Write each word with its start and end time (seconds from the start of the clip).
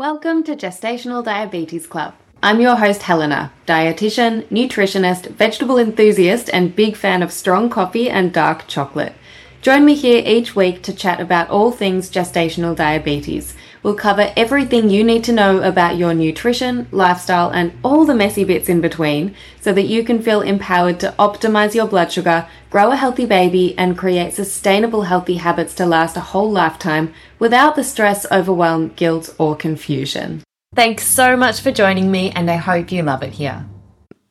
Welcome 0.00 0.44
to 0.44 0.56
Gestational 0.56 1.22
Diabetes 1.22 1.86
Club. 1.86 2.14
I'm 2.42 2.58
your 2.58 2.76
host, 2.76 3.02
Helena, 3.02 3.52
dietitian, 3.66 4.44
nutritionist, 4.44 5.26
vegetable 5.32 5.76
enthusiast, 5.76 6.48
and 6.54 6.74
big 6.74 6.96
fan 6.96 7.22
of 7.22 7.30
strong 7.30 7.68
coffee 7.68 8.08
and 8.08 8.32
dark 8.32 8.66
chocolate. 8.66 9.12
Join 9.60 9.84
me 9.84 9.94
here 9.94 10.22
each 10.24 10.56
week 10.56 10.82
to 10.84 10.94
chat 10.94 11.20
about 11.20 11.50
all 11.50 11.70
things 11.70 12.10
gestational 12.10 12.74
diabetes. 12.74 13.54
We'll 13.82 13.94
cover 13.94 14.32
everything 14.36 14.90
you 14.90 15.02
need 15.02 15.24
to 15.24 15.32
know 15.32 15.62
about 15.62 15.96
your 15.96 16.12
nutrition, 16.12 16.86
lifestyle, 16.90 17.50
and 17.50 17.72
all 17.82 18.04
the 18.04 18.14
messy 18.14 18.44
bits 18.44 18.68
in 18.68 18.82
between 18.82 19.34
so 19.60 19.72
that 19.72 19.86
you 19.86 20.04
can 20.04 20.20
feel 20.20 20.42
empowered 20.42 21.00
to 21.00 21.14
optimize 21.18 21.74
your 21.74 21.86
blood 21.86 22.12
sugar, 22.12 22.46
grow 22.68 22.90
a 22.90 22.96
healthy 22.96 23.24
baby, 23.24 23.74
and 23.78 23.96
create 23.96 24.34
sustainable 24.34 25.02
healthy 25.02 25.36
habits 25.36 25.74
to 25.76 25.86
last 25.86 26.16
a 26.16 26.20
whole 26.20 26.50
lifetime 26.50 27.14
without 27.38 27.74
the 27.74 27.84
stress, 27.84 28.30
overwhelm, 28.30 28.88
guilt, 28.96 29.34
or 29.38 29.56
confusion. 29.56 30.42
Thanks 30.74 31.04
so 31.04 31.36
much 31.36 31.60
for 31.60 31.72
joining 31.72 32.10
me, 32.10 32.30
and 32.32 32.50
I 32.50 32.56
hope 32.56 32.92
you 32.92 33.02
love 33.02 33.22
it 33.22 33.32
here. 33.32 33.64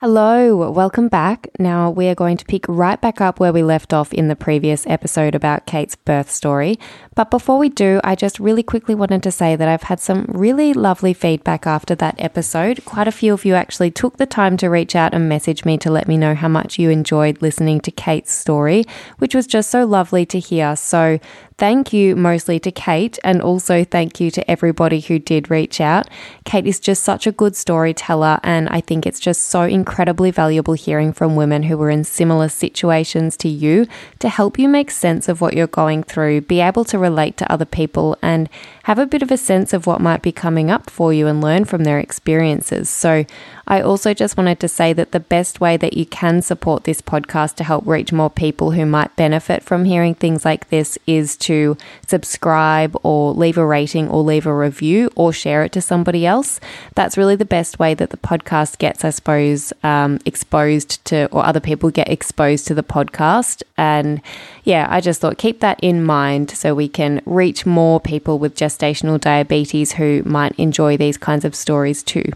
Hello, 0.02 0.72
welcome 0.72 1.10
back. 1.10 1.50
Now 1.60 1.90
we 1.90 2.08
are 2.08 2.16
going 2.16 2.38
to 2.38 2.46
pick 2.46 2.64
right 2.70 3.02
back 3.02 3.20
up 3.20 3.38
where 3.38 3.52
we 3.52 3.64
left 3.64 3.92
off 3.92 4.14
in 4.14 4.30
the 4.30 4.36
previous 4.38 4.88
episode 4.88 5.36
about 5.36 5.66
Kate's 5.66 5.98
birth 5.98 6.32
story. 6.32 6.80
But 7.16 7.30
before 7.30 7.58
we 7.58 7.68
do, 7.68 8.00
I 8.02 8.16
just 8.16 8.40
really 8.40 8.64
quickly 8.64 8.96
wanted 8.96 9.24
to 9.24 9.32
say 9.32 9.58
that 9.58 9.68
I've 9.68 9.84
had 9.84 10.00
some 10.00 10.24
really 10.30 10.72
lovely 10.72 11.14
feedback 11.14 11.68
after 11.68 11.96
that 11.96 12.16
episode. 12.18 12.86
Quite 12.86 13.10
a 13.10 13.12
few 13.12 13.34
of 13.34 13.44
you 13.44 13.56
actually 13.56 13.92
took 13.92 14.16
the 14.16 14.26
time 14.26 14.56
to 14.56 14.70
reach 14.70 14.96
out 14.96 15.14
and 15.14 15.28
message 15.28 15.66
me 15.66 15.78
to 15.80 15.92
let 15.92 16.08
me 16.08 16.16
know 16.16 16.34
how 16.34 16.48
much 16.48 16.80
you 16.80 16.90
enjoyed 16.90 17.42
listening 17.42 17.82
to 17.82 17.92
Kate's 17.92 18.32
story, 18.32 18.86
which 19.18 19.36
was 19.36 19.48
just 19.48 19.70
so 19.70 19.86
lovely 19.86 20.26
to 20.28 20.40
hear. 20.40 20.78
So 20.78 21.20
thank 21.58 21.92
you 21.92 22.16
mostly 22.16 22.58
to 22.62 22.72
Kate 22.72 23.20
and 23.22 23.42
also 23.42 23.84
thank 23.84 24.22
you 24.22 24.32
to 24.32 24.50
everybody 24.50 25.02
who 25.02 25.20
did 25.20 25.52
reach 25.52 25.82
out. 25.82 26.08
Kate 26.46 26.66
is 26.66 26.80
just 26.80 27.04
such 27.04 27.28
a 27.28 27.34
good 27.34 27.54
storyteller, 27.54 28.40
and 28.44 28.70
I 28.70 28.80
think 28.80 29.06
it's 29.06 29.20
just 29.20 29.44
so 29.48 29.64
incredibly 29.90 30.30
valuable 30.30 30.76
hearing 30.76 31.12
from 31.12 31.36
women 31.36 31.64
who 31.64 31.76
were 31.76 31.90
in 31.90 32.04
similar 32.04 32.48
situations 32.48 33.36
to 33.36 33.50
you 33.50 33.88
to 34.20 34.30
help 34.30 34.60
you 34.60 34.70
make 34.70 34.92
sense 34.92 35.28
of 35.28 35.42
what 35.42 35.56
you're 35.56 35.66
going 35.66 36.04
through, 36.04 36.42
be 36.42 36.62
able 36.62 36.86
to 36.86 37.00
relate 37.00 37.36
to 37.38 37.52
other 37.52 37.66
people, 37.66 38.16
and 38.22 38.48
have 38.84 39.00
a 39.00 39.06
bit 39.06 39.22
of 39.22 39.32
a 39.32 39.38
sense 39.38 39.74
of 39.74 39.86
what 39.86 40.02
might 40.02 40.22
be 40.22 40.32
coming 40.32 40.72
up 40.72 40.90
for 40.90 41.14
you 41.14 41.28
and 41.28 41.42
learn 41.42 41.66
from 41.66 41.84
their 41.84 42.00
experiences. 42.00 42.90
So, 42.90 43.26
I 43.70 43.82
also 43.82 44.16
just 44.16 44.36
wanted 44.36 44.60
to 44.62 44.68
say 44.68 44.94
that 44.94 45.12
the 45.12 45.20
best 45.20 45.62
way 45.62 45.78
that 45.78 45.94
you 45.94 46.04
can 46.04 46.42
support 46.42 46.86
this 46.86 47.04
podcast 47.04 47.54
to 47.58 47.64
help 47.64 47.86
reach 47.86 48.12
more 48.12 48.32
people 48.32 48.72
who 48.72 48.84
might 48.84 49.16
benefit 49.16 49.62
from 49.62 49.86
hearing 49.86 50.16
things 50.16 50.44
like 50.44 50.70
this 50.70 50.98
is 51.06 51.38
to 51.38 51.78
subscribe 52.08 52.98
or 53.04 53.32
leave 53.32 53.60
a 53.60 53.66
rating 53.66 54.10
or 54.10 54.24
leave 54.24 54.48
a 54.48 54.54
review 54.54 55.12
or 55.16 55.32
share 55.32 55.64
it 55.64 55.72
to 55.74 55.82
somebody 55.82 56.26
else. 56.26 56.60
That's 56.96 57.16
really 57.16 57.36
the 57.36 57.46
best 57.46 57.78
way 57.78 57.94
that 57.94 58.10
the 58.10 58.18
podcast 58.18 58.80
gets, 58.80 59.06
I 59.06 59.12
suppose, 59.12 59.72
um, 59.84 60.18
exposed 60.26 61.06
to, 61.06 61.28
or 61.32 61.46
other 61.46 61.60
people 61.60 61.92
get 61.92 62.10
exposed 62.10 62.66
to 62.68 62.74
the 62.74 62.82
podcast. 62.82 63.62
And 63.78 64.20
yeah, 64.64 64.88
I 64.90 65.00
just 65.00 65.22
thought 65.22 65.38
keep 65.38 65.60
that 65.60 65.80
in 65.84 66.04
mind 66.04 66.50
so 66.50 66.74
we 66.74 66.88
can 66.88 67.22
reach 67.28 67.68
more 67.68 68.00
people 68.00 68.40
with 68.40 68.56
gestational 68.80 69.20
diabetes 69.20 69.94
who 69.94 70.24
might 70.26 70.54
enjoy 70.58 70.98
these 70.98 71.18
kinds 71.18 71.46
of 71.46 71.56
stories 71.56 72.04
too. 72.04 72.32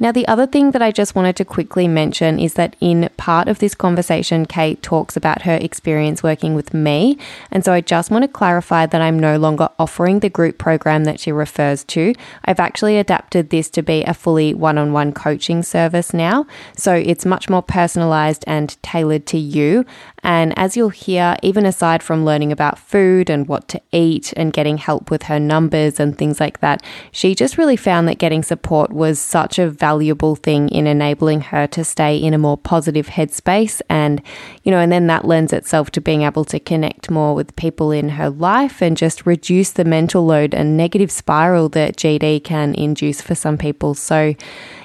Now, 0.00 0.12
the 0.12 0.28
other 0.28 0.46
thing 0.46 0.70
that 0.70 0.82
I 0.82 0.92
just 0.92 1.16
wanted 1.16 1.34
to 1.36 1.44
quickly 1.44 1.88
mention 1.88 2.38
is 2.38 2.54
that 2.54 2.76
in 2.80 3.10
part 3.16 3.48
of 3.48 3.58
this 3.58 3.74
conversation, 3.74 4.46
Kate 4.46 4.80
talks 4.80 5.16
about 5.16 5.42
her 5.42 5.56
experience 5.56 6.22
working 6.22 6.54
with 6.54 6.72
me. 6.72 7.18
And 7.50 7.64
so 7.64 7.72
I 7.72 7.80
just 7.80 8.08
want 8.08 8.22
to 8.22 8.28
clarify 8.28 8.86
that 8.86 9.00
I'm 9.00 9.18
no 9.18 9.38
longer 9.38 9.68
offering 9.76 10.20
the 10.20 10.30
group 10.30 10.56
program 10.56 11.02
that 11.04 11.18
she 11.18 11.32
refers 11.32 11.82
to. 11.84 12.14
I've 12.44 12.60
actually 12.60 12.96
adapted 12.96 13.50
this 13.50 13.68
to 13.70 13.82
be 13.82 14.04
a 14.04 14.14
fully 14.14 14.54
one 14.54 14.78
on 14.78 14.92
one 14.92 15.12
coaching 15.12 15.64
service 15.64 16.14
now. 16.14 16.46
So 16.76 16.94
it's 16.94 17.26
much 17.26 17.48
more 17.48 17.62
personalized 17.62 18.44
and 18.46 18.80
tailored 18.82 19.26
to 19.26 19.38
you. 19.38 19.84
And 20.22 20.56
as 20.56 20.76
you'll 20.76 20.88
hear, 20.90 21.36
even 21.42 21.66
aside 21.66 22.02
from 22.02 22.24
learning 22.24 22.52
about 22.52 22.78
food 22.78 23.30
and 23.30 23.48
what 23.48 23.66
to 23.68 23.80
eat 23.90 24.32
and 24.36 24.52
getting 24.52 24.78
help 24.78 25.10
with 25.10 25.24
her 25.24 25.40
numbers 25.40 25.98
and 25.98 26.16
things 26.16 26.38
like 26.38 26.60
that, 26.60 26.82
she 27.10 27.34
just 27.34 27.58
really 27.58 27.76
found 27.76 28.06
that 28.06 28.18
getting 28.18 28.42
support 28.42 28.92
was 28.92 29.18
such 29.18 29.58
a 29.58 29.68
valuable 29.68 29.87
thing 30.36 30.68
in 30.68 30.86
enabling 30.86 31.40
her 31.40 31.66
to 31.68 31.84
stay 31.84 32.16
in 32.16 32.34
a 32.34 32.38
more 32.38 32.56
positive 32.56 33.08
headspace. 33.08 33.80
And, 33.88 34.22
you 34.62 34.70
know, 34.70 34.78
and 34.78 34.90
then 34.90 35.06
that 35.06 35.24
lends 35.24 35.52
itself 35.52 35.90
to 35.92 36.00
being 36.00 36.22
able 36.22 36.44
to 36.46 36.60
connect 36.60 37.10
more 37.10 37.34
with 37.34 37.56
people 37.56 37.92
in 37.92 38.10
her 38.10 38.30
life 38.30 38.82
and 38.82 38.96
just 38.96 39.26
reduce 39.26 39.70
the 39.70 39.84
mental 39.84 40.24
load 40.24 40.54
and 40.54 40.76
negative 40.76 41.10
spiral 41.10 41.68
that 41.70 41.96
GD 41.96 42.44
can 42.44 42.74
induce 42.74 43.20
for 43.20 43.34
some 43.34 43.58
people. 43.58 43.94
So, 43.94 44.34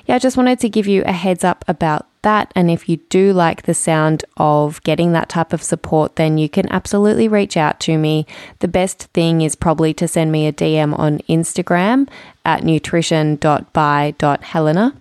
yeah, 0.06 0.16
I 0.16 0.20
just 0.20 0.38
wanted 0.38 0.60
to 0.60 0.70
give 0.70 0.88
you 0.88 1.04
a 1.06 1.12
heads 1.12 1.44
up 1.44 1.66
about 1.68 2.08
that. 2.24 2.52
And 2.56 2.72
if 2.72 2.90
you 2.90 2.98
do 3.10 3.34
like 3.34 3.64
the 3.64 3.74
sound 3.74 4.24
of 4.38 4.82
getting 4.84 5.12
that 5.14 5.30
type 5.30 5.54
of 5.54 5.64
support, 5.64 6.18
then 6.18 6.38
you 6.38 6.50
can 6.50 6.70
absolutely 6.72 7.28
reach 7.28 7.56
out 7.56 7.80
to 7.82 7.96
me. 7.98 8.26
The 8.60 8.68
best 8.68 9.04
thing 9.14 9.42
is 9.42 9.56
probably 9.56 9.94
to 9.96 10.08
send 10.08 10.32
me 10.32 10.48
a 10.48 10.54
DM 10.54 10.98
on 10.98 11.20
Instagram 11.30 12.10
at 12.44 12.64
nutrition.by.helena. 12.64 14.96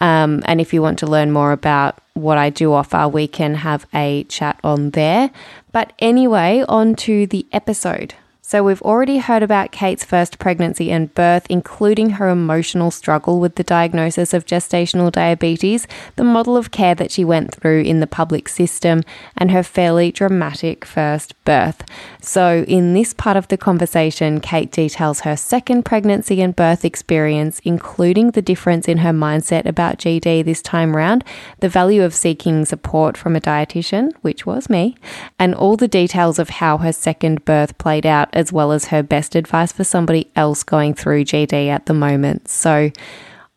Um, 0.00 0.42
and 0.46 0.60
if 0.60 0.74
you 0.74 0.82
want 0.82 0.98
to 1.00 1.06
learn 1.06 1.30
more 1.30 1.52
about 1.52 1.98
what 2.14 2.38
I 2.38 2.50
do 2.50 2.72
offer, 2.72 3.06
we 3.06 3.28
can 3.28 3.54
have 3.54 3.86
a 3.94 4.24
chat 4.24 4.58
on 4.64 4.90
there. 4.90 5.30
But 5.70 5.92
anyway, 5.98 6.64
on 6.68 6.96
to 6.96 7.26
the 7.26 7.46
episode. 7.52 8.14
So, 8.52 8.62
we've 8.62 8.82
already 8.82 9.16
heard 9.16 9.42
about 9.42 9.72
Kate's 9.72 10.04
first 10.04 10.38
pregnancy 10.38 10.90
and 10.92 11.14
birth, 11.14 11.46
including 11.48 12.10
her 12.10 12.28
emotional 12.28 12.90
struggle 12.90 13.40
with 13.40 13.54
the 13.54 13.64
diagnosis 13.64 14.34
of 14.34 14.44
gestational 14.44 15.10
diabetes, 15.10 15.86
the 16.16 16.24
model 16.24 16.58
of 16.58 16.70
care 16.70 16.94
that 16.96 17.10
she 17.10 17.24
went 17.24 17.54
through 17.54 17.80
in 17.80 18.00
the 18.00 18.06
public 18.06 18.50
system, 18.50 19.04
and 19.38 19.52
her 19.52 19.62
fairly 19.62 20.12
dramatic 20.12 20.84
first 20.84 21.32
birth. 21.46 21.82
So, 22.20 22.66
in 22.68 22.92
this 22.92 23.14
part 23.14 23.38
of 23.38 23.48
the 23.48 23.56
conversation, 23.56 24.38
Kate 24.38 24.70
details 24.70 25.20
her 25.20 25.34
second 25.34 25.86
pregnancy 25.86 26.42
and 26.42 26.54
birth 26.54 26.84
experience, 26.84 27.58
including 27.64 28.32
the 28.32 28.42
difference 28.42 28.86
in 28.86 28.98
her 28.98 29.12
mindset 29.14 29.64
about 29.64 29.96
GD 29.96 30.44
this 30.44 30.60
time 30.60 30.94
round, 30.94 31.24
the 31.60 31.70
value 31.70 32.02
of 32.02 32.14
seeking 32.14 32.66
support 32.66 33.16
from 33.16 33.34
a 33.34 33.40
dietitian, 33.40 34.12
which 34.20 34.44
was 34.44 34.68
me, 34.68 34.94
and 35.38 35.54
all 35.54 35.78
the 35.78 35.88
details 35.88 36.38
of 36.38 36.50
how 36.50 36.76
her 36.76 36.92
second 36.92 37.46
birth 37.46 37.78
played 37.78 38.04
out 38.04 38.28
as 38.42 38.52
well 38.52 38.72
as 38.72 38.86
her 38.86 39.02
best 39.02 39.36
advice 39.36 39.70
for 39.70 39.84
somebody 39.84 40.30
else 40.34 40.64
going 40.64 40.94
through 40.94 41.24
GD 41.24 41.68
at 41.68 41.86
the 41.86 41.94
moment. 41.94 42.48
So 42.48 42.90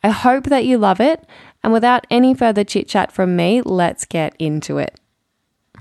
I 0.03 0.09
hope 0.09 0.43
that 0.45 0.65
you 0.65 0.77
love 0.77 1.01
it. 1.01 1.25
And 1.63 1.73
without 1.73 2.05
any 2.11 2.35
further 2.35 2.63
chit 2.63 2.87
chat 2.87 3.11
from 3.11 3.35
me, 3.35 3.63
let's 3.63 4.05
get 4.05 4.35
into 4.37 4.77
it. 4.77 4.99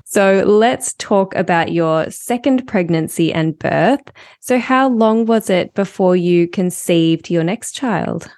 So 0.06 0.43
let's 0.47 0.94
talk 0.94 1.34
about 1.34 1.72
your 1.72 2.10
second 2.10 2.66
pregnancy 2.66 3.32
and 3.32 3.59
birth. 3.59 4.00
So, 4.41 4.59
how 4.59 4.88
long 4.88 5.26
was 5.26 5.50
it 5.50 5.75
before 5.75 6.16
you 6.16 6.48
conceived 6.48 7.31
your 7.31 7.44
next 7.44 7.72
child? 7.72 8.31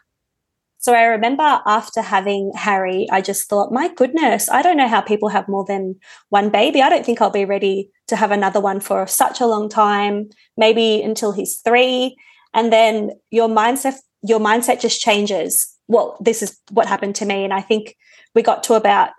So 0.87 0.95
I 0.95 1.07
remember 1.07 1.61
after 1.67 2.01
having 2.01 2.53
Harry, 2.55 3.09
I 3.11 3.21
just 3.21 3.49
thought, 3.49 3.73
my 3.73 3.93
goodness, 3.93 4.49
I 4.49 4.63
don't 4.63 4.77
know 4.77 4.87
how 4.87 5.01
people 5.01 5.29
have 5.31 5.49
more 5.49 5.65
than 5.67 5.97
one 6.29 6.49
baby. 6.49 6.81
I 6.81 6.89
don't 6.89 7.05
think 7.05 7.21
I'll 7.21 7.29
be 7.29 7.45
ready 7.45 7.91
to 8.07 8.15
have 8.15 8.31
another 8.31 8.61
one 8.61 8.79
for 8.79 9.05
such 9.09 9.41
a 9.41 9.47
long 9.47 9.69
time, 9.69 10.31
maybe 10.57 11.03
until 11.03 11.33
he's 11.33 11.61
three. 11.65 12.15
And 12.55 12.73
then 12.73 13.11
your 13.33 13.49
mindset, 13.49 13.97
your 14.23 14.39
mindset 14.39 14.79
just 14.79 15.01
changes. 15.01 15.77
Well, 15.89 16.17
this 16.21 16.41
is 16.41 16.57
what 16.71 16.87
happened 16.87 17.17
to 17.17 17.27
me. 17.27 17.43
And 17.43 17.53
I 17.53 17.63
think 17.63 17.97
we 18.37 18.43
got 18.43 18.63
to 18.63 18.75
about 18.75 19.11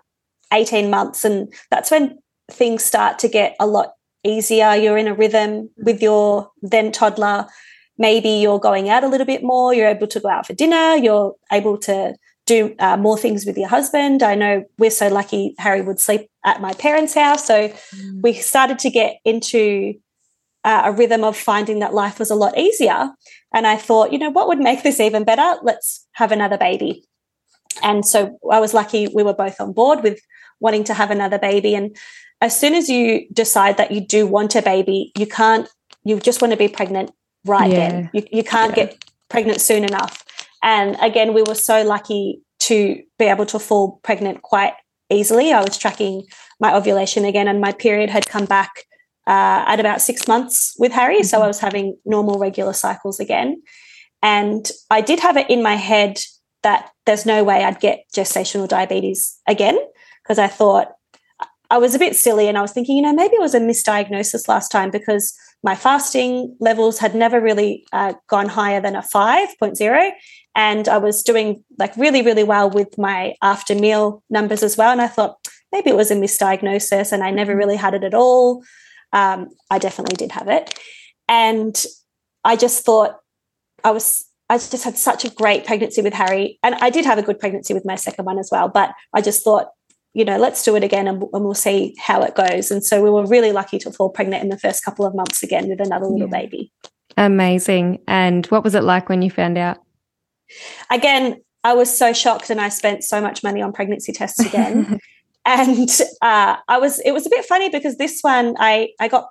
18 0.54 0.88
months, 0.88 1.22
and 1.22 1.52
that's 1.70 1.90
when 1.90 2.18
things 2.50 2.82
start 2.82 3.18
to 3.18 3.28
get 3.28 3.56
a 3.60 3.66
lot 3.66 3.92
easier. 4.24 4.74
You're 4.74 4.96
in 4.96 5.06
a 5.06 5.12
rhythm 5.12 5.68
with 5.76 6.00
your 6.00 6.50
then 6.62 6.92
toddler 6.92 7.46
maybe 7.98 8.30
you're 8.30 8.60
going 8.60 8.88
out 8.88 9.04
a 9.04 9.08
little 9.08 9.26
bit 9.26 9.42
more, 9.42 9.74
you're 9.74 9.88
able 9.88 10.06
to 10.06 10.20
go 10.20 10.28
out 10.28 10.46
for 10.46 10.54
dinner, 10.54 10.96
you're 10.96 11.34
able 11.52 11.76
to 11.78 12.14
do 12.46 12.74
uh, 12.78 12.96
more 12.96 13.18
things 13.18 13.44
with 13.44 13.58
your 13.58 13.68
husband. 13.68 14.22
I 14.22 14.34
know 14.34 14.64
we're 14.78 14.90
so 14.90 15.08
lucky 15.08 15.54
Harry 15.58 15.82
would 15.82 16.00
sleep 16.00 16.30
at 16.44 16.62
my 16.62 16.72
parents' 16.72 17.14
house. 17.14 17.46
So 17.46 17.68
mm. 17.68 18.22
we 18.22 18.32
started 18.32 18.78
to 18.80 18.90
get 18.90 19.18
into 19.24 19.94
uh, 20.64 20.82
a 20.86 20.92
rhythm 20.92 21.24
of 21.24 21.36
finding 21.36 21.80
that 21.80 21.92
life 21.92 22.18
was 22.18 22.30
a 22.30 22.34
lot 22.34 22.56
easier. 22.56 23.10
And 23.52 23.66
I 23.66 23.76
thought, 23.76 24.12
you 24.12 24.18
know, 24.18 24.30
what 24.30 24.48
would 24.48 24.58
make 24.58 24.82
this 24.82 24.98
even 24.98 25.24
better? 25.24 25.60
Let's 25.62 26.06
have 26.12 26.32
another 26.32 26.56
baby. 26.56 27.04
And 27.82 28.04
so 28.04 28.38
I 28.50 28.60
was 28.60 28.74
lucky 28.74 29.08
we 29.08 29.22
were 29.22 29.34
both 29.34 29.60
on 29.60 29.72
board 29.72 30.02
with 30.02 30.20
wanting 30.58 30.84
to 30.84 30.94
have 30.94 31.10
another 31.10 31.38
baby. 31.38 31.74
And 31.74 31.96
as 32.40 32.58
soon 32.58 32.74
as 32.74 32.88
you 32.88 33.28
decide 33.32 33.76
that 33.76 33.92
you 33.92 34.00
do 34.00 34.26
want 34.26 34.56
a 34.56 34.62
baby, 34.62 35.12
you 35.16 35.26
can't, 35.26 35.68
you 36.04 36.18
just 36.18 36.40
want 36.40 36.52
to 36.52 36.56
be 36.56 36.68
pregnant 36.68 37.10
right 37.48 37.70
yeah. 37.70 37.90
then. 37.90 38.10
You, 38.12 38.22
you 38.30 38.44
can't 38.44 38.76
yeah. 38.76 38.86
get 38.86 39.04
pregnant 39.28 39.60
soon 39.60 39.84
enough. 39.84 40.24
And 40.62 40.96
again, 41.00 41.34
we 41.34 41.42
were 41.42 41.54
so 41.54 41.82
lucky 41.82 42.42
to 42.60 43.02
be 43.18 43.26
able 43.26 43.46
to 43.46 43.58
fall 43.58 44.00
pregnant 44.02 44.42
quite 44.42 44.74
easily. 45.10 45.52
I 45.52 45.62
was 45.62 45.78
tracking 45.78 46.24
my 46.60 46.74
ovulation 46.74 47.24
again, 47.24 47.48
and 47.48 47.60
my 47.60 47.72
period 47.72 48.10
had 48.10 48.26
come 48.26 48.44
back 48.44 48.70
uh, 49.26 49.64
at 49.66 49.80
about 49.80 50.00
six 50.00 50.26
months 50.26 50.74
with 50.78 50.92
Harry. 50.92 51.16
Mm-hmm. 51.16 51.24
So 51.24 51.42
I 51.42 51.46
was 51.46 51.60
having 51.60 51.96
normal, 52.04 52.38
regular 52.38 52.72
cycles 52.72 53.20
again. 53.20 53.62
And 54.22 54.68
I 54.90 55.00
did 55.00 55.20
have 55.20 55.36
it 55.36 55.48
in 55.48 55.62
my 55.62 55.76
head 55.76 56.18
that 56.62 56.90
there's 57.06 57.24
no 57.24 57.44
way 57.44 57.62
I'd 57.62 57.80
get 57.80 58.04
gestational 58.14 58.66
diabetes 58.66 59.38
again 59.46 59.78
because 60.22 60.38
I 60.38 60.48
thought 60.48 60.88
I 61.70 61.78
was 61.78 61.94
a 61.94 61.98
bit 61.98 62.16
silly 62.16 62.48
and 62.48 62.58
I 62.58 62.62
was 62.62 62.72
thinking, 62.72 62.96
you 62.96 63.02
know, 63.02 63.12
maybe 63.12 63.36
it 63.36 63.40
was 63.40 63.54
a 63.54 63.60
misdiagnosis 63.60 64.48
last 64.48 64.70
time 64.70 64.90
because 64.90 65.38
my 65.62 65.74
fasting 65.74 66.56
levels 66.60 66.98
had 66.98 67.14
never 67.14 67.40
really 67.40 67.84
uh, 67.92 68.14
gone 68.28 68.48
higher 68.48 68.80
than 68.80 68.94
a 68.94 69.02
5.0. 69.02 70.10
And 70.54 70.88
I 70.88 70.98
was 70.98 71.22
doing 71.22 71.64
like 71.78 71.96
really, 71.96 72.22
really 72.22 72.44
well 72.44 72.70
with 72.70 72.96
my 72.98 73.34
after 73.42 73.74
meal 73.74 74.22
numbers 74.30 74.62
as 74.62 74.76
well. 74.76 74.92
And 74.92 75.00
I 75.00 75.08
thought 75.08 75.36
maybe 75.72 75.90
it 75.90 75.96
was 75.96 76.10
a 76.10 76.16
misdiagnosis 76.16 77.12
and 77.12 77.22
I 77.22 77.30
never 77.30 77.56
really 77.56 77.76
had 77.76 77.94
it 77.94 78.04
at 78.04 78.14
all. 78.14 78.62
Um, 79.12 79.48
I 79.70 79.78
definitely 79.78 80.16
did 80.16 80.32
have 80.32 80.48
it. 80.48 80.78
And 81.28 81.76
I 82.44 82.56
just 82.56 82.84
thought 82.84 83.18
I 83.84 83.90
was 83.90 84.24
I 84.50 84.56
just 84.56 84.84
had 84.84 84.96
such 84.96 85.24
a 85.24 85.30
great 85.30 85.66
pregnancy 85.66 86.00
with 86.00 86.14
Harry. 86.14 86.58
And 86.62 86.74
I 86.76 86.88
did 86.88 87.04
have 87.04 87.18
a 87.18 87.22
good 87.22 87.38
pregnancy 87.38 87.74
with 87.74 87.84
my 87.84 87.96
second 87.96 88.24
one 88.24 88.38
as 88.38 88.48
well. 88.50 88.68
But 88.68 88.94
I 89.12 89.20
just 89.20 89.44
thought, 89.44 89.68
you 90.18 90.24
know, 90.24 90.36
let's 90.36 90.64
do 90.64 90.74
it 90.74 90.82
again 90.82 91.06
and, 91.06 91.22
and 91.32 91.44
we'll 91.44 91.54
see 91.54 91.94
how 91.96 92.20
it 92.22 92.34
goes. 92.34 92.72
And 92.72 92.84
so 92.84 93.00
we 93.00 93.08
were 93.08 93.24
really 93.24 93.52
lucky 93.52 93.78
to 93.78 93.92
fall 93.92 94.10
pregnant 94.10 94.42
in 94.42 94.48
the 94.48 94.58
first 94.58 94.84
couple 94.84 95.06
of 95.06 95.14
months 95.14 95.44
again 95.44 95.68
with 95.68 95.80
another 95.80 96.06
little 96.06 96.28
yeah. 96.28 96.40
baby. 96.40 96.72
Amazing. 97.16 98.00
And 98.08 98.44
what 98.46 98.64
was 98.64 98.74
it 98.74 98.82
like 98.82 99.08
when 99.08 99.22
you 99.22 99.30
found 99.30 99.56
out? 99.56 99.78
Again, 100.90 101.40
I 101.62 101.74
was 101.74 101.96
so 101.96 102.12
shocked 102.12 102.50
and 102.50 102.60
I 102.60 102.68
spent 102.68 103.04
so 103.04 103.20
much 103.20 103.44
money 103.44 103.62
on 103.62 103.72
pregnancy 103.72 104.12
tests 104.12 104.44
again. 104.44 104.98
and 105.44 105.88
uh, 106.20 106.56
I 106.66 106.78
was, 106.78 106.98
it 107.00 107.12
was 107.12 107.24
a 107.24 107.30
bit 107.30 107.44
funny 107.44 107.70
because 107.70 107.96
this 107.96 108.18
one 108.22 108.56
I, 108.58 108.88
I 108.98 109.06
got 109.06 109.28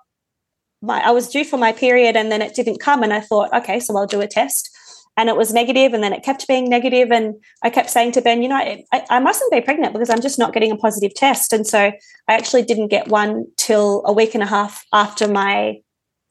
my, 0.82 1.02
I 1.02 1.12
was 1.12 1.28
due 1.28 1.44
for 1.44 1.58
my 1.58 1.74
period 1.74 2.16
and 2.16 2.32
then 2.32 2.42
it 2.42 2.56
didn't 2.56 2.80
come. 2.80 3.04
And 3.04 3.12
I 3.12 3.20
thought, 3.20 3.54
okay, 3.54 3.82
so 3.82 3.98
I'll 3.98 4.08
do 4.08 4.22
a 4.22 4.28
test 4.28 4.70
and 5.18 5.30
it 5.30 5.36
was 5.36 5.52
negative 5.52 5.94
and 5.94 6.04
then 6.04 6.14
it 6.14 6.24
kept 6.24 6.48
being 6.48 6.70
negative 6.70 7.12
and 7.12 7.36
i 7.64 7.70
kept 7.70 7.90
saying 7.90 8.12
to 8.12 8.22
ben 8.22 8.42
you 8.42 8.48
know 8.48 8.56
I, 8.56 8.86
I, 9.10 9.20
mustn't 9.20 9.52
be 9.52 9.60
pregnant 9.60 9.94
because 9.94 10.10
i'm 10.10 10.22
just 10.22 10.40
not 10.40 10.54
getting 10.54 10.72
a 10.72 10.78
positive 10.78 11.14
test 11.14 11.52
and 11.52 11.66
so 11.68 11.80
i 11.80 12.34
actually 12.34 12.62
didn't 12.62 12.88
get 12.88 13.08
one 13.08 13.46
till 13.58 14.04
a 14.06 14.14
week 14.14 14.34
and 14.34 14.44
a 14.44 14.48
half 14.48 14.86
after 14.94 15.28
my 15.28 15.82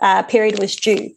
uh, 0.00 0.22
period 0.22 0.58
was 0.58 0.76
due 0.76 1.10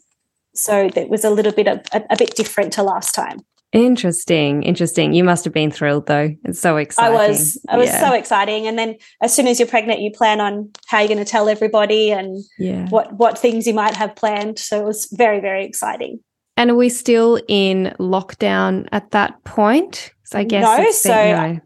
so 0.55 0.89
it 0.93 1.09
was 1.09 1.23
a 1.23 1.29
little 1.29 1.53
bit 1.53 1.67
of 1.67 1.79
a, 1.93 2.03
a 2.09 2.17
bit 2.17 2.35
different 2.35 2.73
to 2.73 2.83
last 2.83 3.13
time 3.13 3.39
Interesting, 3.71 4.63
interesting. 4.63 5.13
You 5.13 5.23
must 5.23 5.43
have 5.43 5.53
been 5.53 5.69
thrilled 5.69 6.07
though. 6.07 6.35
It's 6.43 6.59
so 6.59 6.77
exciting. 6.77 7.15
I 7.15 7.27
was. 7.27 7.55
It 7.71 7.77
was 7.77 7.89
yeah. 7.89 8.09
so 8.09 8.15
exciting. 8.15 8.65
And 8.65 8.79
then 8.79 8.95
as 9.21 9.35
soon 9.35 9.45
as 9.45 9.59
you're 9.59 9.67
pregnant, 9.67 10.01
you 10.01 10.09
plan 10.09 10.41
on 10.41 10.71
how 10.87 10.97
you're 10.97 11.07
going 11.07 11.19
to 11.19 11.23
tell 11.23 11.47
everybody 11.47 12.11
and 12.11 12.43
yeah. 12.57 12.87
what 12.89 13.13
what 13.13 13.37
things 13.37 13.67
you 13.67 13.75
might 13.75 13.95
have 13.95 14.15
planned. 14.15 14.57
So 14.57 14.81
it 14.81 14.85
was 14.85 15.07
very, 15.15 15.39
very 15.39 15.65
exciting. 15.65 16.19
And 16.59 16.71
are 16.71 16.75
we 16.75 16.89
still 16.89 17.39
in 17.47 17.95
lockdown 17.99 18.89
at 18.91 19.11
that 19.11 19.41
point? 19.45 20.11
So 20.25 20.39
I 20.39 20.43
guess 20.43 20.77
no. 20.77 20.91
So 20.91 21.09
no. 21.09 21.59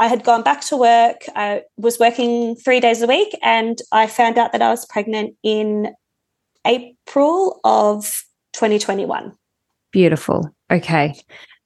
I 0.00 0.08
had 0.08 0.24
gone 0.24 0.42
back 0.42 0.62
to 0.62 0.76
work. 0.76 1.18
I 1.36 1.62
was 1.76 2.00
working 2.00 2.56
three 2.56 2.80
days 2.80 3.00
a 3.00 3.06
week, 3.06 3.38
and 3.44 3.78
I 3.92 4.08
found 4.08 4.38
out 4.38 4.50
that 4.50 4.60
I 4.60 4.70
was 4.70 4.84
pregnant 4.86 5.36
in 5.44 5.94
April 6.66 7.60
of 7.62 8.24
2021. 8.54 9.32
Beautiful. 9.92 10.52
Okay. 10.68 11.14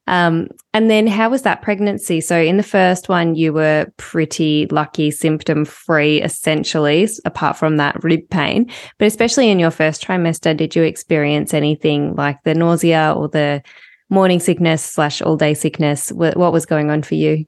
Um, 0.06 0.48
and 0.72 0.90
then 0.90 1.06
how 1.06 1.30
was 1.30 1.42
that 1.42 1.62
pregnancy? 1.62 2.20
So 2.20 2.38
in 2.38 2.56
the 2.56 2.62
first 2.62 3.08
one, 3.08 3.34
you 3.34 3.52
were 3.52 3.86
pretty 3.96 4.66
lucky, 4.66 5.10
symptom 5.10 5.64
free, 5.64 6.20
essentially, 6.20 7.08
apart 7.24 7.56
from 7.56 7.76
that 7.78 8.02
rib 8.04 8.28
pain. 8.30 8.70
But 8.98 9.06
especially 9.06 9.50
in 9.50 9.58
your 9.58 9.70
first 9.70 10.04
trimester, 10.04 10.56
did 10.56 10.76
you 10.76 10.82
experience 10.82 11.54
anything 11.54 12.14
like 12.14 12.42
the 12.44 12.54
nausea 12.54 13.14
or 13.16 13.28
the 13.28 13.62
morning 14.10 14.40
sickness 14.40 14.82
slash 14.82 15.22
all 15.22 15.36
day 15.36 15.54
sickness? 15.54 16.10
What 16.10 16.52
was 16.52 16.66
going 16.66 16.90
on 16.90 17.02
for 17.02 17.14
you? 17.14 17.46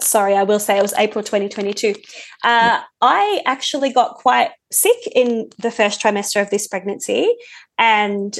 Sorry, 0.00 0.34
I 0.34 0.42
will 0.42 0.58
say 0.58 0.78
it 0.78 0.82
was 0.82 0.94
April 0.94 1.22
2022. 1.22 1.90
Uh, 1.90 1.94
yeah. 2.42 2.82
I 3.00 3.40
actually 3.46 3.92
got 3.92 4.16
quite 4.16 4.50
sick 4.72 4.96
in 5.14 5.48
the 5.58 5.70
first 5.70 6.02
trimester 6.02 6.42
of 6.42 6.50
this 6.50 6.66
pregnancy. 6.66 7.32
And 7.78 8.36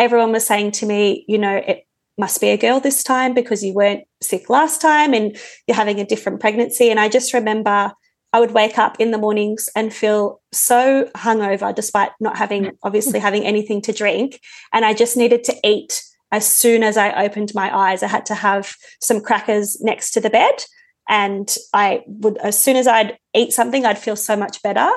everyone 0.00 0.32
was 0.32 0.44
saying 0.44 0.72
to 0.72 0.86
me, 0.86 1.24
you 1.28 1.38
know, 1.38 1.56
it, 1.56 1.85
must 2.18 2.40
be 2.40 2.48
a 2.48 2.56
girl 2.56 2.80
this 2.80 3.02
time 3.02 3.34
because 3.34 3.62
you 3.62 3.74
weren't 3.74 4.04
sick 4.22 4.48
last 4.48 4.80
time 4.80 5.12
and 5.12 5.36
you're 5.66 5.76
having 5.76 6.00
a 6.00 6.06
different 6.06 6.40
pregnancy. 6.40 6.90
And 6.90 6.98
I 6.98 7.08
just 7.08 7.34
remember 7.34 7.92
I 8.32 8.40
would 8.40 8.52
wake 8.52 8.78
up 8.78 8.96
in 8.98 9.10
the 9.12 9.18
mornings 9.18 9.68
and 9.74 9.92
feel 9.92 10.40
so 10.52 11.08
hungover 11.14 11.74
despite 11.74 12.10
not 12.20 12.36
having 12.36 12.72
obviously 12.82 13.18
having 13.18 13.44
anything 13.44 13.80
to 13.82 13.92
drink. 13.92 14.40
And 14.72 14.84
I 14.84 14.94
just 14.94 15.16
needed 15.16 15.44
to 15.44 15.56
eat 15.64 16.02
as 16.32 16.46
soon 16.46 16.82
as 16.82 16.96
I 16.96 17.24
opened 17.24 17.54
my 17.54 17.74
eyes. 17.74 18.02
I 18.02 18.08
had 18.08 18.26
to 18.26 18.34
have 18.34 18.74
some 19.00 19.20
crackers 19.20 19.80
next 19.80 20.10
to 20.12 20.20
the 20.20 20.30
bed. 20.30 20.64
And 21.08 21.54
I 21.72 22.02
would, 22.06 22.36
as 22.38 22.58
soon 22.58 22.76
as 22.76 22.86
I'd 22.86 23.16
eat 23.32 23.52
something, 23.52 23.86
I'd 23.86 23.98
feel 23.98 24.16
so 24.16 24.36
much 24.36 24.60
better. 24.62 24.90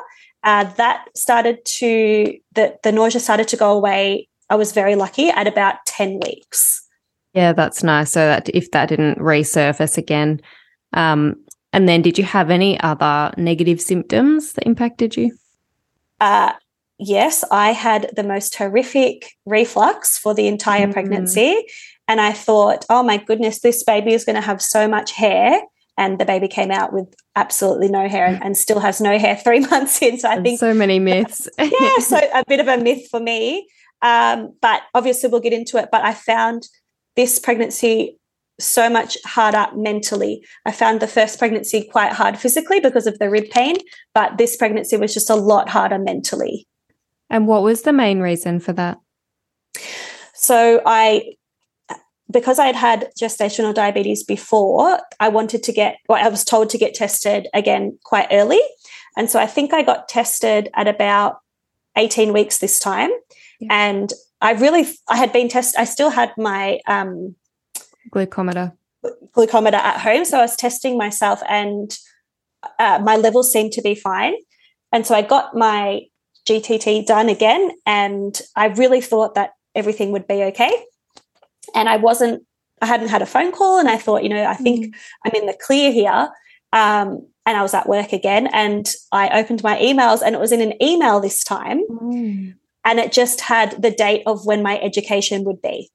Uh, 0.43 0.63
that 0.75 1.05
started 1.15 1.63
to, 1.65 2.37
the, 2.53 2.77
the 2.83 2.91
nausea 2.91 3.19
started 3.19 3.47
to 3.49 3.57
go 3.57 3.73
away. 3.73 4.27
I 4.49 4.55
was 4.55 4.71
very 4.71 4.95
lucky 4.95 5.29
at 5.29 5.47
about 5.47 5.75
10 5.85 6.19
weeks. 6.25 6.88
Yeah, 7.33 7.53
that's 7.53 7.83
nice. 7.83 8.11
So 8.11 8.25
that 8.25 8.49
if 8.49 8.71
that 8.71 8.89
didn't 8.89 9.19
resurface 9.19 9.97
again, 9.97 10.41
um, 10.93 11.35
and 11.71 11.87
then 11.87 12.01
did 12.01 12.17
you 12.17 12.23
have 12.23 12.49
any 12.49 12.79
other 12.79 13.31
negative 13.37 13.79
symptoms 13.79 14.53
that 14.53 14.65
impacted 14.65 15.15
you? 15.15 15.37
Uh, 16.19 16.53
yes, 16.97 17.43
I 17.51 17.71
had 17.71 18.11
the 18.15 18.23
most 18.23 18.55
horrific 18.55 19.31
reflux 19.45 20.17
for 20.17 20.33
the 20.33 20.47
entire 20.47 20.87
mm. 20.87 20.93
pregnancy. 20.93 21.65
And 22.07 22.19
I 22.19 22.33
thought, 22.33 22.85
oh 22.89 23.03
my 23.03 23.17
goodness, 23.17 23.59
this 23.59 23.83
baby 23.83 24.13
is 24.13 24.25
going 24.25 24.35
to 24.35 24.41
have 24.41 24.61
so 24.61 24.87
much 24.87 25.11
hair. 25.11 25.61
And 25.95 26.17
the 26.17 26.25
baby 26.25 26.47
came 26.47 26.71
out 26.71 26.93
with 26.93 27.13
absolutely 27.35 27.89
no 27.89 28.07
hair 28.07 28.25
and, 28.25 28.41
and 28.43 28.57
still 28.57 28.79
has 28.79 28.99
no 28.99 29.19
hair 29.19 29.35
three 29.43 29.59
months 29.59 30.01
in. 30.01 30.17
So 30.17 30.29
I 30.29 30.41
think 30.41 30.59
so 30.59 30.73
many 30.73 30.97
myths. 30.99 31.47
yeah, 31.59 31.97
so 31.99 32.17
a 32.33 32.43
bit 32.47 32.59
of 32.59 32.67
a 32.67 32.77
myth 32.77 33.07
for 33.11 33.19
me. 33.19 33.69
Um, 34.01 34.55
but 34.61 34.81
obviously, 34.95 35.29
we'll 35.29 35.41
get 35.41 35.53
into 35.53 35.77
it. 35.77 35.89
But 35.91 36.03
I 36.03 36.13
found 36.13 36.67
this 37.15 37.39
pregnancy 37.39 38.17
so 38.59 38.89
much 38.89 39.17
harder 39.25 39.67
mentally. 39.75 40.45
I 40.65 40.71
found 40.71 40.99
the 40.99 41.07
first 41.07 41.39
pregnancy 41.39 41.83
quite 41.83 42.11
hard 42.11 42.37
physically 42.37 42.79
because 42.79 43.07
of 43.07 43.17
the 43.19 43.29
rib 43.29 43.49
pain, 43.51 43.77
but 44.13 44.37
this 44.37 44.57
pregnancy 44.57 44.97
was 44.97 45.13
just 45.13 45.29
a 45.29 45.35
lot 45.35 45.69
harder 45.69 45.97
mentally. 45.97 46.67
And 47.29 47.47
what 47.47 47.63
was 47.63 47.83
the 47.83 47.93
main 47.93 48.19
reason 48.19 48.59
for 48.59 48.73
that? 48.73 48.99
So 50.33 50.81
I 50.85 51.35
because 52.31 52.59
I 52.59 52.67
had 52.67 52.75
had 52.75 53.09
gestational 53.19 53.73
diabetes 53.73 54.23
before, 54.23 54.99
I 55.19 55.29
wanted 55.29 55.63
to 55.63 55.71
get, 55.71 55.97
well, 56.07 56.23
I 56.23 56.29
was 56.29 56.43
told 56.43 56.69
to 56.69 56.77
get 56.77 56.93
tested 56.93 57.47
again 57.53 57.97
quite 58.03 58.27
early. 58.31 58.59
And 59.17 59.29
so 59.29 59.39
I 59.39 59.47
think 59.47 59.73
I 59.73 59.81
got 59.81 60.07
tested 60.07 60.69
at 60.75 60.87
about 60.87 61.37
18 61.97 62.31
weeks 62.31 62.59
this 62.59 62.79
time. 62.79 63.09
Yeah. 63.59 63.69
And 63.71 64.13
I 64.41 64.53
really, 64.53 64.87
I 65.07 65.17
had 65.17 65.33
been 65.33 65.49
tested, 65.49 65.79
I 65.79 65.83
still 65.83 66.09
had 66.09 66.31
my 66.37 66.79
um, 66.87 67.35
glucometer 68.11 68.73
glucometer 69.35 69.73
at 69.73 69.99
home. 69.99 70.25
So 70.25 70.37
I 70.37 70.41
was 70.41 70.55
testing 70.55 70.97
myself 70.97 71.41
and 71.47 71.97
uh, 72.77 72.99
my 73.03 73.15
levels 73.15 73.51
seemed 73.51 73.71
to 73.73 73.81
be 73.81 73.95
fine. 73.95 74.35
And 74.91 75.05
so 75.05 75.15
I 75.15 75.21
got 75.21 75.55
my 75.55 76.01
GTT 76.47 77.05
done 77.05 77.29
again. 77.29 77.71
And 77.85 78.39
I 78.55 78.67
really 78.67 79.01
thought 79.01 79.35
that 79.35 79.51
everything 79.75 80.11
would 80.11 80.27
be 80.27 80.43
okay. 80.43 80.71
And 81.75 81.87
I 81.87 81.97
wasn't, 81.97 82.43
I 82.81 82.87
hadn't 82.87 83.09
had 83.09 83.21
a 83.21 83.27
phone 83.27 83.51
call. 83.51 83.79
And 83.79 83.87
I 83.87 83.97
thought, 83.97 84.23
you 84.23 84.29
know, 84.29 84.43
I 84.43 84.55
think 84.55 84.87
mm. 84.87 84.99
I'm 85.25 85.35
in 85.35 85.45
the 85.45 85.57
clear 85.61 85.91
here. 85.91 86.29
Um, 86.73 87.27
and 87.45 87.57
I 87.57 87.63
was 87.63 87.73
at 87.73 87.89
work 87.89 88.13
again 88.13 88.47
and 88.47 88.87
I 89.11 89.39
opened 89.39 89.63
my 89.63 89.77
emails 89.79 90.21
and 90.21 90.35
it 90.35 90.41
was 90.41 90.51
in 90.51 90.61
an 90.61 90.73
email 90.83 91.19
this 91.19 91.43
time. 91.43 91.81
Mm 91.89 92.55
and 92.89 92.99
it 92.99 93.11
just 93.11 93.41
had 93.41 93.79
the 93.79 93.91
date 93.91 94.23
of 94.25 94.47
when 94.47 94.63
my 94.63 94.79
education 94.79 95.43
would 95.43 95.61
be. 95.61 95.91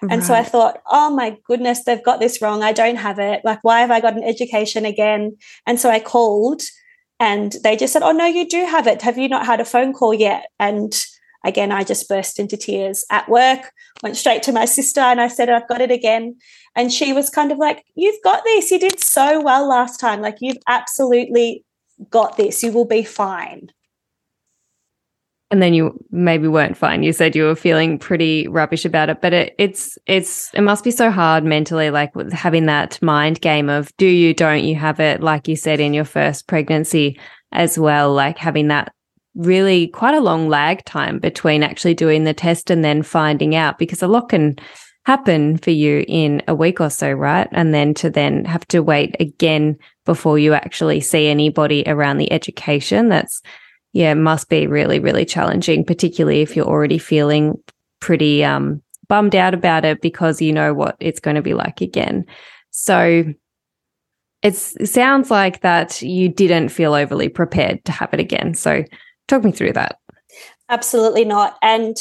Right. 0.00 0.12
And 0.12 0.22
so 0.22 0.34
I 0.34 0.44
thought, 0.44 0.80
oh 0.88 1.10
my 1.10 1.36
goodness, 1.44 1.82
they've 1.82 2.04
got 2.04 2.20
this 2.20 2.40
wrong. 2.40 2.62
I 2.62 2.72
don't 2.72 2.94
have 2.94 3.18
it. 3.18 3.40
Like, 3.44 3.58
why 3.62 3.80
have 3.80 3.90
I 3.90 4.00
got 4.00 4.16
an 4.16 4.22
education 4.22 4.84
again? 4.84 5.36
And 5.66 5.80
so 5.80 5.90
I 5.90 5.98
called 5.98 6.62
and 7.18 7.56
they 7.64 7.74
just 7.74 7.92
said, 7.92 8.04
oh, 8.04 8.12
no, 8.12 8.24
you 8.24 8.48
do 8.48 8.64
have 8.66 8.86
it. 8.86 9.02
Have 9.02 9.18
you 9.18 9.28
not 9.28 9.46
had 9.46 9.60
a 9.60 9.64
phone 9.64 9.92
call 9.92 10.14
yet? 10.14 10.46
And 10.60 10.92
again, 11.44 11.72
I 11.72 11.82
just 11.82 12.08
burst 12.08 12.38
into 12.38 12.56
tears 12.56 13.04
at 13.10 13.28
work, 13.28 13.72
went 14.04 14.16
straight 14.16 14.44
to 14.44 14.52
my 14.52 14.64
sister 14.64 15.00
and 15.00 15.20
I 15.20 15.26
said, 15.26 15.50
I've 15.50 15.66
got 15.66 15.80
it 15.80 15.90
again. 15.90 16.36
And 16.76 16.92
she 16.92 17.12
was 17.12 17.30
kind 17.30 17.50
of 17.50 17.58
like, 17.58 17.84
You've 17.96 18.22
got 18.22 18.44
this. 18.44 18.70
You 18.70 18.78
did 18.78 19.00
so 19.00 19.42
well 19.42 19.68
last 19.68 19.98
time. 19.98 20.20
Like, 20.20 20.36
you've 20.40 20.62
absolutely 20.68 21.64
got 22.10 22.36
this. 22.36 22.62
You 22.62 22.70
will 22.70 22.84
be 22.84 23.02
fine 23.02 23.72
and 25.50 25.62
then 25.62 25.72
you 25.72 25.98
maybe 26.10 26.46
weren't 26.46 26.76
fine. 26.76 27.02
You 27.02 27.12
said 27.12 27.34
you 27.34 27.44
were 27.44 27.54
feeling 27.54 27.98
pretty 27.98 28.46
rubbish 28.48 28.84
about 28.84 29.08
it, 29.08 29.20
but 29.22 29.32
it, 29.32 29.54
it's 29.58 29.96
it's 30.06 30.52
it 30.52 30.60
must 30.60 30.84
be 30.84 30.90
so 30.90 31.10
hard 31.10 31.44
mentally, 31.44 31.90
like 31.90 32.12
having 32.32 32.66
that 32.66 33.00
mind 33.00 33.40
game 33.40 33.70
of 33.70 33.94
do 33.96 34.06
you, 34.06 34.34
don't 34.34 34.64
you 34.64 34.74
have 34.76 35.00
it, 35.00 35.22
like 35.22 35.48
you 35.48 35.56
said 35.56 35.80
in 35.80 35.94
your 35.94 36.04
first 36.04 36.46
pregnancy 36.46 37.18
as 37.52 37.78
well, 37.78 38.12
like 38.12 38.36
having 38.36 38.68
that 38.68 38.92
really 39.34 39.86
quite 39.88 40.14
a 40.14 40.20
long 40.20 40.48
lag 40.48 40.84
time 40.84 41.18
between 41.18 41.62
actually 41.62 41.94
doing 41.94 42.24
the 42.24 42.34
test 42.34 42.70
and 42.70 42.84
then 42.84 43.02
finding 43.02 43.54
out 43.54 43.78
because 43.78 44.02
a 44.02 44.08
lot 44.08 44.28
can 44.28 44.56
happen 45.06 45.56
for 45.56 45.70
you 45.70 46.04
in 46.08 46.42
a 46.46 46.54
week 46.54 46.80
or 46.80 46.90
so, 46.90 47.10
right? 47.10 47.48
And 47.52 47.72
then 47.72 47.94
to 47.94 48.10
then 48.10 48.44
have 48.44 48.66
to 48.68 48.82
wait 48.82 49.16
again 49.18 49.78
before 50.04 50.38
you 50.38 50.52
actually 50.52 51.00
see 51.00 51.28
anybody 51.28 51.84
around 51.86 52.18
the 52.18 52.30
education. 52.30 53.08
That's, 53.08 53.40
yeah, 53.98 54.14
must 54.14 54.48
be 54.48 54.68
really, 54.68 55.00
really 55.00 55.24
challenging, 55.24 55.84
particularly 55.84 56.40
if 56.40 56.54
you're 56.54 56.64
already 56.64 56.98
feeling 56.98 57.60
pretty 57.98 58.44
um, 58.44 58.80
bummed 59.08 59.34
out 59.34 59.54
about 59.54 59.84
it 59.84 60.00
because 60.00 60.40
you 60.40 60.52
know 60.52 60.72
what 60.72 60.94
it's 61.00 61.18
going 61.18 61.34
to 61.34 61.42
be 61.42 61.52
like 61.52 61.80
again. 61.80 62.24
So 62.70 63.24
it 64.40 64.54
sounds 64.54 65.32
like 65.32 65.62
that 65.62 66.00
you 66.00 66.28
didn't 66.28 66.68
feel 66.68 66.94
overly 66.94 67.28
prepared 67.28 67.84
to 67.86 67.90
have 67.90 68.14
it 68.14 68.20
again. 68.20 68.54
So 68.54 68.84
talk 69.26 69.42
me 69.42 69.50
through 69.50 69.72
that. 69.72 69.98
Absolutely 70.68 71.24
not. 71.24 71.56
And 71.60 71.96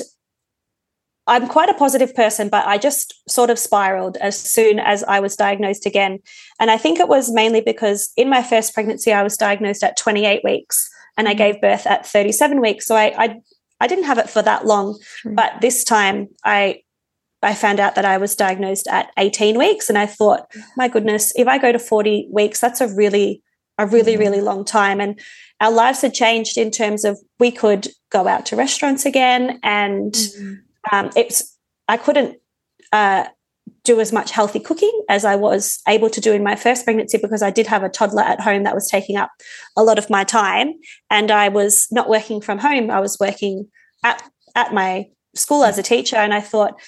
I'm 1.25 1.48
quite 1.48 1.70
a 1.70 1.74
positive 1.74 2.13
person, 2.13 2.48
but 2.48 2.68
I 2.68 2.77
just 2.77 3.27
sort 3.27 3.50
of 3.50 3.58
spiraled 3.58 4.18
as 4.18 4.39
soon 4.39 4.77
as 4.77 5.04
I 5.06 5.20
was 5.20 5.36
diagnosed 5.36 5.88
again. 5.88 6.20
And 6.60 6.70
I 6.70 6.77
think 6.77 7.00
it 7.00 7.08
was 7.08 7.34
mainly 7.34 7.62
because 7.62 8.12
in 8.16 8.30
my 8.30 8.44
first 8.44 8.75
pregnancy, 8.75 9.13
I 9.13 9.24
was 9.24 9.36
diagnosed 9.36 9.84
at 9.84 9.98
28 9.98 10.44
weeks 10.44 10.92
and 11.18 11.28
I 11.28 11.34
mm. 11.34 11.38
gave 11.38 11.62
birth 11.62 11.86
at 11.88 12.06
37 12.06 12.62
weeks. 12.62 12.86
So 12.86 12.96
I, 12.96 13.14
I, 13.18 13.36
I 13.80 13.88
didn't 13.88 14.06
have 14.06 14.18
it 14.18 14.30
for 14.30 14.42
that 14.42 14.66
long. 14.66 15.00
But 15.26 15.62
this 15.62 15.84
time 15.84 16.30
I 16.44 16.82
I 17.44 17.54
found 17.54 17.80
out 17.80 17.94
that 17.96 18.06
I 18.06 18.18
was 18.18 18.36
diagnosed 18.36 18.88
at 18.88 19.12
18 19.18 19.60
weeks. 19.60 19.90
And 19.90 19.98
I 19.98 20.08
thought, 20.08 20.52
my 20.76 20.88
goodness, 20.88 21.32
if 21.36 21.48
I 21.48 21.60
go 21.60 21.72
to 21.72 21.78
40 21.78 22.30
weeks, 22.32 22.60
that's 22.60 22.82
a 22.82 22.88
really, 22.88 23.44
a 23.78 23.86
really, 23.86 24.16
mm. 24.16 24.20
really 24.20 24.42
long 24.42 24.66
time. 24.66 25.00
And 25.00 25.20
our 25.62 25.72
lives 25.72 26.02
had 26.02 26.16
changed 26.16 26.58
in 26.58 26.72
terms 26.72 27.06
of 27.06 27.20
we 27.40 27.52
could 27.52 27.90
go 28.12 28.28
out 28.28 28.48
to 28.48 28.56
restaurants 28.56 29.06
again 29.06 29.60
and 29.62 30.14
mm-hmm 30.14 30.54
um, 30.92 31.10
it's 31.16 31.58
I 31.88 31.98
couldn't 31.98 32.40
uh, 32.92 33.26
do 33.88 34.00
as 34.00 34.12
much 34.12 34.32
healthy 34.32 34.60
cooking 34.60 34.91
as 35.10 35.25
I 35.25 35.36
was 35.36 35.79
able 35.88 36.10
to 36.10 36.22
do 36.22 36.34
in 36.34 36.44
my 36.44 36.56
first 36.56 36.84
pregnancy 36.84 37.17
because 37.17 37.41
I 37.41 37.50
did 37.50 37.67
have 37.67 37.84
a 37.84 37.89
toddler 37.89 38.22
at 38.22 38.41
home 38.41 38.63
that 38.63 38.75
was 38.75 38.89
taking 38.89 39.15
up 39.15 39.32
a 39.75 39.84
lot 39.84 39.98
of 39.98 40.10
my 40.10 40.24
time, 40.24 40.74
and 41.10 41.32
I 41.32 41.50
was 41.50 41.88
not 41.89 42.10
working 42.10 42.41
from 42.41 42.60
home. 42.60 42.91
I 42.91 43.00
was 43.00 43.17
working 43.20 43.67
at 44.03 44.22
at 44.56 44.74
my 44.74 45.08
school 45.36 45.63
as 45.63 45.77
a 45.77 45.84
teacher, 45.84 46.17
and 46.17 46.34
I 46.34 46.41
thought 46.41 46.79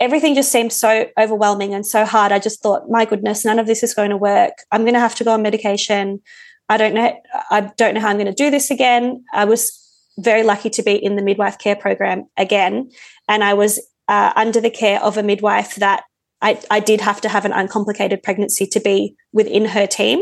everything 0.00 0.34
just 0.34 0.52
seemed 0.52 0.72
so 0.72 1.06
overwhelming 1.18 1.74
and 1.74 1.86
so 1.86 2.04
hard. 2.04 2.32
I 2.32 2.38
just 2.38 2.62
thought, 2.62 2.88
my 2.88 3.04
goodness, 3.04 3.44
none 3.44 3.58
of 3.58 3.66
this 3.66 3.82
is 3.82 3.92
going 3.92 4.10
to 4.10 4.16
work. 4.16 4.54
I'm 4.72 4.82
going 4.82 4.94
to 4.94 5.00
have 5.00 5.16
to 5.16 5.24
go 5.24 5.32
on 5.32 5.42
medication. 5.42 6.22
I 6.68 6.76
don't 6.76 6.94
know. 6.94 7.12
I 7.50 7.72
don't 7.76 7.94
know 7.94 8.00
how 8.00 8.08
I'm 8.08 8.16
going 8.16 8.26
to 8.26 8.32
do 8.32 8.50
this 8.50 8.70
again. 8.70 9.24
I 9.34 9.44
was 9.44 9.80
very 10.18 10.42
lucky 10.44 10.70
to 10.70 10.82
be 10.82 10.94
in 10.94 11.16
the 11.16 11.22
midwife 11.22 11.58
care 11.58 11.76
program 11.76 12.24
again. 12.36 12.90
And 13.28 13.42
I 13.42 13.54
was 13.54 13.80
uh, 14.08 14.32
under 14.36 14.60
the 14.60 14.70
care 14.70 15.02
of 15.02 15.16
a 15.16 15.22
midwife 15.22 15.76
that 15.76 16.04
I, 16.40 16.60
I 16.70 16.80
did 16.80 17.00
have 17.00 17.20
to 17.22 17.28
have 17.28 17.44
an 17.44 17.52
uncomplicated 17.52 18.22
pregnancy 18.22 18.66
to 18.66 18.80
be 18.80 19.16
within 19.32 19.64
her 19.64 19.86
team. 19.86 20.20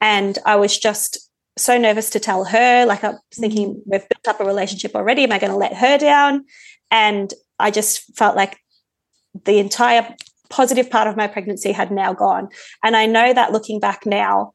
And 0.00 0.38
I 0.46 0.56
was 0.56 0.78
just 0.78 1.30
so 1.56 1.78
nervous 1.78 2.10
to 2.10 2.20
tell 2.20 2.44
her. 2.44 2.86
Like 2.86 3.04
I 3.04 3.10
was 3.10 3.20
thinking, 3.34 3.70
mm-hmm. 3.70 3.90
we've 3.90 4.08
built 4.08 4.28
up 4.28 4.40
a 4.40 4.44
relationship 4.44 4.94
already. 4.94 5.24
Am 5.24 5.32
I 5.32 5.38
going 5.38 5.52
to 5.52 5.58
let 5.58 5.74
her 5.74 5.98
down? 5.98 6.44
And 6.90 7.32
I 7.58 7.70
just 7.70 8.16
felt 8.16 8.36
like 8.36 8.58
the 9.44 9.58
entire 9.58 10.14
positive 10.50 10.88
part 10.90 11.08
of 11.08 11.16
my 11.16 11.26
pregnancy 11.26 11.72
had 11.72 11.90
now 11.90 12.12
gone. 12.12 12.48
And 12.82 12.96
I 12.96 13.06
know 13.06 13.32
that 13.32 13.52
looking 13.52 13.80
back 13.80 14.06
now, 14.06 14.52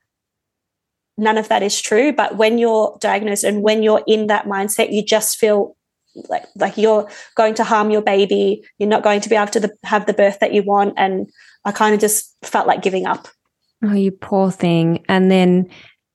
none 1.17 1.37
of 1.37 1.49
that 1.49 1.63
is 1.63 1.81
true. 1.81 2.13
But 2.13 2.37
when 2.37 2.57
you're 2.57 2.97
diagnosed 3.01 3.43
and 3.43 3.61
when 3.61 3.83
you're 3.83 4.03
in 4.07 4.27
that 4.27 4.45
mindset, 4.45 4.91
you 4.91 5.03
just 5.03 5.37
feel 5.37 5.75
like 6.15 6.45
like 6.55 6.77
you're 6.77 7.09
going 7.35 7.53
to 7.55 7.63
harm 7.63 7.91
your 7.91 8.01
baby. 8.01 8.63
You're 8.77 8.89
not 8.89 9.03
going 9.03 9.21
to 9.21 9.29
be 9.29 9.35
able 9.35 9.51
to 9.51 9.59
the, 9.59 9.75
have 9.83 10.05
the 10.05 10.13
birth 10.13 10.39
that 10.39 10.53
you 10.53 10.63
want. 10.63 10.93
And 10.97 11.29
I 11.65 11.71
kind 11.71 11.93
of 11.93 12.01
just 12.01 12.35
felt 12.43 12.67
like 12.67 12.81
giving 12.81 13.05
up. 13.05 13.27
Oh, 13.83 13.93
you 13.93 14.11
poor 14.11 14.51
thing. 14.51 15.05
And 15.07 15.31
then 15.31 15.69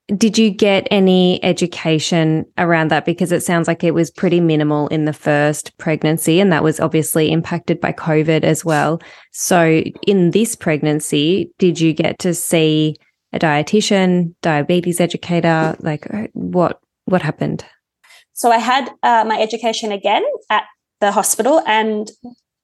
did 0.08 0.36
you 0.36 0.50
get 0.50 0.86
any 0.90 1.42
education 1.42 2.44
around 2.58 2.90
that? 2.90 3.06
Because 3.06 3.32
it 3.32 3.42
sounds 3.42 3.66
like 3.66 3.82
it 3.82 3.94
was 3.94 4.10
pretty 4.10 4.38
minimal 4.38 4.86
in 4.88 5.06
the 5.06 5.14
first 5.14 5.76
pregnancy, 5.78 6.40
and 6.40 6.52
that 6.52 6.62
was 6.62 6.78
obviously 6.78 7.32
impacted 7.32 7.80
by 7.80 7.92
COVID 7.92 8.44
as 8.44 8.64
well. 8.64 9.00
So, 9.32 9.82
in 10.06 10.32
this 10.32 10.56
pregnancy, 10.56 11.50
did 11.58 11.80
you 11.80 11.94
get 11.94 12.18
to 12.18 12.34
see 12.34 12.96
a 13.32 13.38
dietitian, 13.38 14.34
diabetes 14.42 15.00
educator? 15.00 15.74
Like 15.80 16.12
uh, 16.12 16.26
what 16.34 16.80
what 17.06 17.22
happened? 17.22 17.64
So 18.34 18.50
I 18.50 18.58
had 18.58 18.90
uh, 19.02 19.24
my 19.26 19.40
education 19.40 19.90
again 19.92 20.24
at 20.50 20.64
the 21.00 21.12
hospital, 21.12 21.62
and 21.66 22.10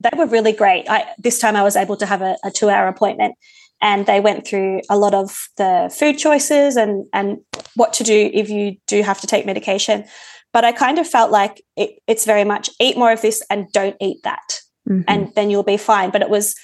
they 0.00 0.10
were 0.16 0.26
really 0.26 0.52
great. 0.52 0.88
I, 0.88 1.06
this 1.18 1.38
time 1.38 1.56
I 1.56 1.62
was 1.62 1.76
able 1.76 1.96
to 1.96 2.06
have 2.06 2.22
a, 2.22 2.36
a 2.44 2.50
two 2.50 2.68
hour 2.68 2.88
appointment, 2.88 3.34
and 3.80 4.06
they 4.06 4.20
went 4.20 4.46
through 4.46 4.82
a 4.90 4.98
lot 4.98 5.14
of 5.14 5.48
the 5.56 5.94
food 5.96 6.18
choices 6.18 6.76
and 6.76 7.06
and 7.12 7.38
what 7.74 7.92
to 7.94 8.04
do 8.04 8.30
if 8.34 8.50
you 8.50 8.76
do 8.86 9.02
have 9.02 9.20
to 9.20 9.26
take 9.26 9.46
medication. 9.46 10.04
But 10.52 10.64
I 10.64 10.72
kind 10.72 10.98
of 10.98 11.06
felt 11.06 11.30
like 11.30 11.62
it, 11.76 11.90
it's 12.06 12.24
very 12.24 12.44
much 12.44 12.70
eat 12.80 12.98
more 12.98 13.12
of 13.12 13.22
this 13.22 13.42
and 13.48 13.70
don't 13.72 13.96
eat 14.00 14.18
that, 14.24 14.60
mm-hmm. 14.88 15.02
and 15.06 15.32
then 15.34 15.50
you'll 15.50 15.62
be 15.62 15.76
fine. 15.76 16.10
But 16.10 16.22
it 16.22 16.30
was 16.30 16.54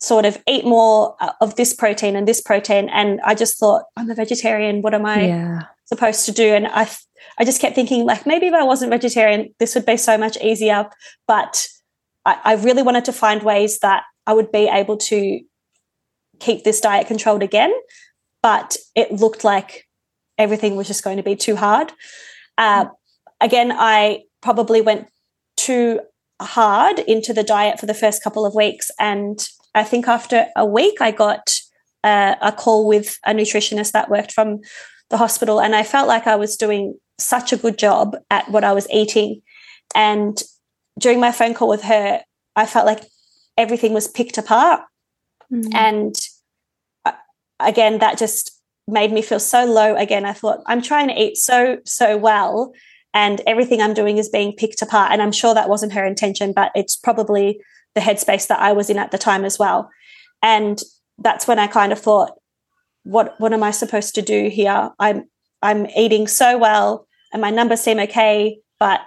sort 0.00 0.24
of 0.24 0.42
eat 0.46 0.64
more 0.64 1.16
uh, 1.20 1.32
of 1.40 1.56
this 1.56 1.74
protein 1.74 2.16
and 2.16 2.28
this 2.28 2.40
protein. 2.40 2.88
And 2.90 3.20
I 3.24 3.34
just 3.34 3.58
thought, 3.58 3.84
I'm 3.96 4.10
a 4.10 4.14
vegetarian. 4.14 4.82
What 4.82 4.94
am 4.94 5.06
I 5.06 5.26
yeah. 5.26 5.60
supposed 5.86 6.26
to 6.26 6.32
do? 6.32 6.54
And 6.54 6.66
I, 6.66 6.88
I 7.38 7.44
just 7.44 7.60
kept 7.60 7.74
thinking, 7.74 8.04
like, 8.04 8.26
maybe 8.26 8.46
if 8.46 8.54
I 8.54 8.64
wasn't 8.64 8.90
vegetarian, 8.90 9.54
this 9.58 9.74
would 9.74 9.86
be 9.86 9.96
so 9.96 10.16
much 10.16 10.36
easier. 10.38 10.88
But 11.26 11.68
I, 12.24 12.38
I 12.44 12.54
really 12.54 12.82
wanted 12.82 13.04
to 13.06 13.12
find 13.12 13.42
ways 13.42 13.78
that 13.80 14.04
I 14.26 14.34
would 14.34 14.52
be 14.52 14.68
able 14.68 14.96
to 14.96 15.40
keep 16.40 16.64
this 16.64 16.80
diet 16.80 17.06
controlled 17.06 17.42
again. 17.42 17.72
But 18.42 18.76
it 18.94 19.12
looked 19.12 19.44
like 19.44 19.88
everything 20.38 20.76
was 20.76 20.86
just 20.86 21.04
going 21.04 21.16
to 21.16 21.22
be 21.22 21.36
too 21.36 21.56
hard. 21.56 21.92
Uh, 22.58 22.86
again, 23.40 23.72
I 23.72 24.24
probably 24.42 24.80
went 24.80 25.08
too 25.56 26.00
hard 26.40 26.98
into 26.98 27.32
the 27.32 27.44
diet 27.44 27.78
for 27.78 27.86
the 27.86 27.94
first 27.94 28.22
couple 28.22 28.44
of 28.44 28.54
weeks 28.54 28.90
and 28.98 29.48
I 29.74 29.84
think 29.84 30.06
after 30.06 30.46
a 30.56 30.64
week, 30.64 31.00
I 31.00 31.10
got 31.10 31.52
uh, 32.04 32.36
a 32.40 32.52
call 32.52 32.86
with 32.86 33.18
a 33.26 33.32
nutritionist 33.32 33.92
that 33.92 34.10
worked 34.10 34.32
from 34.32 34.60
the 35.10 35.16
hospital, 35.16 35.60
and 35.60 35.74
I 35.74 35.82
felt 35.82 36.08
like 36.08 36.26
I 36.26 36.36
was 36.36 36.56
doing 36.56 36.94
such 37.18 37.52
a 37.52 37.56
good 37.56 37.78
job 37.78 38.16
at 38.30 38.50
what 38.50 38.64
I 38.64 38.72
was 38.72 38.88
eating. 38.90 39.42
And 39.94 40.40
during 40.98 41.20
my 41.20 41.32
phone 41.32 41.54
call 41.54 41.68
with 41.68 41.82
her, 41.82 42.22
I 42.56 42.66
felt 42.66 42.86
like 42.86 43.04
everything 43.56 43.92
was 43.92 44.08
picked 44.08 44.38
apart. 44.38 44.82
Mm. 45.52 45.74
And 45.74 46.14
uh, 47.04 47.12
again, 47.60 47.98
that 47.98 48.18
just 48.18 48.50
made 48.86 49.12
me 49.12 49.22
feel 49.22 49.40
so 49.40 49.64
low 49.64 49.96
again. 49.96 50.24
I 50.24 50.32
thought, 50.32 50.60
I'm 50.66 50.82
trying 50.82 51.08
to 51.08 51.20
eat 51.20 51.36
so, 51.36 51.78
so 51.84 52.16
well, 52.16 52.72
and 53.12 53.40
everything 53.46 53.80
I'm 53.80 53.94
doing 53.94 54.18
is 54.18 54.28
being 54.28 54.52
picked 54.52 54.82
apart. 54.82 55.12
And 55.12 55.22
I'm 55.22 55.32
sure 55.32 55.54
that 55.54 55.68
wasn't 55.68 55.92
her 55.92 56.04
intention, 56.04 56.52
but 56.52 56.72
it's 56.74 56.96
probably 56.96 57.60
the 57.94 58.00
headspace 58.00 58.48
that 58.48 58.60
I 58.60 58.72
was 58.72 58.90
in 58.90 58.98
at 58.98 59.12
the 59.12 59.18
time 59.18 59.44
as 59.44 59.58
well. 59.58 59.88
And 60.42 60.80
that's 61.18 61.46
when 61.46 61.58
I 61.58 61.68
kind 61.68 61.92
of 61.92 62.00
thought, 62.00 62.32
what 63.04 63.34
what 63.38 63.52
am 63.52 63.62
I 63.62 63.70
supposed 63.70 64.14
to 64.16 64.22
do 64.22 64.48
here? 64.48 64.90
I'm 64.98 65.24
I'm 65.64 65.86
eating 65.96 66.28
so 66.28 66.58
well 66.58 67.08
and 67.32 67.40
my 67.40 67.50
numbers 67.50 67.80
seem 67.80 67.98
okay, 67.98 68.58
but 68.78 69.00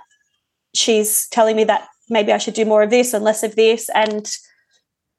she's 0.73 1.27
telling 1.29 1.55
me 1.55 1.63
that 1.63 1.87
maybe 2.09 2.33
I 2.33 2.37
should 2.37 2.53
do 2.53 2.65
more 2.65 2.83
of 2.83 2.89
this 2.89 3.13
and 3.13 3.23
less 3.23 3.41
of 3.41 3.55
this. 3.55 3.89
And 3.95 4.29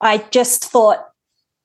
I 0.00 0.18
just 0.30 0.64
thought 0.66 1.00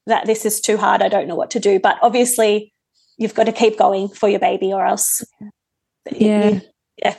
that 0.07 0.25
this 0.25 0.45
is 0.45 0.61
too 0.61 0.77
hard. 0.77 1.01
I 1.01 1.09
don't 1.09 1.27
know 1.27 1.35
what 1.35 1.51
to 1.51 1.59
do. 1.59 1.79
But 1.79 1.97
obviously, 2.01 2.73
you've 3.17 3.35
got 3.35 3.45
to 3.45 3.51
keep 3.51 3.77
going 3.77 4.07
for 4.07 4.29
your 4.29 4.39
baby 4.39 4.71
or 4.71 4.85
else. 4.85 5.23
Yeah. 6.11 6.49
You, 6.49 6.61
yeah. 6.97 7.15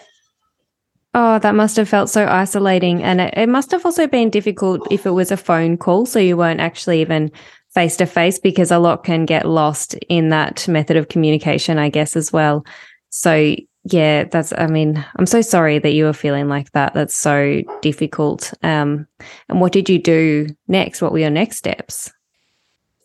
Oh, 1.12 1.38
that 1.38 1.54
must 1.54 1.76
have 1.76 1.88
felt 1.88 2.08
so 2.08 2.26
isolating. 2.26 3.02
And 3.02 3.20
it, 3.20 3.34
it, 3.36 3.48
must 3.48 3.70
have 3.72 3.84
also 3.84 4.06
been 4.06 4.30
difficult 4.30 4.90
if 4.90 5.06
it 5.06 5.10
was 5.10 5.30
a 5.30 5.36
phone 5.36 5.76
call. 5.76 6.06
So 6.06 6.18
you 6.18 6.36
weren't 6.36 6.60
actually 6.60 7.00
even 7.00 7.30
face 7.74 7.96
to 7.96 8.06
face 8.06 8.38
because 8.38 8.70
a 8.70 8.78
lot 8.78 9.04
can 9.04 9.26
get 9.26 9.48
lost 9.48 9.94
in 10.08 10.28
that 10.28 10.66
method 10.68 10.96
of 10.96 11.08
communication, 11.08 11.78
I 11.78 11.88
guess, 11.88 12.16
as 12.16 12.32
well. 12.32 12.64
So, 13.10 13.56
yeah, 13.84 14.24
that's, 14.24 14.52
I 14.56 14.66
mean, 14.66 15.04
I'm 15.16 15.26
so 15.26 15.42
sorry 15.42 15.78
that 15.80 15.92
you 15.92 16.04
were 16.04 16.12
feeling 16.12 16.48
like 16.48 16.70
that. 16.72 16.94
That's 16.94 17.16
so 17.16 17.62
difficult. 17.82 18.54
Um, 18.62 19.06
and 19.48 19.60
what 19.60 19.72
did 19.72 19.90
you 19.90 19.98
do 19.98 20.46
next? 20.68 21.02
What 21.02 21.12
were 21.12 21.18
your 21.18 21.30
next 21.30 21.58
steps? 21.58 22.12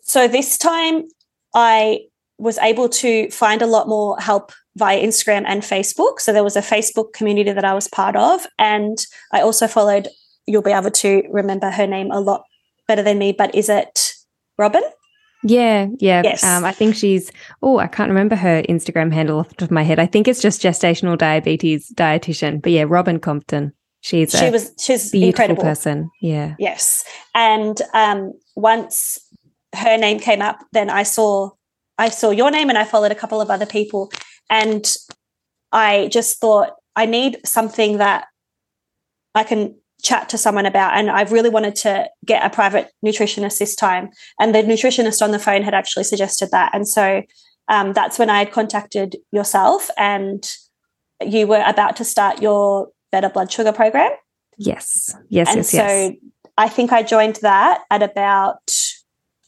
So 0.01 0.27
this 0.27 0.57
time 0.57 1.03
I 1.53 2.01
was 2.37 2.57
able 2.59 2.89
to 2.89 3.29
find 3.31 3.61
a 3.61 3.67
lot 3.67 3.87
more 3.87 4.17
help 4.19 4.53
via 4.77 5.03
Instagram 5.03 5.43
and 5.45 5.61
Facebook. 5.61 6.19
So 6.19 6.31
there 6.31 6.43
was 6.43 6.55
a 6.55 6.61
Facebook 6.61 7.11
community 7.11 7.51
that 7.51 7.65
I 7.65 7.73
was 7.73 7.87
part 7.87 8.15
of. 8.15 8.47
And 8.57 8.97
I 9.33 9.41
also 9.41 9.67
followed, 9.67 10.07
you'll 10.45 10.61
be 10.61 10.71
able 10.71 10.91
to 10.91 11.23
remember 11.29 11.69
her 11.69 11.85
name 11.85 12.11
a 12.11 12.21
lot 12.21 12.43
better 12.87 13.03
than 13.03 13.17
me, 13.17 13.33
but 13.33 13.53
is 13.53 13.67
it 13.67 14.08
Robin? 14.59 14.83
Yeah, 15.43 15.87
yeah. 15.99 16.21
Yes. 16.21 16.43
Um, 16.43 16.65
I 16.65 16.73
think 16.73 16.95
she's, 16.95 17.31
oh, 17.63 17.79
I 17.79 17.87
can't 17.87 18.09
remember 18.09 18.35
her 18.35 18.61
Instagram 18.63 19.13
handle 19.13 19.39
off 19.39 19.47
the 19.47 19.55
top 19.55 19.69
of 19.69 19.71
my 19.71 19.83
head. 19.83 19.97
I 19.97 20.05
think 20.05 20.27
it's 20.27 20.41
just 20.41 20.61
gestational 20.61 21.17
diabetes 21.17 21.91
dietitian. 21.95 22.61
But 22.61 22.73
yeah, 22.73 22.83
Robin 22.87 23.19
Compton. 23.19 23.73
She's 24.01 24.31
she 24.31 24.49
was 24.49 24.71
she's 24.79 25.11
beautiful 25.11 25.27
incredible 25.27 25.63
person. 25.63 26.09
Yeah. 26.21 26.55
Yes, 26.57 27.03
and 27.35 27.81
um, 27.93 28.33
once 28.55 29.17
her 29.75 29.97
name 29.97 30.19
came 30.19 30.41
up, 30.41 30.59
then 30.71 30.89
I 30.89 31.03
saw 31.03 31.51
I 31.97 32.09
saw 32.09 32.31
your 32.31 32.49
name, 32.49 32.69
and 32.69 32.77
I 32.77 32.85
followed 32.85 33.11
a 33.11 33.15
couple 33.15 33.41
of 33.41 33.49
other 33.49 33.65
people, 33.65 34.09
and 34.49 34.89
I 35.73 36.07
just 36.11 36.39
thought 36.39 36.75
I 36.95 37.05
need 37.07 37.39
something 37.45 37.97
that 37.97 38.27
I 39.35 39.43
can 39.43 39.75
chat 40.01 40.29
to 40.29 40.37
someone 40.37 40.65
about 40.65 40.93
and 40.97 41.09
i've 41.09 41.31
really 41.31 41.49
wanted 41.49 41.75
to 41.75 42.07
get 42.25 42.45
a 42.45 42.49
private 42.49 42.91
nutritionist 43.05 43.59
this 43.59 43.75
time 43.75 44.09
and 44.39 44.55
the 44.55 44.59
nutritionist 44.63 45.21
on 45.21 45.31
the 45.31 45.39
phone 45.39 45.61
had 45.61 45.73
actually 45.73 46.03
suggested 46.03 46.49
that 46.51 46.73
and 46.73 46.87
so 46.87 47.21
um, 47.71 47.93
that's 47.93 48.17
when 48.17 48.31
I 48.31 48.39
had 48.39 48.51
contacted 48.51 49.15
yourself 49.31 49.91
and 49.95 50.43
you 51.23 51.45
were 51.45 51.63
about 51.67 51.95
to 51.97 52.03
start 52.03 52.41
your 52.41 52.89
better 53.11 53.29
blood 53.29 53.51
sugar 53.51 53.71
program 53.71 54.11
Yes. 54.57 55.15
Yes. 55.29 55.49
and 55.49 55.57
yes. 55.57 55.69
so 55.69 55.77
yes. 55.77 56.13
I 56.57 56.67
think 56.67 56.91
I 56.91 57.03
joined 57.03 57.35
that 57.43 57.83
at 57.91 58.01
about 58.01 58.71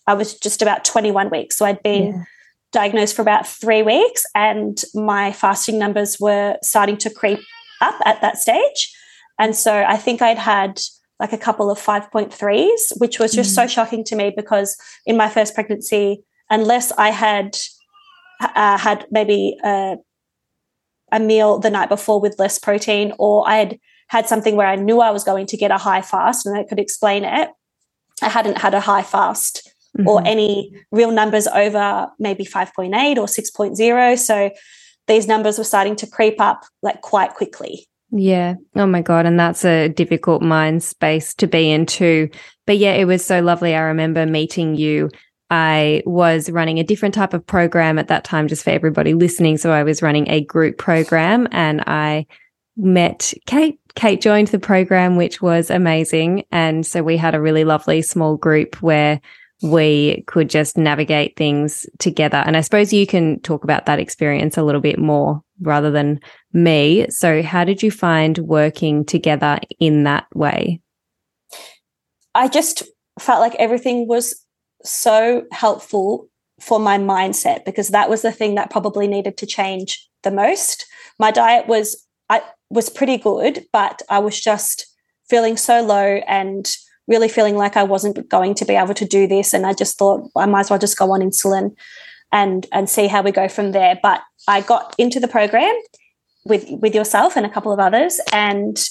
I 0.06 0.14
was 0.14 0.36
just 0.38 0.62
about 0.62 0.86
21 0.86 1.32
weeks 1.32 1.58
so 1.58 1.66
I'd 1.66 1.82
been 1.82 2.14
Yeah. 2.14 2.24
diagnosed 2.72 3.16
for 3.16 3.24
about 3.24 3.48
three 3.48 3.82
weeks 3.82 4.24
and 4.36 4.80
my 4.94 5.32
fasting 5.32 5.80
numbers 5.80 6.18
were 6.20 6.58
starting 6.62 6.98
to 6.98 7.10
creep 7.10 7.40
up 7.82 7.96
at 8.06 8.22
that 8.22 8.38
stage. 8.38 8.96
And 9.40 9.56
so 9.56 9.84
I 9.88 9.98
think 9.98 10.22
I'd 10.22 10.38
had 10.38 10.80
like 11.20 11.34
a 11.34 11.38
couple 11.38 11.70
of 11.70 11.80
5.3s, 11.80 13.00
which 13.00 13.20
was 13.20 13.32
just 13.32 13.54
so 13.56 13.68
shocking 13.68 14.04
to 14.06 14.16
me 14.16 14.34
because 14.36 14.76
in 15.06 15.18
my 15.18 15.30
first 15.30 15.54
pregnancy, 15.54 16.24
unless 16.50 16.92
I 16.94 17.10
had 17.12 17.58
uh, 18.42 18.78
had 18.78 19.06
maybe 19.12 19.56
a, 19.64 19.98
a 21.12 21.20
meal 21.20 21.60
the 21.60 21.70
night 21.70 21.90
before 21.90 22.20
with 22.20 22.40
less 22.40 22.58
protein, 22.58 23.14
or 23.20 23.48
I 23.48 23.58
had 23.58 23.80
had 24.08 24.28
something 24.28 24.56
where 24.56 24.68
I 24.68 24.76
knew 24.76 25.00
I 25.00 25.12
was 25.12 25.24
going 25.24 25.46
to 25.48 25.58
get 25.58 25.72
a 25.72 25.78
high 25.78 26.02
fast 26.02 26.46
and 26.46 26.58
I 26.58 26.64
could 26.64 26.80
explain 26.80 27.24
it, 27.24 27.50
I 28.22 28.30
hadn't 28.30 28.58
had 28.58 28.74
a 28.74 28.80
high 28.80 29.04
fast 29.04 29.72
or 30.06 30.22
Mhm. 30.22 30.28
any 30.28 30.74
real 30.92 31.12
numbers 31.12 31.48
over 31.48 32.10
maybe 32.18 32.46
5.8 32.46 33.18
or 33.18 33.28
6.0. 33.28 34.18
So 34.18 34.52
these 35.08 35.28
numbers 35.28 35.58
were 35.58 35.64
starting 35.66 35.96
to 35.98 36.08
creep 36.08 36.40
up 36.40 36.64
like 36.82 37.02
quite 37.02 37.34
quickly. 37.34 37.88
Yeah. 38.12 38.56
Oh 38.76 38.86
my 38.86 39.02
God. 39.02 39.26
And 39.26 39.40
that's 39.40 39.64
a 39.64 39.88
difficult 39.88 40.42
mind 40.42 40.84
space 40.84 41.34
to 41.36 41.48
be 41.48 41.72
in 41.72 41.86
too. 41.86 42.30
But 42.68 42.78
yeah, 42.78 42.94
it 42.94 43.06
was 43.06 43.26
so 43.26 43.42
lovely. 43.42 43.74
I 43.74 43.82
remember 43.82 44.26
meeting 44.26 44.76
you. 44.76 45.10
I 45.50 46.02
was 46.06 46.50
running 46.50 46.80
a 46.80 46.84
different 46.84 47.14
type 47.14 47.34
of 47.34 47.46
program 47.46 48.00
at 48.00 48.08
that 48.08 48.24
time, 48.24 48.48
just 48.48 48.64
for 48.64 48.70
everybody 48.70 49.14
listening. 49.14 49.58
So 49.58 49.72
I 49.72 49.84
was 49.84 50.02
running 50.02 50.30
a 50.30 50.44
group 50.44 50.78
program 50.78 51.48
and 51.52 51.82
I 51.88 52.26
met 52.78 53.34
Kate. 53.46 53.80
Kate 53.96 54.22
joined 54.22 54.48
the 54.48 54.60
program, 54.60 55.18
which 55.18 55.42
was 55.42 55.70
amazing. 55.70 56.46
And 56.52 56.86
so 56.86 57.04
we 57.04 57.18
had 57.18 57.36
a 57.36 57.42
really 57.42 57.66
lovely 57.66 58.02
small 58.02 58.38
group 58.38 58.82
where 58.82 59.20
we 59.62 60.24
could 60.28 60.50
just 60.50 60.78
navigate 60.78 61.36
things 61.36 61.86
together. 62.00 62.38
And 62.38 62.56
I 62.56 62.62
suppose 62.62 62.94
you 62.94 63.06
can 63.06 63.40
talk 63.42 63.64
about 63.64 63.86
that 63.86 64.00
experience 64.00 64.58
a 64.58 64.64
little 64.64 64.82
bit 64.82 64.98
more 64.98 65.44
rather 65.62 65.92
than 65.92 66.20
me. 66.54 67.08
So, 67.10 67.42
how 67.42 67.64
did 67.64 67.82
you 67.84 67.92
find 67.92 68.38
working 68.40 69.06
together 69.06 69.60
in 69.80 70.04
that 70.04 70.28
way? 70.34 70.82
I 72.34 72.48
just 72.48 72.84
felt 73.20 73.42
like 73.42 73.56
everything 73.56 74.08
was 74.08 74.46
so 74.84 75.44
helpful 75.52 76.30
for 76.60 76.80
my 76.80 76.98
mindset 76.98 77.66
because 77.66 77.90
that 77.90 78.10
was 78.10 78.22
the 78.22 78.32
thing 78.32 78.56
that 78.56 78.70
probably 78.70 79.08
needed 79.08 79.38
to 79.38 79.46
change 79.46 80.08
the 80.24 80.32
most. 80.32 80.86
My 81.20 81.32
diet 81.32 81.68
was 81.68 82.06
I 82.30 82.42
was 82.70 82.90
pretty 82.90 83.18
good, 83.18 83.66
but 83.74 84.02
I 84.10 84.20
was 84.20 84.40
just 84.40 84.86
feeling 85.30 85.58
so 85.58 85.82
low 85.82 86.22
and 86.28 86.70
really 87.08 87.28
feeling 87.28 87.58
like 87.58 87.76
I 87.76 87.84
wasn't 87.84 88.30
going 88.30 88.54
to 88.56 88.66
be 88.66 88.76
able 88.76 88.94
to 88.94 89.06
do 89.06 89.28
this 89.28 89.54
and 89.54 89.66
I 89.66 89.74
just 89.74 89.98
thought 89.98 90.30
I 90.36 90.46
might 90.46 90.62
as 90.62 90.70
well 90.70 90.80
just 90.80 90.98
go 90.98 91.12
on 91.12 91.20
insulin 91.22 91.76
and 92.32 92.68
and 92.72 92.90
see 92.90 93.08
how 93.08 93.22
we 93.22 93.32
go 93.32 93.48
from 93.48 93.72
there. 93.72 94.00
But 94.02 94.22
I 94.48 94.62
got 94.62 94.96
into 94.98 95.20
the 95.20 95.28
program 95.28 95.74
with 96.46 96.66
with 96.70 96.96
yourself 96.96 97.36
and 97.36 97.46
a 97.46 97.50
couple 97.50 97.72
of 97.72 97.80
others 97.80 98.20
and 98.34 98.84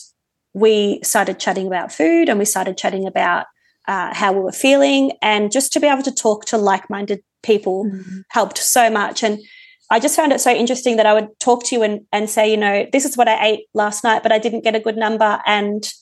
we 0.52 1.00
started 1.02 1.38
chatting 1.38 1.66
about 1.66 1.92
food 1.92 2.28
and 2.28 2.38
we 2.38 2.44
started 2.44 2.76
chatting 2.76 3.06
about 3.06 3.46
uh, 3.86 4.12
how 4.14 4.32
we 4.32 4.40
were 4.40 4.52
feeling 4.52 5.12
and 5.22 5.52
just 5.52 5.72
to 5.72 5.80
be 5.80 5.86
able 5.86 6.02
to 6.02 6.12
talk 6.12 6.44
to 6.44 6.58
like-minded 6.58 7.22
people 7.42 7.90
helped 8.30 8.58
so 8.58 8.90
much. 8.90 9.22
And 9.22 9.40
i 9.92 9.98
just 9.98 10.14
found 10.14 10.32
it 10.32 10.40
so 10.40 10.52
interesting 10.52 10.96
that 10.96 11.06
i 11.06 11.12
would 11.12 11.28
talk 11.40 11.64
to 11.64 11.74
you 11.74 11.82
and, 11.82 12.02
and 12.12 12.30
say 12.30 12.48
you 12.48 12.56
know 12.56 12.86
this 12.92 13.04
is 13.04 13.16
what 13.16 13.26
i 13.26 13.44
ate 13.44 13.64
last 13.74 14.04
night 14.04 14.22
but 14.22 14.30
i 14.30 14.38
didn't 14.38 14.62
get 14.62 14.76
a 14.76 14.80
good 14.80 14.96
number 14.96 15.42
and 15.46 15.92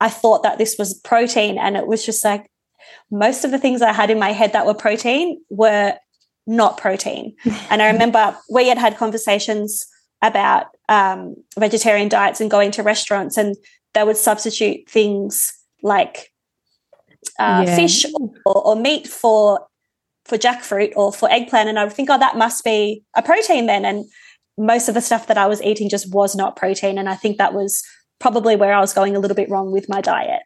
i 0.00 0.08
thought 0.08 0.42
that 0.42 0.56
this 0.56 0.76
was 0.78 0.94
protein. 0.94 1.58
And 1.58 1.76
it 1.76 1.86
was 1.86 2.04
just 2.06 2.24
like 2.24 2.50
most 3.10 3.44
of 3.44 3.50
the 3.50 3.58
things 3.58 3.82
i 3.82 3.92
had 3.92 4.10
in 4.10 4.18
my 4.18 4.32
head 4.32 4.52
that 4.54 4.66
were 4.66 4.74
protein 4.74 5.42
were 5.50 5.94
not 6.46 6.78
protein. 6.78 7.34
And 7.70 7.82
i 7.82 7.86
remember 7.90 8.36
we 8.50 8.68
had 8.68 8.78
had 8.78 8.96
conversations 8.96 9.86
about 10.22 10.66
um, 10.88 11.34
vegetarian 11.58 12.08
diets 12.08 12.40
and 12.40 12.50
going 12.50 12.70
to 12.72 12.82
restaurants 12.82 13.36
and 13.36 13.56
they 13.94 14.04
would 14.04 14.16
substitute 14.16 14.88
things 14.88 15.52
like 15.82 16.30
uh, 17.38 17.64
Yeah. 17.66 17.76
fish 17.76 18.04
or, 18.44 18.58
or 18.68 18.76
meat 18.76 19.06
for 19.06 19.66
for 20.26 20.36
jackfruit 20.38 20.92
or 20.96 21.12
for 21.12 21.30
eggplant. 21.30 21.68
And 21.68 21.78
i 21.78 21.84
would 21.84 21.92
think 21.92 22.10
oh 22.10 22.18
that 22.18 22.36
must 22.36 22.64
be 22.64 23.02
a 23.16 23.22
protein 23.22 23.66
then. 23.66 23.84
And 23.84 24.04
most 24.58 24.88
of 24.88 24.94
the 24.94 25.00
stuff 25.00 25.26
that 25.28 25.38
i 25.38 25.46
was 25.46 25.62
eating 25.62 25.88
just 25.88 26.12
was 26.12 26.34
not 26.36 26.56
protein. 26.56 26.98
And 26.98 27.08
i 27.08 27.14
think 27.14 27.38
that 27.38 27.54
was 27.54 27.82
probably 28.18 28.56
where 28.56 28.74
i 28.74 28.80
was 28.80 28.92
going 28.92 29.16
a 29.16 29.18
little 29.20 29.34
bit 29.34 29.48
wrong 29.50 29.72
with 29.72 29.88
my 29.88 30.00
diet 30.00 30.42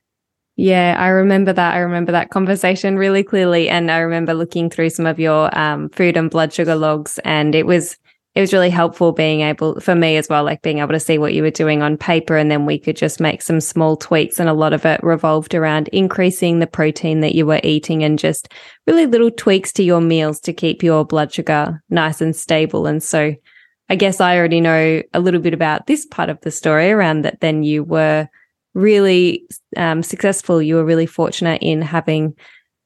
Yeah, 0.56 0.96
I 0.98 1.08
remember 1.08 1.52
that. 1.52 1.74
I 1.74 1.78
remember 1.78 2.12
that 2.12 2.30
conversation 2.30 2.96
really 2.96 3.24
clearly, 3.24 3.68
and 3.68 3.90
I 3.90 3.98
remember 3.98 4.34
looking 4.34 4.70
through 4.70 4.90
some 4.90 5.06
of 5.06 5.18
your 5.18 5.56
um, 5.58 5.88
food 5.88 6.16
and 6.16 6.30
blood 6.30 6.52
sugar 6.52 6.76
logs, 6.76 7.18
and 7.24 7.54
it 7.56 7.66
was 7.66 7.96
it 8.36 8.40
was 8.40 8.52
really 8.52 8.70
helpful 8.70 9.12
being 9.12 9.40
able 9.42 9.80
for 9.80 9.94
me 9.94 10.16
as 10.16 10.28
well, 10.28 10.42
like 10.44 10.62
being 10.62 10.78
able 10.78 10.92
to 10.92 11.00
see 11.00 11.18
what 11.18 11.34
you 11.34 11.42
were 11.42 11.50
doing 11.50 11.82
on 11.82 11.96
paper, 11.96 12.36
and 12.36 12.52
then 12.52 12.66
we 12.66 12.78
could 12.78 12.94
just 12.96 13.20
make 13.20 13.42
some 13.42 13.60
small 13.60 13.96
tweaks, 13.96 14.38
and 14.38 14.48
a 14.48 14.52
lot 14.54 14.72
of 14.72 14.86
it 14.86 15.02
revolved 15.02 15.56
around 15.56 15.88
increasing 15.88 16.60
the 16.60 16.68
protein 16.68 17.18
that 17.20 17.34
you 17.34 17.46
were 17.46 17.60
eating, 17.64 18.04
and 18.04 18.16
just 18.16 18.52
really 18.86 19.06
little 19.06 19.32
tweaks 19.32 19.72
to 19.72 19.82
your 19.82 20.00
meals 20.00 20.38
to 20.40 20.52
keep 20.52 20.84
your 20.84 21.04
blood 21.04 21.32
sugar 21.32 21.82
nice 21.90 22.20
and 22.20 22.36
stable. 22.36 22.86
And 22.86 23.02
so, 23.02 23.34
I 23.88 23.96
guess 23.96 24.20
I 24.20 24.38
already 24.38 24.60
know 24.60 25.02
a 25.12 25.18
little 25.20 25.40
bit 25.40 25.52
about 25.54 25.88
this 25.88 26.06
part 26.06 26.28
of 26.28 26.40
the 26.42 26.52
story 26.52 26.92
around 26.92 27.22
that. 27.22 27.40
Then 27.40 27.64
you 27.64 27.82
were 27.82 28.28
really 28.74 29.46
um, 29.76 30.02
successful. 30.02 30.60
You 30.60 30.76
were 30.76 30.84
really 30.84 31.06
fortunate 31.06 31.62
in 31.62 31.82
having 31.82 32.34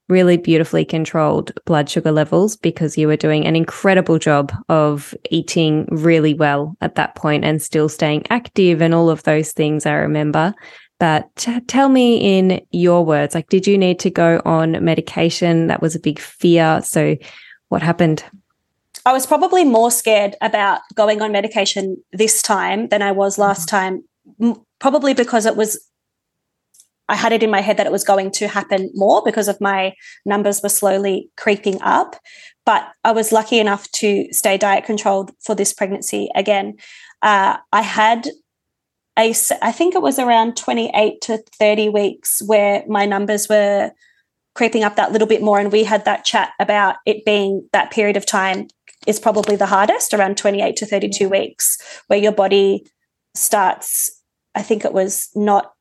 really 0.09 0.39
beautifully 0.39 0.85
controlled 0.85 1.53
blood 1.67 1.89
sugar 1.89 2.13
levels 2.13 2.57
because 2.57 2.97
you 2.97 3.07
were 3.07 3.17
doing 3.17 3.47
an 3.47 3.55
incredible 3.55 4.19
job 4.19 4.53
of 4.69 5.15
eating 5.31 5.87
really 5.91 6.33
well 6.33 6.77
at 6.81 6.95
that 6.95 7.15
point 7.15 7.45
and 7.45 7.61
still 7.61 7.89
staying 7.89 8.25
active 8.31 8.81
and 8.81 8.95
all 8.95 9.11
of 9.11 9.23
those 9.25 9.53
things 9.53 9.85
I 9.85 9.93
remember. 9.93 10.55
But 10.99 11.29
t- 11.37 11.61
tell 11.61 11.91
me 11.91 12.39
in 12.39 12.61
your 12.71 13.05
words, 13.05 13.35
like, 13.35 13.49
did 13.49 13.67
you 13.67 13.77
need 13.77 13.99
to 14.01 14.11
go 14.11 14.41
on 14.45 14.83
medication? 14.83 15.67
That 15.67 15.83
was 15.83 15.95
a 15.95 16.01
big 16.01 16.19
fear. 16.19 16.81
So 16.83 17.17
what 17.69 17.83
happened? 17.83 18.25
i 19.07 19.13
was 19.13 19.27
probably 19.27 19.65
more 19.65 19.91
scared 19.91 20.37
about 20.41 20.81
going 20.95 21.23
on 21.23 21.33
medication 21.33 21.97
this 22.13 22.43
time 22.43 22.89
than 22.89 23.01
i 23.01 23.13
was 23.13 23.39
last 23.39 23.69
time 23.69 24.03
m- 24.41 24.61
probably 24.79 25.15
because 25.15 25.47
it 25.47 25.57
was 25.57 25.85
I 27.11 27.17
had 27.17 27.33
it 27.33 27.43
in 27.43 27.51
my 27.51 27.63
head 27.63 27.79
that 27.79 27.87
it 27.87 27.93
was 27.93 28.05
going 28.05 28.31
to 28.33 28.49
happen 28.49 28.91
more 28.95 29.23
because 29.25 29.49
of 29.49 29.63
my 29.63 29.95
numbers 30.27 30.63
were 30.63 30.69
slowly 30.69 31.31
creeping 31.39 31.81
up. 31.81 32.17
But 32.67 32.87
I 33.03 33.13
was 33.13 33.33
lucky 33.33 33.59
enough 33.59 33.91
to 33.93 34.31
stay 34.31 34.59
diet 34.59 34.85
controlled 34.85 35.31
for 35.41 35.55
this 35.55 35.73
pregnancy 35.73 36.29
again. 36.35 36.77
Uh, 37.23 37.57
I 37.73 37.81
had 37.81 38.29
a, 39.19 39.35
I 39.63 39.73
think 39.73 39.95
it 39.95 40.03
was 40.03 40.19
around 40.19 40.59
28 40.59 41.21
to 41.23 41.39
30 41.59 41.89
weeks 41.89 42.43
where 42.45 42.85
my 42.87 43.07
numbers 43.07 43.49
were 43.49 43.91
creeping 44.55 44.85
up 44.85 44.97
that 44.97 45.13
little 45.13 45.29
bit 45.29 45.43
more. 45.43 45.59
And 45.59 45.73
we 45.73 45.85
had 45.85 46.05
that 46.05 46.25
chat 46.25 46.51
about 46.61 46.97
it 47.07 47.25
being 47.25 47.69
that 47.73 47.91
period 47.91 48.17
of 48.17 48.27
time 48.27 48.69
is 49.07 49.21
probably 49.21 49.57
the 49.57 49.67
hardest, 49.67 50.13
around 50.13 50.37
28 50.37 50.77
to 50.77 50.87
32 50.87 51.29
weeks, 51.29 51.79
where 52.09 52.19
your 52.19 52.33
body 52.33 52.85
starts, 53.35 54.11
I 54.55 54.63
think 54.63 54.85
it 54.85 54.93
was 54.93 55.29
not 55.35 55.73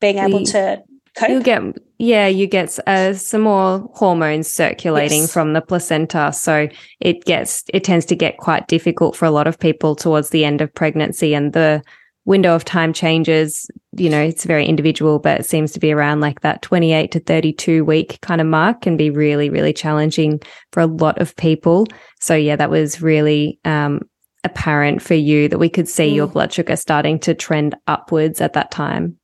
being 0.00 0.18
able 0.18 0.44
to 0.44 0.82
cope. 1.16 1.30
You 1.30 1.42
get, 1.42 1.62
yeah, 1.98 2.26
you 2.26 2.46
get 2.46 2.78
uh, 2.86 3.14
some 3.14 3.42
more 3.42 3.88
hormones 3.94 4.48
circulating 4.48 5.22
Yes. 5.22 5.32
from 5.32 5.52
the 5.52 5.60
placenta. 5.60 6.32
So 6.32 6.68
it 7.00 7.24
gets, 7.24 7.64
it 7.72 7.84
tends 7.84 8.06
to 8.06 8.16
get 8.16 8.38
quite 8.38 8.68
difficult 8.68 9.16
for 9.16 9.24
a 9.26 9.30
lot 9.30 9.46
of 9.46 9.58
people 9.58 9.94
towards 9.94 10.30
the 10.30 10.44
end 10.44 10.60
of 10.60 10.74
pregnancy 10.74 11.34
and 11.34 11.52
the 11.52 11.82
window 12.24 12.54
of 12.54 12.64
time 12.64 12.92
changes. 12.92 13.68
You 13.96 14.08
know, 14.08 14.22
it's 14.22 14.44
very 14.44 14.64
individual, 14.64 15.18
but 15.18 15.40
it 15.40 15.46
seems 15.46 15.72
to 15.72 15.80
be 15.80 15.92
around 15.92 16.20
like 16.20 16.40
that 16.40 16.62
28 16.62 17.10
to 17.12 17.20
32 17.20 17.84
week 17.84 18.18
kind 18.22 18.40
of 18.40 18.46
mark 18.46 18.82
can 18.82 18.96
be 18.96 19.10
really, 19.10 19.50
really 19.50 19.72
challenging 19.72 20.40
for 20.72 20.80
a 20.80 20.86
lot 20.86 21.20
of 21.20 21.34
people. 21.36 21.86
So 22.20 22.34
yeah, 22.34 22.56
that 22.56 22.70
was 22.70 23.02
really, 23.02 23.58
um, 23.64 24.02
apparent 24.44 25.00
for 25.02 25.14
you 25.14 25.48
that 25.48 25.58
we 25.58 25.68
could 25.68 25.88
see 25.88 26.06
your 26.06 26.26
Mm. 26.26 26.32
blood 26.32 26.52
sugar 26.52 26.76
starting 26.76 27.18
to 27.20 27.34
trend 27.34 27.76
upwards 27.86 28.40
at 28.40 28.54
that 28.54 28.70
time. 28.70 29.18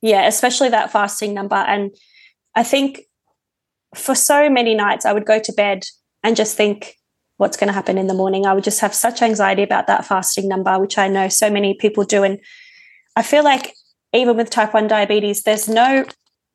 Yeah, 0.00 0.26
especially 0.26 0.68
that 0.70 0.90
fasting 0.90 1.34
number. 1.34 1.56
And 1.56 1.94
I 2.54 2.62
think 2.62 3.02
for 3.94 4.14
so 4.14 4.48
many 4.50 4.74
nights, 4.74 5.04
I 5.04 5.12
would 5.12 5.26
go 5.26 5.38
to 5.38 5.52
bed 5.52 5.84
and 6.22 6.36
just 6.36 6.56
think, 6.56 6.96
what's 7.36 7.56
going 7.56 7.68
to 7.68 7.74
happen 7.74 7.98
in 7.98 8.06
the 8.06 8.14
morning? 8.14 8.46
I 8.46 8.54
would 8.54 8.64
just 8.64 8.80
have 8.80 8.94
such 8.94 9.20
anxiety 9.22 9.62
about 9.62 9.86
that 9.86 10.04
fasting 10.04 10.48
number, 10.48 10.78
which 10.78 10.98
I 10.98 11.08
know 11.08 11.28
so 11.28 11.50
many 11.50 11.74
people 11.74 12.04
do. 12.04 12.22
And 12.22 12.38
I 13.16 13.22
feel 13.22 13.44
like 13.44 13.74
even 14.12 14.36
with 14.36 14.50
type 14.50 14.72
1 14.72 14.86
diabetes, 14.88 15.42
there's 15.42 15.68
no 15.68 16.04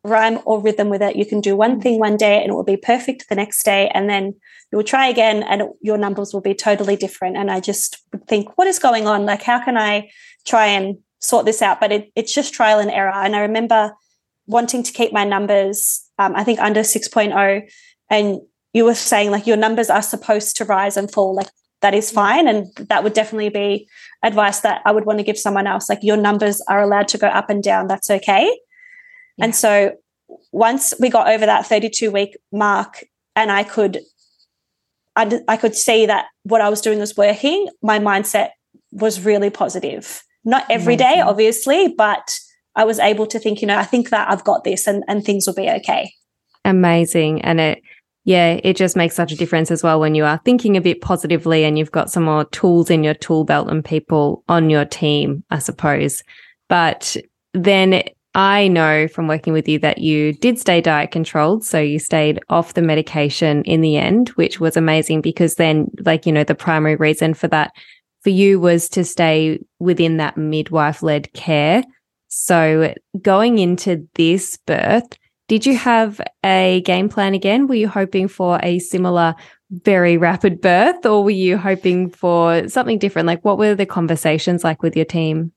rhyme 0.04 0.40
or 0.46 0.62
rhythm 0.62 0.90
with 0.90 1.02
it. 1.02 1.16
You 1.16 1.26
can 1.26 1.42
do 1.42 1.56
one 1.56 1.82
thing 1.82 2.00
one 2.00 2.18
day 2.18 2.42
and 2.42 2.52
it 2.52 2.54
will 2.54 2.64
be 2.64 2.78
perfect 2.78 3.28
the 3.28 3.36
next 3.36 3.64
day. 3.64 3.90
And 3.94 4.10
then 4.10 4.34
you'll 4.72 4.84
try 4.84 5.08
again 5.08 5.44
and 5.44 5.64
your 5.82 5.98
numbers 5.98 6.34
will 6.34 6.42
be 6.42 6.54
totally 6.54 6.96
different. 6.96 7.38
And 7.38 7.52
I 7.52 7.60
just 7.60 8.02
would 8.12 8.28
think, 8.28 8.58
what 8.58 8.68
is 8.68 8.80
going 8.80 9.08
on? 9.08 9.26
Like, 9.26 9.42
how 9.42 9.64
can 9.64 9.78
I 9.78 10.10
try 10.46 10.68
and 10.68 10.98
sort 11.20 11.46
this 11.46 11.62
out? 11.62 11.80
But 11.80 11.92
it, 11.92 12.12
it's 12.16 12.34
just 12.34 12.54
trial 12.54 12.80
and 12.80 12.92
error. 12.92 13.12
And 13.12 13.36
I 13.36 13.42
remember 13.42 13.94
wanting 14.48 14.84
to 14.84 14.94
keep 14.94 15.12
my 15.12 15.26
numbers, 15.26 16.02
um, 16.18 16.36
I 16.36 16.44
think 16.44 16.60
under 16.60 16.82
6.0. 16.82 17.70
And 18.10 18.40
you 18.74 18.86
were 18.86 18.96
saying 18.96 19.32
like 19.32 19.48
your 19.48 19.58
numbers 19.58 19.90
are 19.90 20.02
supposed 20.02 20.56
to 20.58 20.66
rise 20.66 20.96
and 20.96 21.12
fall. 21.12 21.36
Like 21.36 21.50
that 21.82 21.94
is 21.94 22.12
fine. 22.12 22.48
And 22.48 22.68
that 22.78 23.04
would 23.04 23.14
definitely 23.14 23.50
be 23.50 23.90
advice 24.24 24.62
that 24.62 24.82
I 24.86 24.92
would 24.92 25.06
want 25.06 25.20
to 25.20 25.24
give 25.24 25.38
someone 25.38 25.68
else. 25.68 25.90
Like 25.90 26.00
your 26.02 26.18
numbers 26.18 26.62
are 26.70 26.82
allowed 26.82 27.08
to 27.10 27.18
go 27.18 27.28
up 27.28 27.50
and 27.50 27.64
down. 27.64 27.88
That's 27.88 28.10
okay. 28.10 28.58
Yeah. 29.40 29.46
And 29.46 29.56
so 29.56 29.96
once 30.52 30.94
we 31.00 31.10
got 31.10 31.28
over 31.28 31.46
that 31.46 31.66
32 31.66 32.12
week 32.12 32.38
mark 32.52 33.04
and 33.36 33.52
I 33.52 33.64
could 33.64 34.00
I, 35.16 35.42
I 35.48 35.58
could 35.58 35.76
see 35.76 36.06
that 36.06 36.28
what 36.44 36.62
I 36.62 36.70
was 36.70 36.82
doing 36.82 37.00
was 37.00 37.18
working, 37.18 37.68
my 37.82 38.00
mindset 38.00 38.52
was 38.92 39.26
really 39.26 39.50
positive. 39.50 40.24
Not 40.46 40.66
every 40.70 40.94
Amazing. 40.94 41.16
day, 41.16 41.22
obviously, 41.22 41.94
but 41.98 42.40
I 42.76 42.86
was 42.86 43.00
able 43.00 43.28
to 43.28 43.40
think, 43.40 43.62
you 43.62 43.68
know, 43.68 43.78
I 43.78 43.84
think 43.84 44.12
that 44.12 44.32
I've 44.32 44.46
got 44.46 44.64
this 44.64 44.88
and, 44.88 45.04
and 45.08 45.24
things 45.24 45.46
will 45.46 45.56
be 45.56 45.70
okay. 45.70 46.14
Amazing. 46.64 47.42
And 47.42 47.60
it, 47.60 47.82
yeah, 48.24 48.60
it 48.64 48.78
just 48.78 48.96
makes 48.96 49.16
such 49.16 49.32
a 49.32 49.36
difference 49.36 49.72
as 49.72 49.84
well 49.84 50.00
when 50.00 50.16
you 50.16 50.24
are 50.24 50.40
thinking 50.46 50.78
a 50.78 50.82
bit 50.82 51.02
positively 51.02 51.66
and 51.66 51.78
you've 51.78 51.92
got 51.92 52.12
some 52.12 52.24
more 52.24 52.46
tools 52.46 52.90
in 52.90 53.04
your 53.04 53.14
tool 53.16 53.44
belt 53.44 53.70
and 53.70 53.84
people 53.84 54.44
on 54.48 54.70
your 54.70 54.86
team, 54.86 55.44
I 55.50 55.60
suppose. 55.60 56.24
But 56.70 57.18
then 57.54 58.04
I 58.36 58.68
know 58.68 59.08
from 59.08 59.28
working 59.28 59.54
with 59.54 59.68
you 59.68 59.80
that 59.80 59.98
you 59.98 60.34
did 60.34 60.60
stay 60.60 60.82
diet 60.82 61.12
controlled. 61.12 61.66
So 61.66 61.80
you 61.80 61.98
stayed 61.98 62.40
off 62.50 62.76
the 62.76 62.82
medication 62.82 63.64
in 63.64 63.82
the 63.82 63.98
end, 63.98 64.30
which 64.30 64.60
was 64.60 64.78
amazing 64.78 65.22
because 65.22 65.56
then, 65.56 65.88
like, 66.06 66.26
you 66.26 66.32
know, 66.32 66.44
the 66.44 66.56
primary 66.56 66.96
reason 66.96 67.34
for 67.34 67.48
that 67.48 67.72
for 68.22 68.30
you 68.30 68.60
was 68.60 68.90
to 68.90 69.04
stay 69.04 69.60
within 69.80 70.18
that 70.18 70.38
midwife 70.38 71.02
led 71.02 71.32
care. 71.34 71.84
So 72.28 72.94
going 73.22 73.58
into 73.58 74.08
this 74.14 74.58
birth, 74.58 75.18
did 75.48 75.66
you 75.66 75.76
have 75.78 76.22
a 76.46 76.82
game 76.86 77.10
plan 77.10 77.34
again? 77.34 77.66
Were 77.66 77.76
you 77.76 77.88
hoping 77.88 78.28
for 78.28 78.60
a 78.62 78.78
similar, 78.78 79.34
very 79.72 80.18
rapid 80.18 80.62
birth, 80.62 81.06
or 81.08 81.24
were 81.24 81.32
you 81.32 81.58
hoping 81.58 82.12
for 82.12 82.68
something 82.70 83.00
different? 83.00 83.26
Like, 83.26 83.44
what 83.44 83.58
were 83.58 83.74
the 83.74 83.88
conversations 83.88 84.64
like 84.64 84.84
with 84.84 84.96
your 84.96 85.06
team? 85.06 85.52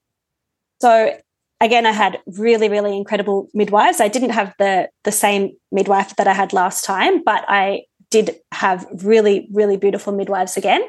So, 0.81 1.15
again, 1.63 1.85
I 1.85 1.91
had 1.91 2.19
really, 2.25 2.69
really 2.69 2.95
incredible 2.95 3.49
midwives. 3.53 4.01
I 4.01 4.07
didn't 4.07 4.31
have 4.31 4.53
the 4.59 4.89
the 5.03 5.11
same 5.11 5.51
midwife 5.71 6.15
that 6.17 6.27
I 6.27 6.33
had 6.33 6.53
last 6.53 6.85
time, 6.85 7.23
but 7.23 7.43
I 7.47 7.83
did 8.11 8.35
have 8.51 8.85
really, 9.03 9.47
really 9.51 9.77
beautiful 9.77 10.13
midwives 10.13 10.57
again, 10.57 10.83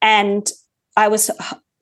and 0.00 0.48
I 0.96 1.08
was 1.08 1.30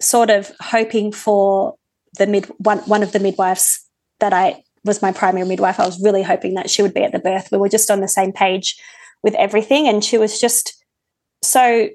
sort 0.01 0.31
of 0.31 0.53
hoping 0.61 1.13
for 1.13 1.75
the 2.19 2.27
mid 2.27 2.47
one 2.59 2.79
one 2.81 3.03
of 3.03 3.13
the 3.13 3.21
midwives 3.21 3.85
that 4.21 4.33
I 4.33 4.63
was 4.85 5.03
my 5.03 5.13
primary 5.13 5.47
midwife. 5.47 5.81
I 5.81 5.87
was 5.87 6.03
really 6.03 6.23
hoping 6.23 6.55
that 6.55 6.71
she 6.71 6.83
would 6.83 6.95
be 6.95 7.05
at 7.05 7.13
the 7.13 7.19
birth. 7.19 7.49
We 7.53 7.59
were 7.59 7.69
just 7.69 7.91
on 7.91 8.01
the 8.01 8.09
same 8.09 8.33
page 8.33 8.77
with 9.23 9.35
everything. 9.35 9.89
And 9.89 10.05
she 10.05 10.19
was 10.19 10.41
just 10.41 10.85
so 11.43 11.89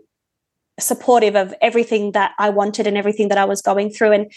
supportive 0.80 1.36
of 1.36 1.54
everything 1.62 2.12
that 2.14 2.32
I 2.40 2.50
wanted 2.50 2.88
and 2.88 2.98
everything 2.98 3.30
that 3.30 3.38
I 3.38 3.46
was 3.46 3.62
going 3.62 3.92
through. 3.92 4.12
And 4.12 4.32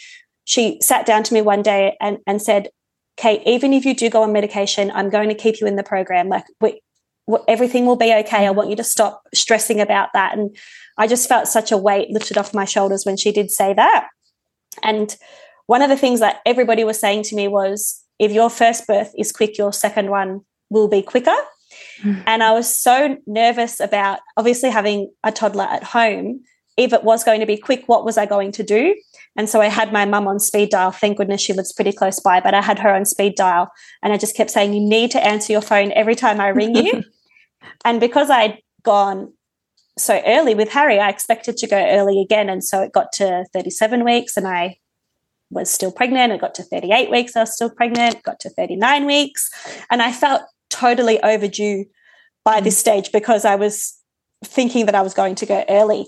she 0.46 0.78
sat 0.80 1.04
down 1.04 1.22
to 1.24 1.34
me 1.34 1.42
one 1.42 1.60
day 1.60 1.96
and, 2.00 2.18
and 2.26 2.40
said, 2.40 2.70
Kate, 3.16 3.42
even 3.44 3.72
if 3.72 3.84
you 3.84 3.94
do 3.94 4.08
go 4.08 4.22
on 4.22 4.32
medication, 4.32 4.90
I'm 4.94 5.10
going 5.10 5.28
to 5.28 5.34
keep 5.34 5.60
you 5.60 5.66
in 5.66 5.76
the 5.76 5.82
program. 5.82 6.28
Like, 6.28 6.44
we, 6.60 6.80
everything 7.48 7.84
will 7.84 7.96
be 7.96 8.14
okay. 8.14 8.46
I 8.46 8.50
want 8.52 8.70
you 8.70 8.76
to 8.76 8.84
stop 8.84 9.22
stressing 9.34 9.80
about 9.80 10.10
that. 10.14 10.38
And 10.38 10.56
I 10.96 11.08
just 11.08 11.28
felt 11.28 11.48
such 11.48 11.72
a 11.72 11.76
weight 11.76 12.10
lifted 12.10 12.38
off 12.38 12.54
my 12.54 12.64
shoulders 12.64 13.04
when 13.04 13.16
she 13.16 13.32
did 13.32 13.50
say 13.50 13.74
that. 13.74 14.08
And 14.82 15.16
one 15.66 15.82
of 15.82 15.90
the 15.90 15.96
things 15.96 16.20
that 16.20 16.40
everybody 16.46 16.84
was 16.84 17.00
saying 17.00 17.24
to 17.24 17.36
me 17.36 17.48
was, 17.48 18.02
if 18.18 18.30
your 18.30 18.48
first 18.48 18.86
birth 18.86 19.12
is 19.18 19.32
quick, 19.32 19.58
your 19.58 19.72
second 19.72 20.10
one 20.10 20.42
will 20.70 20.88
be 20.88 21.02
quicker. 21.02 21.36
Mm. 22.02 22.22
And 22.26 22.42
I 22.42 22.52
was 22.52 22.72
so 22.72 23.18
nervous 23.26 23.80
about 23.80 24.20
obviously 24.36 24.70
having 24.70 25.10
a 25.24 25.32
toddler 25.32 25.64
at 25.64 25.82
home. 25.82 26.42
If 26.76 26.92
it 26.92 27.02
was 27.02 27.24
going 27.24 27.40
to 27.40 27.46
be 27.46 27.56
quick, 27.56 27.84
what 27.86 28.04
was 28.04 28.16
I 28.16 28.26
going 28.26 28.52
to 28.52 28.62
do? 28.62 28.94
And 29.36 29.48
so 29.48 29.60
I 29.60 29.66
had 29.66 29.92
my 29.92 30.04
mum 30.04 30.26
on 30.26 30.38
speed 30.38 30.70
dial. 30.70 30.90
Thank 30.90 31.18
goodness 31.18 31.40
she 31.40 31.52
lives 31.52 31.72
pretty 31.72 31.92
close 31.92 32.20
by, 32.20 32.40
but 32.40 32.54
I 32.54 32.62
had 32.62 32.78
her 32.78 32.94
on 32.94 33.04
speed 33.04 33.34
dial. 33.36 33.70
And 34.02 34.12
I 34.12 34.16
just 34.16 34.36
kept 34.36 34.50
saying, 34.50 34.72
You 34.72 34.80
need 34.80 35.10
to 35.12 35.24
answer 35.24 35.52
your 35.52 35.62
phone 35.62 35.92
every 35.92 36.14
time 36.14 36.40
I 36.40 36.48
ring 36.48 36.74
you. 36.74 37.04
and 37.84 38.00
because 38.00 38.30
I'd 38.30 38.58
gone 38.82 39.32
so 39.98 40.22
early 40.26 40.54
with 40.54 40.70
Harry, 40.70 40.98
I 40.98 41.08
expected 41.08 41.56
to 41.58 41.66
go 41.66 41.76
early 41.76 42.20
again. 42.20 42.48
And 42.48 42.62
so 42.62 42.82
it 42.82 42.92
got 42.92 43.12
to 43.14 43.44
37 43.52 44.04
weeks 44.04 44.36
and 44.36 44.46
I 44.46 44.78
was 45.50 45.70
still 45.70 45.92
pregnant. 45.92 46.32
It 46.32 46.40
got 46.40 46.54
to 46.56 46.62
38 46.62 47.10
weeks, 47.10 47.36
I 47.36 47.40
was 47.40 47.54
still 47.54 47.70
pregnant, 47.70 48.22
got 48.22 48.40
to 48.40 48.50
39 48.50 49.06
weeks. 49.06 49.50
And 49.90 50.02
I 50.02 50.12
felt 50.12 50.42
totally 50.70 51.22
overdue 51.22 51.86
by 52.44 52.60
this 52.60 52.76
mm. 52.76 52.80
stage 52.80 53.12
because 53.12 53.44
I 53.44 53.56
was 53.56 53.98
thinking 54.44 54.86
that 54.86 54.94
I 54.94 55.02
was 55.02 55.14
going 55.14 55.34
to 55.36 55.46
go 55.46 55.64
early. 55.68 56.06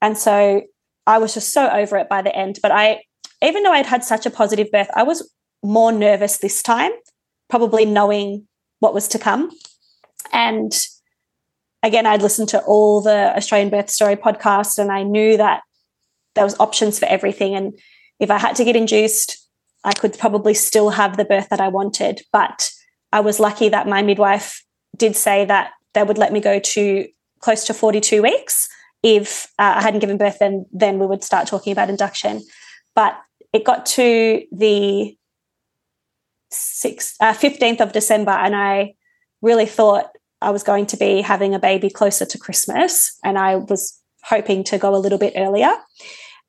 And 0.00 0.16
so 0.16 0.62
I 1.08 1.16
was 1.16 1.32
just 1.32 1.54
so 1.54 1.68
over 1.70 1.96
it 1.96 2.08
by 2.08 2.20
the 2.20 2.36
end. 2.36 2.58
But 2.62 2.70
I, 2.70 3.02
even 3.42 3.62
though 3.62 3.72
I'd 3.72 3.86
had 3.86 4.04
such 4.04 4.26
a 4.26 4.30
positive 4.30 4.70
birth, 4.70 4.90
I 4.94 5.04
was 5.04 5.32
more 5.62 5.90
nervous 5.90 6.36
this 6.36 6.62
time, 6.62 6.92
probably 7.48 7.86
knowing 7.86 8.46
what 8.80 8.92
was 8.92 9.08
to 9.08 9.18
come. 9.18 9.50
And 10.34 10.70
again, 11.82 12.04
I'd 12.04 12.20
listened 12.20 12.50
to 12.50 12.60
all 12.60 13.00
the 13.00 13.34
Australian 13.34 13.70
Birth 13.70 13.88
Story 13.88 14.16
podcast 14.16 14.78
and 14.78 14.92
I 14.92 15.02
knew 15.02 15.38
that 15.38 15.62
there 16.34 16.44
was 16.44 16.60
options 16.60 16.98
for 16.98 17.06
everything. 17.06 17.54
And 17.54 17.72
if 18.20 18.30
I 18.30 18.38
had 18.38 18.54
to 18.56 18.64
get 18.64 18.76
induced, 18.76 19.48
I 19.84 19.92
could 19.92 20.18
probably 20.18 20.52
still 20.52 20.90
have 20.90 21.16
the 21.16 21.24
birth 21.24 21.48
that 21.48 21.60
I 21.60 21.68
wanted. 21.68 22.20
But 22.32 22.70
I 23.12 23.20
was 23.20 23.40
lucky 23.40 23.70
that 23.70 23.88
my 23.88 24.02
midwife 24.02 24.62
did 24.94 25.16
say 25.16 25.46
that 25.46 25.70
they 25.94 26.02
would 26.02 26.18
let 26.18 26.34
me 26.34 26.40
go 26.40 26.58
to 26.58 27.08
close 27.40 27.64
to 27.64 27.74
42 27.74 28.22
weeks. 28.22 28.68
If 29.02 29.46
uh, 29.58 29.74
I 29.76 29.82
hadn't 29.82 30.00
given 30.00 30.18
birth, 30.18 30.38
then 30.38 30.66
then 30.72 30.98
we 30.98 31.06
would 31.06 31.22
start 31.22 31.46
talking 31.46 31.72
about 31.72 31.90
induction. 31.90 32.42
But 32.94 33.16
it 33.52 33.64
got 33.64 33.86
to 33.86 34.42
the 34.52 35.16
uh, 36.50 37.34
15th 37.34 37.80
of 37.80 37.92
December, 37.92 38.32
and 38.32 38.56
I 38.56 38.94
really 39.42 39.66
thought 39.66 40.06
I 40.40 40.50
was 40.50 40.62
going 40.62 40.86
to 40.86 40.96
be 40.96 41.20
having 41.20 41.54
a 41.54 41.58
baby 41.58 41.90
closer 41.90 42.24
to 42.24 42.38
Christmas, 42.38 43.16
and 43.24 43.38
I 43.38 43.56
was 43.56 44.00
hoping 44.24 44.64
to 44.64 44.78
go 44.78 44.94
a 44.94 44.98
little 44.98 45.18
bit 45.18 45.34
earlier. 45.36 45.72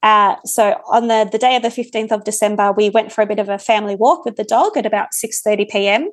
Uh, 0.02 0.36
so 0.46 0.76
on 0.90 1.08
the, 1.08 1.28
the 1.30 1.38
day 1.38 1.56
of 1.56 1.62
the 1.62 1.70
15th 1.70 2.12
of 2.12 2.24
December, 2.24 2.72
we 2.72 2.90
went 2.90 3.12
for 3.12 3.22
a 3.22 3.26
bit 3.26 3.40
of 3.40 3.50
a 3.50 3.60
family 3.60 3.96
walk 3.96 4.26
with 4.26 4.38
the 4.38 4.44
dog 4.44 4.78
at 4.78 4.86
about 4.86 5.10
6.30 5.12 5.70
p.m. 5.70 6.10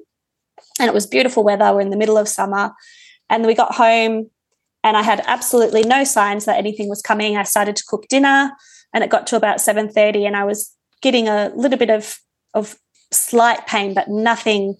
And 0.80 0.88
it 0.88 0.94
was 0.94 1.06
beautiful 1.06 1.44
weather. 1.44 1.72
We're 1.72 1.82
in 1.82 1.90
the 1.90 1.96
middle 1.96 2.18
of 2.18 2.28
summer. 2.28 2.72
And 3.30 3.46
we 3.46 3.54
got 3.54 3.74
home 3.74 4.30
and 4.86 4.96
I 4.96 5.02
had 5.02 5.20
absolutely 5.26 5.82
no 5.82 6.04
signs 6.04 6.44
that 6.44 6.58
anything 6.58 6.88
was 6.88 7.02
coming. 7.02 7.36
I 7.36 7.42
started 7.42 7.74
to 7.74 7.82
cook 7.88 8.06
dinner 8.08 8.52
and 8.94 9.02
it 9.02 9.10
got 9.10 9.26
to 9.26 9.36
about 9.36 9.58
7.30 9.58 10.24
and 10.24 10.36
I 10.36 10.44
was 10.44 10.72
getting 11.02 11.26
a 11.26 11.50
little 11.56 11.76
bit 11.76 11.90
of, 11.90 12.20
of 12.54 12.76
slight 13.12 13.66
pain, 13.66 13.94
but 13.94 14.06
nothing, 14.06 14.76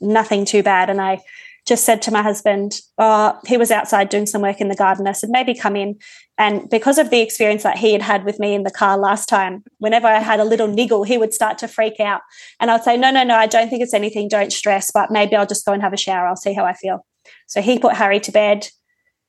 nothing 0.00 0.44
too 0.44 0.64
bad. 0.64 0.90
And 0.90 1.00
I 1.00 1.20
just 1.64 1.84
said 1.84 2.02
to 2.02 2.10
my 2.10 2.22
husband, 2.22 2.80
oh, 2.98 3.38
he 3.46 3.56
was 3.56 3.70
outside 3.70 4.08
doing 4.08 4.26
some 4.26 4.42
work 4.42 4.60
in 4.60 4.66
the 4.66 4.74
garden. 4.74 5.06
I 5.06 5.12
said, 5.12 5.30
maybe 5.30 5.54
come 5.54 5.76
in. 5.76 5.96
And 6.36 6.68
because 6.68 6.98
of 6.98 7.10
the 7.10 7.20
experience 7.20 7.62
that 7.62 7.78
he 7.78 7.92
had 7.92 8.02
had 8.02 8.24
with 8.24 8.40
me 8.40 8.52
in 8.52 8.64
the 8.64 8.70
car 8.72 8.98
last 8.98 9.28
time, 9.28 9.62
whenever 9.78 10.08
I 10.08 10.18
had 10.18 10.40
a 10.40 10.44
little 10.44 10.66
niggle, 10.66 11.04
he 11.04 11.18
would 11.18 11.32
start 11.32 11.56
to 11.58 11.68
freak 11.68 12.00
out. 12.00 12.22
And 12.58 12.68
I'd 12.68 12.82
say, 12.82 12.96
no, 12.96 13.12
no, 13.12 13.22
no, 13.22 13.36
I 13.36 13.46
don't 13.46 13.70
think 13.70 13.84
it's 13.84 13.94
anything. 13.94 14.26
Don't 14.26 14.52
stress, 14.52 14.90
but 14.92 15.12
maybe 15.12 15.36
I'll 15.36 15.46
just 15.46 15.64
go 15.64 15.72
and 15.72 15.82
have 15.82 15.92
a 15.92 15.96
shower. 15.96 16.26
I'll 16.26 16.34
see 16.34 16.52
how 16.52 16.64
I 16.64 16.72
feel. 16.72 17.06
So 17.46 17.62
he 17.62 17.78
put 17.78 17.94
Harry 17.94 18.18
to 18.18 18.32
bed. 18.32 18.66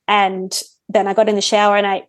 And 0.08 0.60
then 0.88 1.06
I 1.06 1.14
got 1.14 1.28
in 1.28 1.34
the 1.34 1.40
shower 1.40 1.76
and 1.76 1.86
I 1.86 2.06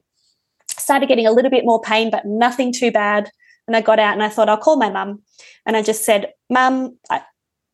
started 0.70 1.08
getting 1.10 1.28
a 1.28 1.32
little 1.32 1.52
bit 1.52 1.66
more 1.66 1.82
pain, 1.82 2.12
but 2.12 2.26
nothing 2.26 2.72
too 2.72 2.92
bad. 2.92 3.30
And 3.68 3.76
I 3.76 3.82
got 3.82 4.00
out 4.00 4.14
and 4.14 4.24
I 4.24 4.30
thought, 4.30 4.50
I'll 4.50 4.58
call 4.58 4.78
my 4.78 4.90
mum. 4.90 5.22
And 5.66 5.76
I 5.76 5.82
just 5.82 6.06
said, 6.06 6.32
Mum, 6.50 6.98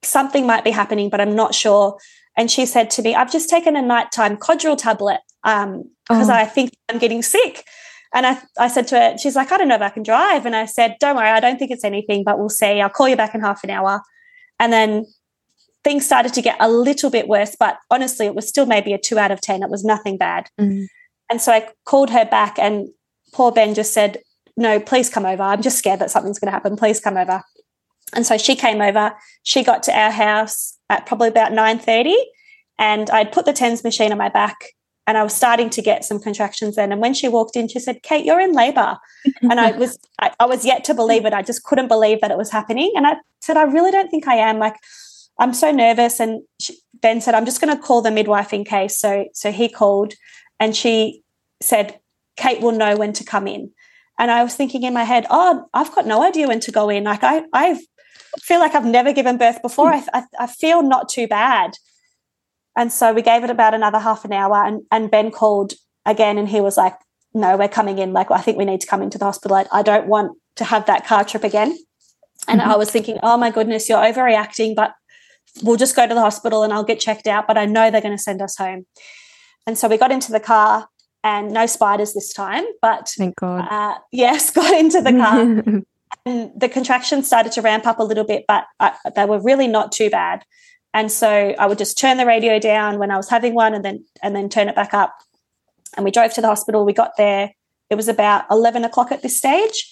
something 0.01 0.47
might 0.47 0.63
be 0.63 0.71
happening, 0.71 1.09
but 1.09 1.21
I'm 1.21 1.36
not 1.36 1.53
sure. 1.53 1.97
And 2.36 2.49
she 2.49 2.65
said 2.65 2.89
to 2.91 3.01
me, 3.01 3.13
I've 3.13 3.31
just 3.31 3.49
taken 3.49 3.75
a 3.75 3.81
nighttime 3.81 4.38
Codral 4.38 4.77
tablet 4.77 5.19
because 5.43 5.63
um, 5.65 5.91
oh. 6.09 6.29
I 6.29 6.45
think 6.45 6.71
I'm 6.89 6.97
getting 6.97 7.21
sick. 7.21 7.65
And 8.15 8.25
I, 8.25 8.39
I 8.59 8.67
said 8.67 8.88
to 8.88 8.95
her, 8.99 9.17
she's 9.17 9.36
like, 9.36 9.51
I 9.51 9.57
don't 9.57 9.67
know 9.67 9.75
if 9.75 9.81
I 9.81 9.89
can 9.89 10.03
drive. 10.03 10.45
And 10.45 10.55
I 10.55 10.65
said, 10.65 10.97
don't 10.99 11.15
worry, 11.15 11.29
I 11.29 11.39
don't 11.39 11.57
think 11.57 11.71
it's 11.71 11.83
anything, 11.83 12.23
but 12.23 12.38
we'll 12.38 12.49
see. 12.49 12.81
I'll 12.81 12.89
call 12.89 13.09
you 13.09 13.15
back 13.15 13.33
in 13.33 13.41
half 13.41 13.63
an 13.63 13.71
hour. 13.71 14.01
And 14.59 14.71
then 14.71 15.05
things 15.84 16.06
started 16.06 16.34
to 16.34 16.41
get 16.41 16.58
a 16.60 16.69
little 16.69 17.10
bit 17.10 17.28
worse, 17.28 17.56
but 17.60 17.78
honestly, 17.91 18.26
it 18.26 18.36
was 18.36 18.48
still 18.48 18.65
maybe 18.65 18.93
a 18.93 18.98
two 18.98 19.17
out 19.17 19.32
of 19.32 19.41
10. 19.41 19.63
It 19.63 19.69
was 19.69 19.84
nothing 19.84 20.17
bad. 20.17 20.50
Mm. 20.60 20.88
And 21.30 21.41
so 21.41 21.52
I 21.52 21.69
called 21.86 22.10
her 22.10 22.26
back, 22.26 22.58
and 22.60 22.89
poor 23.34 23.52
Ben 23.52 23.74
just 23.74 23.93
said, 23.93 24.19
No, 24.56 24.80
please 24.80 25.10
come 25.10 25.26
over. 25.26 25.43
I'm 25.43 25.62
just 25.62 25.78
scared 25.78 26.00
that 26.00 26.12
something's 26.12 26.39
going 26.39 26.48
to 26.48 26.54
happen. 26.54 26.76
Please 26.76 27.00
come 27.00 27.17
over. 27.17 27.43
And 28.15 28.26
so 28.26 28.38
she 28.38 28.56
came 28.56 28.82
over. 28.82 29.13
She 29.43 29.63
got 29.63 29.84
to 29.84 29.98
our 29.98 30.12
house 30.12 30.78
at 30.89 31.06
probably 31.06 31.30
about 31.30 31.52
9:30 31.52 32.13
and 32.80 33.10
I'd 33.10 33.32
put 33.32 33.46
the 33.46 33.54
TENS 33.54 33.84
machine 33.84 34.12
on 34.12 34.17
my 34.17 34.30
back 34.30 34.56
and 35.06 35.17
I 35.17 35.24
was 35.24 35.34
starting 35.34 35.69
to 35.72 35.82
get 35.82 36.06
some 36.06 36.19
contractions 36.19 36.76
then. 36.76 36.91
And 36.91 37.02
when 37.02 37.13
she 37.13 37.28
walked 37.28 37.56
in, 37.56 37.67
she 37.67 37.80
said, 37.80 38.04
Kate, 38.04 38.26
you're 38.26 38.39
in 38.39 38.54
labor. 38.54 38.98
and 39.41 39.60
I 39.60 39.72
was 39.72 39.98
I, 40.19 40.32
I, 40.39 40.46
was 40.46 40.65
yet 40.65 40.84
to 40.86 40.93
believe 40.93 41.26
it. 41.26 41.34
I 41.34 41.41
just 41.41 41.63
couldn't 41.63 41.88
believe 41.88 42.22
that 42.22 42.32
it 42.32 42.38
was 42.38 42.52
happening. 42.52 42.91
And 42.96 43.06
I 43.06 43.15
said, 43.41 43.58
I 43.58 43.63
really 43.63 43.91
don't 43.91 44.10
think 44.10 44.28
I 44.28 44.36
am. 44.36 44.60
Like, 44.60 44.76
I'm 45.39 45.54
so 45.54 45.72
nervous. 45.72 46.19
And 46.19 46.43
she, 46.60 46.78
Ben 47.02 47.22
said, 47.22 47.34
I'm 47.34 47.46
just 47.46 47.62
going 47.62 47.76
to 47.76 47.82
call 47.82 48.02
the 48.02 48.12
midwife 48.12 48.54
in 48.54 48.63
case. 48.63 49.00
So 49.00 49.26
so 49.34 49.52
he 49.52 49.69
called 49.69 50.13
and 50.60 50.76
she 50.76 51.24
said, 51.62 52.00
Kate 52.38 52.62
will 52.62 52.72
know 52.72 52.96
when 52.96 53.13
to 53.13 53.24
come 53.24 53.48
in. 53.48 53.72
And 54.19 54.30
I 54.30 54.43
was 54.43 54.56
thinking 54.56 54.84
in 54.84 54.93
my 54.93 55.04
head, 55.04 55.26
oh, 55.30 55.65
I've 55.74 55.93
got 55.93 56.06
no 56.06 56.24
idea 56.24 56.48
when 56.48 56.60
to 56.62 56.72
go 56.72 56.89
in. 56.89 57.04
Like 57.04 57.24
I 57.24 57.43
I 57.52 57.80
feel 58.41 58.60
like 58.60 58.76
I've 58.76 58.86
never 58.86 59.13
given 59.13 59.38
birth 59.38 59.62
before. 59.62 59.91
I, 59.91 60.04
I, 60.13 60.24
I 60.39 60.48
feel 60.48 60.82
not 60.82 61.10
too 61.10 61.28
bad. 61.28 61.78
And 62.76 62.91
so 62.91 63.13
we 63.13 63.22
gave 63.22 63.43
it 63.43 63.50
about 63.50 63.74
another 63.74 64.00
half 64.00 64.26
an 64.26 64.34
hour, 64.34 64.56
and, 64.65 64.82
and 64.91 65.12
Ben 65.12 65.30
called 65.32 65.74
again, 66.06 66.38
and 66.38 66.50
he 66.50 66.60
was 66.60 66.78
like, 66.78 66.96
No, 67.34 67.58
we're 67.58 67.67
coming 67.67 68.00
in. 68.00 68.13
Like, 68.13 68.32
I 68.32 68.41
think 68.41 68.58
we 68.58 68.65
need 68.65 68.82
to 68.82 68.88
come 68.88 69.02
into 69.02 69.17
the 69.17 69.26
hospital. 69.26 69.58
I, 69.58 69.65
I 69.72 69.82
don't 69.84 70.08
want 70.08 70.38
to 70.56 70.63
have 70.63 70.86
that 70.88 71.06
car 71.06 71.24
trip 71.24 71.43
again. 71.43 71.78
And 72.48 72.62
mm-hmm. 72.62 72.72
I 72.72 72.76
was 72.76 72.89
thinking, 72.89 73.19
Oh 73.22 73.38
my 73.38 73.52
goodness, 73.52 73.88
you're 73.88 74.00
overreacting, 74.00 74.76
but 74.76 74.93
we'll 75.62 75.78
just 75.78 75.96
go 75.96 76.08
to 76.08 76.13
the 76.13 76.22
hospital 76.22 76.63
and 76.63 76.74
I'll 76.74 76.84
get 76.84 77.00
checked 77.00 77.28
out. 77.28 77.48
But 77.48 77.58
I 77.58 77.66
know 77.66 77.92
they're 77.92 78.02
going 78.02 78.18
to 78.18 78.24
send 78.24 78.42
us 78.42 78.58
home. 78.58 78.86
And 79.68 79.78
so 79.78 79.88
we 79.88 79.98
got 79.98 80.12
into 80.12 80.32
the 80.32 80.39
car 80.39 80.88
and 81.24 81.52
no 81.52 81.66
spiders 81.66 82.13
this 82.13 82.34
time, 82.34 82.66
but 82.82 83.08
thank 83.10 83.36
God. 83.38 83.68
Uh, 83.70 83.98
yes, 84.12 84.52
got 84.56 84.78
into 84.78 85.02
the 85.02 85.12
car. 85.12 85.84
and 86.26 86.52
the 86.60 86.70
contractions 86.70 87.28
started 87.28 87.52
to 87.54 87.62
ramp 87.62 87.86
up 87.86 88.00
a 88.00 88.04
little 88.04 88.26
bit, 88.26 88.46
but 88.48 88.66
I, 88.80 88.94
they 89.16 89.26
were 89.26 89.42
really 89.42 89.68
not 89.68 89.92
too 89.92 90.10
bad. 90.10 90.44
And 90.94 91.12
so 91.12 91.56
I 91.58 91.66
would 91.66 91.78
just 91.78 91.98
turn 91.98 92.18
the 92.18 92.26
radio 92.26 92.60
down 92.60 93.00
when 93.00 93.10
I 93.10 93.18
was 93.18 93.30
having 93.30 93.56
one 93.56 93.74
and 93.74 93.84
then 93.84 94.06
and 94.22 94.36
then 94.36 94.48
turn 94.48 94.70
it 94.70 94.76
back 94.76 94.94
up. 94.94 95.16
And 95.96 96.04
we 96.04 96.12
drove 96.12 96.34
to 96.34 96.42
the 96.42 96.48
hospital. 96.48 96.86
We 96.86 96.94
got 96.94 97.18
there. 97.18 97.52
It 97.89 97.96
was 97.96 98.08
about 98.08 98.46
11 98.52 98.86
o'clock 98.86 99.12
at 99.12 99.22
this 99.22 99.38
stage, 99.38 99.92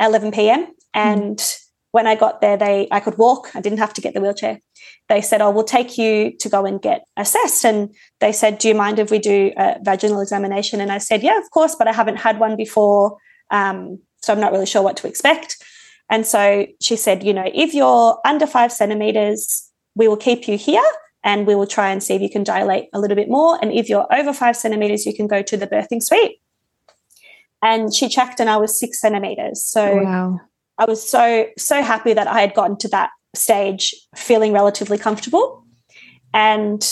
11 0.00 0.30
p.m. 0.32 0.68
And 0.94 1.38
mm. 1.38 1.65
When 1.96 2.06
I 2.06 2.14
got 2.14 2.42
there, 2.42 2.58
they 2.58 2.86
I 2.96 3.00
could 3.00 3.16
walk. 3.16 3.42
I 3.56 3.60
didn't 3.62 3.78
have 3.84 3.94
to 3.94 4.02
get 4.04 4.12
the 4.12 4.20
wheelchair. 4.20 4.60
They 5.08 5.22
said, 5.22 5.40
"Oh, 5.40 5.50
we'll 5.50 5.74
take 5.78 5.96
you 6.02 6.36
to 6.42 6.48
go 6.56 6.66
and 6.66 6.80
get 6.88 7.00
assessed." 7.16 7.64
And 7.64 7.78
they 8.20 8.32
said, 8.40 8.58
"Do 8.58 8.68
you 8.68 8.74
mind 8.74 8.98
if 8.98 9.10
we 9.10 9.18
do 9.18 9.38
a 9.56 9.78
vaginal 9.82 10.20
examination?" 10.20 10.82
And 10.82 10.92
I 10.92 10.98
said, 10.98 11.22
"Yeah, 11.22 11.38
of 11.38 11.48
course, 11.56 11.74
but 11.74 11.88
I 11.88 11.94
haven't 12.00 12.18
had 12.26 12.38
one 12.38 12.54
before, 12.54 13.16
um, 13.50 13.98
so 14.22 14.32
I'm 14.32 14.40
not 14.44 14.52
really 14.52 14.70
sure 14.72 14.82
what 14.82 14.98
to 14.98 15.08
expect." 15.08 15.56
And 16.10 16.26
so 16.34 16.66
she 16.86 16.96
said, 16.96 17.24
"You 17.28 17.34
know, 17.38 17.48
if 17.64 17.72
you're 17.72 18.20
under 18.32 18.46
five 18.46 18.72
centimeters, 18.72 19.40
we 19.94 20.06
will 20.06 20.22
keep 20.28 20.46
you 20.48 20.58
here 20.58 20.90
and 21.24 21.46
we 21.46 21.54
will 21.54 21.70
try 21.76 21.88
and 21.92 22.02
see 22.02 22.14
if 22.14 22.22
you 22.26 22.30
can 22.36 22.44
dilate 22.44 22.86
a 22.92 23.00
little 23.00 23.16
bit 23.22 23.30
more. 23.38 23.58
And 23.60 23.72
if 23.72 23.88
you're 23.88 24.06
over 24.18 24.32
five 24.32 24.56
centimeters, 24.56 25.06
you 25.06 25.14
can 25.14 25.26
go 25.26 25.40
to 25.42 25.56
the 25.56 25.66
birthing 25.66 26.02
suite. 26.02 26.36
And 27.62 27.94
she 27.94 28.08
checked 28.08 28.38
and 28.38 28.50
I 28.50 28.58
was 28.58 28.78
six 28.78 29.00
centimeters. 29.00 29.64
So 29.64 29.82
wow. 30.02 30.40
I 30.78 30.84
was 30.84 31.08
so, 31.08 31.46
so 31.56 31.82
happy 31.82 32.12
that 32.12 32.26
I 32.26 32.40
had 32.40 32.54
gotten 32.54 32.76
to 32.78 32.88
that 32.88 33.10
stage 33.34 33.94
feeling 34.14 34.52
relatively 34.52 34.98
comfortable. 34.98 35.64
And 36.34 36.84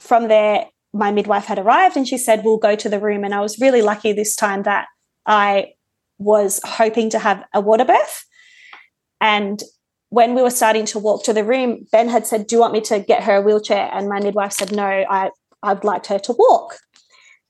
from 0.00 0.28
there, 0.28 0.66
my 0.92 1.10
midwife 1.10 1.44
had 1.44 1.58
arrived 1.58 1.96
and 1.96 2.06
she 2.06 2.18
said, 2.18 2.44
We'll 2.44 2.58
go 2.58 2.76
to 2.76 2.88
the 2.88 3.00
room. 3.00 3.24
And 3.24 3.34
I 3.34 3.40
was 3.40 3.58
really 3.58 3.82
lucky 3.82 4.12
this 4.12 4.36
time 4.36 4.64
that 4.64 4.86
I 5.26 5.72
was 6.18 6.60
hoping 6.64 7.10
to 7.10 7.18
have 7.18 7.44
a 7.54 7.60
water 7.60 7.84
birth. 7.84 8.24
And 9.20 9.62
when 10.10 10.34
we 10.34 10.42
were 10.42 10.50
starting 10.50 10.84
to 10.86 10.98
walk 10.98 11.24
to 11.24 11.32
the 11.32 11.44
room, 11.44 11.86
Ben 11.90 12.08
had 12.08 12.26
said, 12.26 12.46
Do 12.46 12.56
you 12.56 12.60
want 12.60 12.74
me 12.74 12.80
to 12.82 13.00
get 13.00 13.22
her 13.22 13.36
a 13.36 13.40
wheelchair? 13.40 13.88
And 13.92 14.08
my 14.08 14.20
midwife 14.20 14.52
said, 14.52 14.72
No, 14.72 14.84
I, 14.84 15.30
I'd 15.62 15.84
like 15.84 16.06
her 16.06 16.18
to 16.18 16.34
walk. 16.38 16.76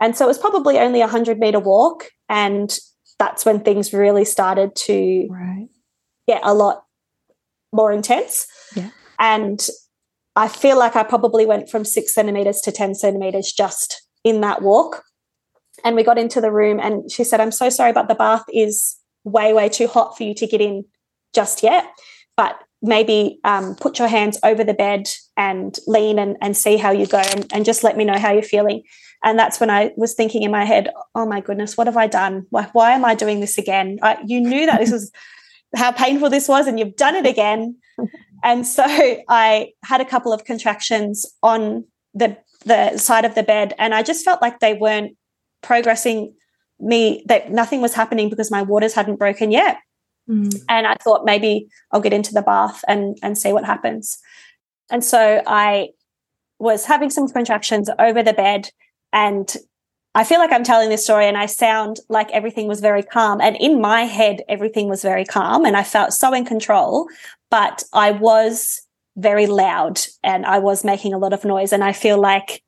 And 0.01 0.17
so 0.17 0.25
it 0.25 0.29
was 0.29 0.39
probably 0.39 0.79
only 0.79 1.01
a 1.01 1.05
100 1.07 1.39
meter 1.39 1.61
walk. 1.61 2.11
And 2.29 2.77
that's 3.19 3.45
when 3.45 3.61
things 3.61 3.93
really 3.93 4.25
started 4.25 4.75
to 4.75 5.29
right. 5.31 5.52
Get 6.33 6.43
a 6.45 6.55
lot 6.55 6.85
more 7.73 7.93
intense. 7.93 8.47
Yeah. 8.75 8.91
And 9.19 9.67
I 10.37 10.49
feel 10.49 10.79
like 10.79 10.97
I 10.97 11.03
probably 11.03 11.47
went 11.47 11.69
from 11.69 11.85
six 11.85 12.15
centimeters 12.15 12.61
to 12.63 12.73
10 12.73 12.95
centimeters 12.95 13.53
just 13.53 14.03
in 14.25 14.41
that 14.41 14.63
walk. 14.63 15.03
And 15.85 15.97
we 15.97 16.05
got 16.05 16.19
into 16.19 16.41
the 16.41 16.53
room, 16.53 16.79
and 16.79 17.11
she 17.11 17.25
said, 17.25 17.41
I'm 17.41 17.51
so 17.51 17.69
sorry, 17.69 17.93
but 17.93 18.09
the 18.09 18.15
bath 18.15 18.45
is 18.53 18.97
way, 19.25 19.53
way 19.53 19.69
too 19.69 19.87
hot 19.87 20.17
for 20.17 20.23
you 20.23 20.35
to 20.35 20.47
get 20.47 20.61
in 20.61 20.85
just 21.33 21.63
yet 21.63 21.87
but 22.37 22.59
maybe 22.81 23.39
um, 23.45 23.77
put 23.77 23.99
your 23.99 24.09
hands 24.09 24.39
over 24.43 24.65
the 24.65 24.75
bed 24.75 25.09
and 25.37 25.79
lean 25.87 26.19
and, 26.19 26.37
and 26.41 26.57
see 26.57 26.77
how 26.77 26.91
you 26.91 27.07
go 27.07 27.19
and, 27.19 27.47
and 27.53 27.65
just 27.65 27.85
let 27.85 27.97
me 27.97 28.05
know 28.05 28.19
how 28.19 28.33
you're 28.33 28.43
feeling. 28.43 28.83
And 29.25 29.39
that's 29.39 29.61
when 29.61 29.71
I 29.71 29.93
was 29.97 30.15
thinking 30.15 30.43
in 30.43 30.51
my 30.51 30.65
head, 30.65 30.91
oh 31.15 31.25
my 31.27 31.41
goodness, 31.41 31.77
what 31.77 31.87
have 31.87 31.97
I 31.97 32.09
done? 32.09 32.47
Why, 32.51 32.69
why 32.73 32.93
am 32.93 33.05
I 33.05 33.15
doing 33.15 33.39
this 33.39 33.57
again? 33.57 33.99
I, 34.03 34.19
you 34.27 34.41
knew 34.41 34.67
that 34.67 34.81
this 34.81 34.91
was 34.91 35.13
how 35.75 35.93
painful 35.93 36.31
this 36.31 36.49
was, 36.49 36.67
and 36.67 36.79
you've 36.79 36.97
done 36.97 37.17
it 37.17 37.27
again. 37.27 37.77
And 38.45 38.67
so 38.67 38.83
I 39.29 39.69
had 39.85 40.01
a 40.01 40.05
couple 40.05 40.33
of 40.33 40.45
contractions 40.45 41.25
on 41.45 41.85
the 42.13 42.37
the 42.65 42.99
side 42.99 43.25
of 43.25 43.37
the 43.37 43.45
bed, 43.45 43.73
and 43.79 43.95
I 43.95 44.03
just 44.03 44.25
felt 44.25 44.43
like 44.43 44.59
they 44.59 44.75
weren't 44.75 45.17
progressing 45.63 46.35
me, 46.83 47.25
that 47.27 47.51
nothing 47.51 47.81
was 47.81 47.95
happening 47.95 48.29
because 48.29 48.51
my 48.51 48.63
waters 48.63 48.95
hadn't 48.95 49.17
broken 49.17 49.51
yet. 49.51 49.79
Mm. 50.29 50.55
And 50.69 50.87
I 50.87 50.97
thought 51.03 51.25
maybe 51.25 51.69
I'll 51.91 52.01
get 52.01 52.13
into 52.13 52.35
the 52.35 52.43
bath 52.43 52.85
and, 52.87 53.17
and 53.23 53.39
see 53.39 53.53
what 53.53 53.65
happens. 53.65 54.19
And 54.91 55.03
so 55.03 55.43
I 55.47 55.91
was 56.59 56.85
having 56.85 57.11
some 57.11 57.29
contractions 57.29 57.89
over 57.99 58.23
the 58.23 58.33
bed 58.33 58.69
and 59.13 59.55
I 60.15 60.25
feel 60.25 60.39
like 60.39 60.53
I'm 60.53 60.65
telling 60.65 60.91
this 60.91 61.05
story 61.05 61.27
and 61.27 61.39
I 61.39 61.47
sound 61.47 62.01
like 62.09 62.31
everything 62.33 62.69
was 62.69 62.81
very 62.81 63.03
calm. 63.03 63.41
And 63.41 63.57
in 63.57 63.81
my 63.81 64.03
head, 64.03 64.43
everything 64.49 64.89
was 64.89 65.03
very 65.03 65.25
calm 65.25 65.65
and 65.65 65.77
I 65.77 65.85
felt 65.85 66.13
so 66.13 66.35
in 66.35 66.45
control. 66.45 67.09
But 67.51 67.83
I 67.93 68.11
was 68.11 68.83
very 69.17 69.47
loud 69.47 70.01
and 70.23 70.45
I 70.45 70.59
was 70.59 70.85
making 70.85 71.15
a 71.15 71.19
lot 71.19 71.33
of 71.33 71.45
noise. 71.45 71.73
And 71.73 71.83
I 71.83 71.93
feel 71.93 72.21
like 72.21 72.63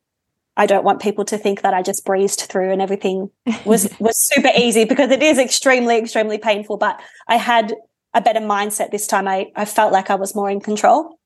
I 0.57 0.65
don't 0.65 0.85
want 0.85 1.01
people 1.01 1.25
to 1.25 1.37
think 1.37 1.61
that 1.61 1.73
I 1.73 1.81
just 1.81 2.05
breezed 2.05 2.41
through 2.41 2.71
and 2.71 2.81
everything 2.81 3.29
was 3.65 3.93
was 3.99 4.17
super 4.19 4.51
easy 4.57 4.85
because 4.85 5.11
it 5.11 5.21
is 5.21 5.37
extremely 5.37 5.97
extremely 5.97 6.37
painful 6.37 6.77
but 6.77 7.01
I 7.27 7.37
had 7.37 7.73
a 8.13 8.21
better 8.21 8.39
mindset 8.39 8.91
this 8.91 9.07
time 9.07 9.27
I 9.27 9.47
I 9.55 9.65
felt 9.65 9.91
like 9.91 10.09
I 10.09 10.15
was 10.15 10.35
more 10.35 10.49
in 10.49 10.61
control 10.61 11.19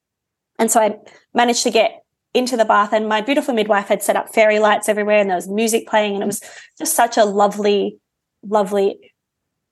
and 0.58 0.72
so 0.72 0.82
I 0.82 0.98
managed 1.34 1.64
to 1.64 1.72
get 1.72 2.04
into 2.40 2.58
the 2.58 2.66
bath 2.66 2.92
and 2.92 3.08
my 3.08 3.22
beautiful 3.22 3.54
midwife 3.54 3.88
had 3.88 4.02
set 4.02 4.16
up 4.16 4.34
fairy 4.34 4.58
lights 4.58 4.90
everywhere 4.90 5.20
and 5.20 5.30
there 5.30 5.38
was 5.38 5.48
music 5.48 5.88
playing 5.88 6.16
and 6.16 6.24
it 6.24 6.26
was 6.26 6.42
just 6.78 6.96
such 6.96 7.18
a 7.18 7.26
lovely 7.26 8.00
lovely 8.44 9.14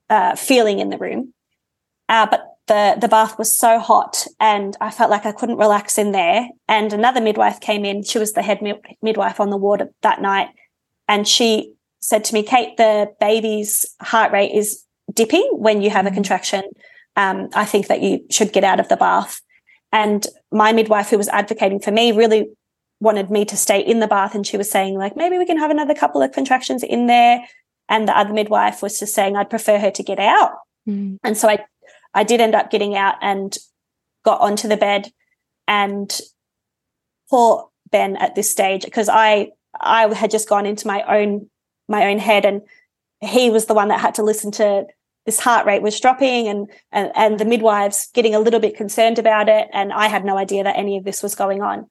uh, 0.10 0.36
feeling 0.36 0.78
in 0.78 0.90
the 0.90 0.98
room 1.00 1.34
uh, 2.10 2.28
but 2.30 2.58
the 2.68 2.98
the 3.00 3.08
bath 3.08 3.38
was 3.38 3.58
so 3.58 3.80
hot 3.80 4.26
and 4.40 4.78
I 4.80 4.92
felt 4.92 5.10
like 5.10 5.26
I 5.26 5.32
couldn't 5.32 5.58
relax 5.58 5.98
in 5.98 6.12
there. 6.12 6.48
And 6.68 6.94
another 6.94 7.22
midwife 7.22 7.60
came 7.60 7.86
in. 7.86 8.04
She 8.04 8.20
was 8.20 8.34
the 8.34 8.42
head 8.42 8.62
midwife 9.02 9.40
on 9.40 9.50
the 9.50 9.58
ward 9.58 9.88
that 10.02 10.22
night, 10.22 10.50
and 11.08 11.28
she 11.28 11.74
said 12.00 12.24
to 12.26 12.34
me, 12.34 12.44
"Kate, 12.44 12.78
the 12.78 13.12
baby's 13.20 13.86
heart 14.02 14.32
rate 14.32 14.52
is 14.52 14.84
dipping 15.14 15.48
when 15.54 15.82
you 15.82 15.90
have 15.90 16.06
a 16.06 16.10
mm. 16.10 16.14
contraction. 16.14 16.64
Um, 17.16 17.50
I 17.56 17.66
think 17.66 17.88
that 17.88 18.02
you 18.02 18.26
should 18.30 18.54
get 18.54 18.64
out 18.64 18.80
of 18.80 18.90
the 18.90 18.98
bath." 18.98 19.42
And 19.92 20.26
my 20.52 20.72
midwife, 20.74 21.10
who 21.10 21.18
was 21.18 21.30
advocating 21.30 21.80
for 21.80 21.92
me, 21.92 22.12
really 22.12 22.50
wanted 23.00 23.30
me 23.30 23.46
to 23.46 23.58
stay 23.58 23.80
in 23.80 24.00
the 24.00 24.08
bath, 24.08 24.36
and 24.36 24.46
she 24.46 24.58
was 24.58 24.70
saying 24.70 24.96
like, 24.96 25.16
maybe 25.16 25.38
we 25.38 25.46
can 25.46 25.58
have 25.58 25.72
another 25.72 25.94
couple 25.94 26.22
of 26.22 26.32
contractions 26.32 26.84
in 26.84 27.08
there. 27.08 27.42
And 27.90 28.08
the 28.08 28.18
other 28.18 28.34
midwife 28.34 28.82
was 28.82 29.00
just 29.00 29.14
saying, 29.14 29.38
I'd 29.38 29.50
prefer 29.50 29.80
her 29.80 29.92
to 29.92 30.04
get 30.04 30.20
out. 30.20 30.52
Mm. 30.88 31.18
And 31.24 31.38
so 31.38 31.48
I 31.48 31.66
I 32.14 32.24
did 32.24 32.42
end 32.42 32.56
up 32.56 32.72
getting 32.72 32.96
out 32.96 33.16
and 33.22 33.56
got 34.26 34.42
onto 34.42 34.68
the 34.68 34.78
bed 34.78 35.12
and 35.68 36.20
poor 37.30 37.70
Ben 37.92 38.16
at 38.18 38.36
this 38.36 38.50
stage 38.50 38.84
because 38.84 39.10
I 39.10 39.52
I 39.80 40.14
had 40.14 40.32
just 40.32 40.50
gone 40.50 40.66
into 40.66 40.88
my 40.88 41.04
own 41.04 41.50
my 41.88 42.08
own 42.10 42.20
head 42.20 42.46
and 42.46 42.62
he 43.22 43.50
was 43.50 43.66
the 43.66 43.74
one 43.74 43.88
that 43.90 44.00
had 44.00 44.16
to 44.16 44.24
listen 44.24 44.52
to 44.54 44.86
this 45.28 45.40
heart 45.40 45.68
rate 45.68 45.84
was 45.84 46.00
dropping 46.00 46.48
and, 46.48 46.68
and 46.92 47.12
and 47.16 47.40
the 47.40 47.46
midwives 47.46 48.10
getting 48.16 48.34
a 48.34 48.40
little 48.40 48.60
bit 48.60 48.76
concerned 48.76 49.20
about 49.20 49.48
it 49.48 49.68
and 49.74 49.94
I 49.94 50.08
had 50.08 50.26
no 50.26 50.38
idea 50.38 50.64
that 50.64 50.76
any 50.76 50.98
of 50.98 51.04
this 51.04 51.22
was 51.22 51.36
going 51.36 51.62
on 51.62 51.86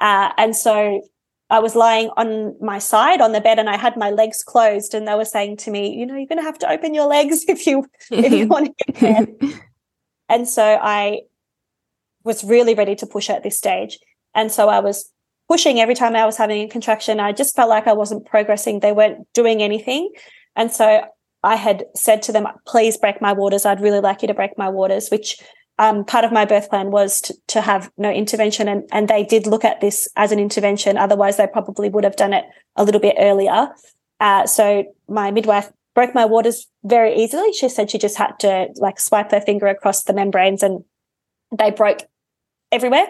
uh, 0.00 0.32
and 0.36 0.54
so 0.54 1.00
I 1.48 1.60
was 1.60 1.74
lying 1.74 2.10
on 2.18 2.54
my 2.60 2.78
side 2.78 3.22
on 3.22 3.32
the 3.32 3.40
bed 3.40 3.58
and 3.58 3.70
I 3.70 3.78
had 3.78 3.96
my 3.96 4.10
legs 4.10 4.44
closed 4.44 4.92
and 4.92 5.08
they 5.08 5.14
were 5.14 5.24
saying 5.24 5.56
to 5.58 5.70
me 5.70 5.96
you 5.96 6.04
know 6.04 6.16
you're 6.16 6.26
going 6.26 6.38
to 6.38 6.44
have 6.44 6.58
to 6.58 6.70
open 6.70 6.92
your 6.92 7.06
legs 7.06 7.44
if 7.48 7.66
you 7.66 7.86
if 8.10 8.32
you 8.32 8.46
want 8.46 8.66
to 8.66 8.84
get 8.84 9.00
there 9.00 9.50
and 10.28 10.46
so 10.46 10.78
I 10.82 11.22
was 12.24 12.44
really 12.44 12.74
ready 12.74 12.94
to 12.96 13.06
push 13.06 13.30
at 13.30 13.42
this 13.42 13.58
stage. 13.58 13.98
And 14.34 14.52
so 14.52 14.68
I 14.68 14.80
was 14.80 15.10
pushing 15.48 15.80
every 15.80 15.94
time 15.94 16.14
I 16.14 16.26
was 16.26 16.36
having 16.36 16.62
a 16.62 16.68
contraction. 16.68 17.18
I 17.18 17.32
just 17.32 17.56
felt 17.56 17.68
like 17.68 17.86
I 17.86 17.92
wasn't 17.92 18.26
progressing. 18.26 18.80
They 18.80 18.92
weren't 18.92 19.26
doing 19.34 19.62
anything. 19.62 20.10
And 20.54 20.70
so 20.70 21.02
I 21.42 21.56
had 21.56 21.84
said 21.94 22.22
to 22.22 22.32
them, 22.32 22.46
please 22.66 22.96
break 22.96 23.20
my 23.20 23.32
waters. 23.32 23.64
I'd 23.64 23.80
really 23.80 24.00
like 24.00 24.22
you 24.22 24.28
to 24.28 24.34
break 24.34 24.58
my 24.58 24.68
waters, 24.68 25.08
which 25.08 25.40
um, 25.78 26.04
part 26.04 26.24
of 26.24 26.32
my 26.32 26.44
birth 26.44 26.68
plan 26.68 26.90
was 26.90 27.20
to, 27.22 27.34
to 27.48 27.60
have 27.62 27.90
no 27.96 28.10
intervention. 28.10 28.68
And, 28.68 28.88
and 28.92 29.08
they 29.08 29.24
did 29.24 29.46
look 29.46 29.64
at 29.64 29.80
this 29.80 30.08
as 30.16 30.32
an 30.32 30.38
intervention. 30.38 30.98
Otherwise, 30.98 31.38
they 31.38 31.46
probably 31.46 31.88
would 31.88 32.04
have 32.04 32.16
done 32.16 32.34
it 32.34 32.44
a 32.76 32.84
little 32.84 33.00
bit 33.00 33.16
earlier. 33.18 33.68
Uh, 34.20 34.46
so 34.46 34.84
my 35.08 35.30
midwife 35.30 35.70
broke 35.94 36.14
my 36.14 36.26
waters 36.26 36.66
very 36.84 37.16
easily. 37.16 37.52
She 37.52 37.68
said 37.68 37.90
she 37.90 37.98
just 37.98 38.18
had 38.18 38.38
to 38.40 38.68
like 38.76 39.00
swipe 39.00 39.30
her 39.30 39.40
finger 39.40 39.66
across 39.66 40.04
the 40.04 40.12
membranes 40.12 40.62
and 40.62 40.84
they 41.56 41.70
broke 41.70 42.02
everywhere. 42.70 43.06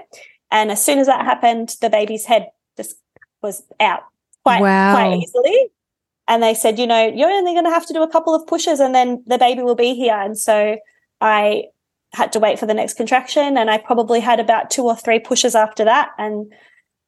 And 0.50 0.70
as 0.70 0.84
soon 0.84 0.98
as 0.98 1.06
that 1.06 1.24
happened, 1.24 1.74
the 1.80 1.90
baby's 1.90 2.26
head 2.26 2.48
just 2.76 2.96
was 3.42 3.62
out 3.78 4.02
quite 4.44 4.60
wow. 4.60 4.94
quite 4.94 5.16
easily. 5.16 5.70
And 6.30 6.44
they 6.44 6.54
said, 6.54 6.78
you 6.78 6.86
know, 6.86 7.08
you're 7.08 7.28
only 7.28 7.54
going 7.54 7.64
to 7.64 7.70
have 7.70 7.86
to 7.86 7.92
do 7.92 8.04
a 8.04 8.08
couple 8.08 8.36
of 8.36 8.46
pushes 8.46 8.78
and 8.78 8.94
then 8.94 9.20
the 9.26 9.36
baby 9.36 9.62
will 9.62 9.74
be 9.74 9.94
here. 9.94 10.14
And 10.14 10.38
so 10.38 10.76
I 11.20 11.64
had 12.12 12.30
to 12.32 12.38
wait 12.38 12.56
for 12.56 12.66
the 12.66 12.74
next 12.74 12.94
contraction 12.96 13.58
and 13.58 13.68
I 13.68 13.78
probably 13.78 14.20
had 14.20 14.38
about 14.38 14.70
two 14.70 14.84
or 14.84 14.96
three 14.96 15.18
pushes 15.18 15.56
after 15.56 15.84
that. 15.84 16.10
And 16.18 16.52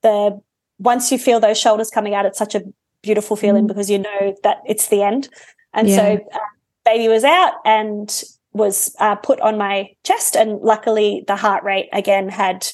the 0.02 0.40
once 0.80 1.12
you 1.12 1.18
feel 1.18 1.38
those 1.38 1.56
shoulders 1.56 1.88
coming 1.88 2.16
out, 2.16 2.26
it's 2.26 2.37
such 2.37 2.56
a 2.56 2.64
beautiful 3.00 3.37
feeling 3.37 3.64
mm. 3.64 3.68
because 3.68 3.88
you 3.88 4.00
know 4.00 4.35
that 4.42 4.58
it's 4.66 4.88
the 4.88 5.02
end. 5.02 5.28
And 5.72 5.88
yeah. 5.88 5.96
so 5.96 6.28
uh, 6.35 6.38
baby 6.85 7.06
was 7.06 7.22
out 7.22 7.54
and 7.64 8.24
was 8.52 8.92
uh, 8.98 9.14
put 9.14 9.40
on 9.40 9.56
my 9.56 9.90
chest. 10.02 10.35
And 10.35 10.61
luckily, 10.62 11.22
the 11.28 11.37
heart 11.37 11.62
rate 11.62 11.88
again 11.92 12.28
had 12.28 12.66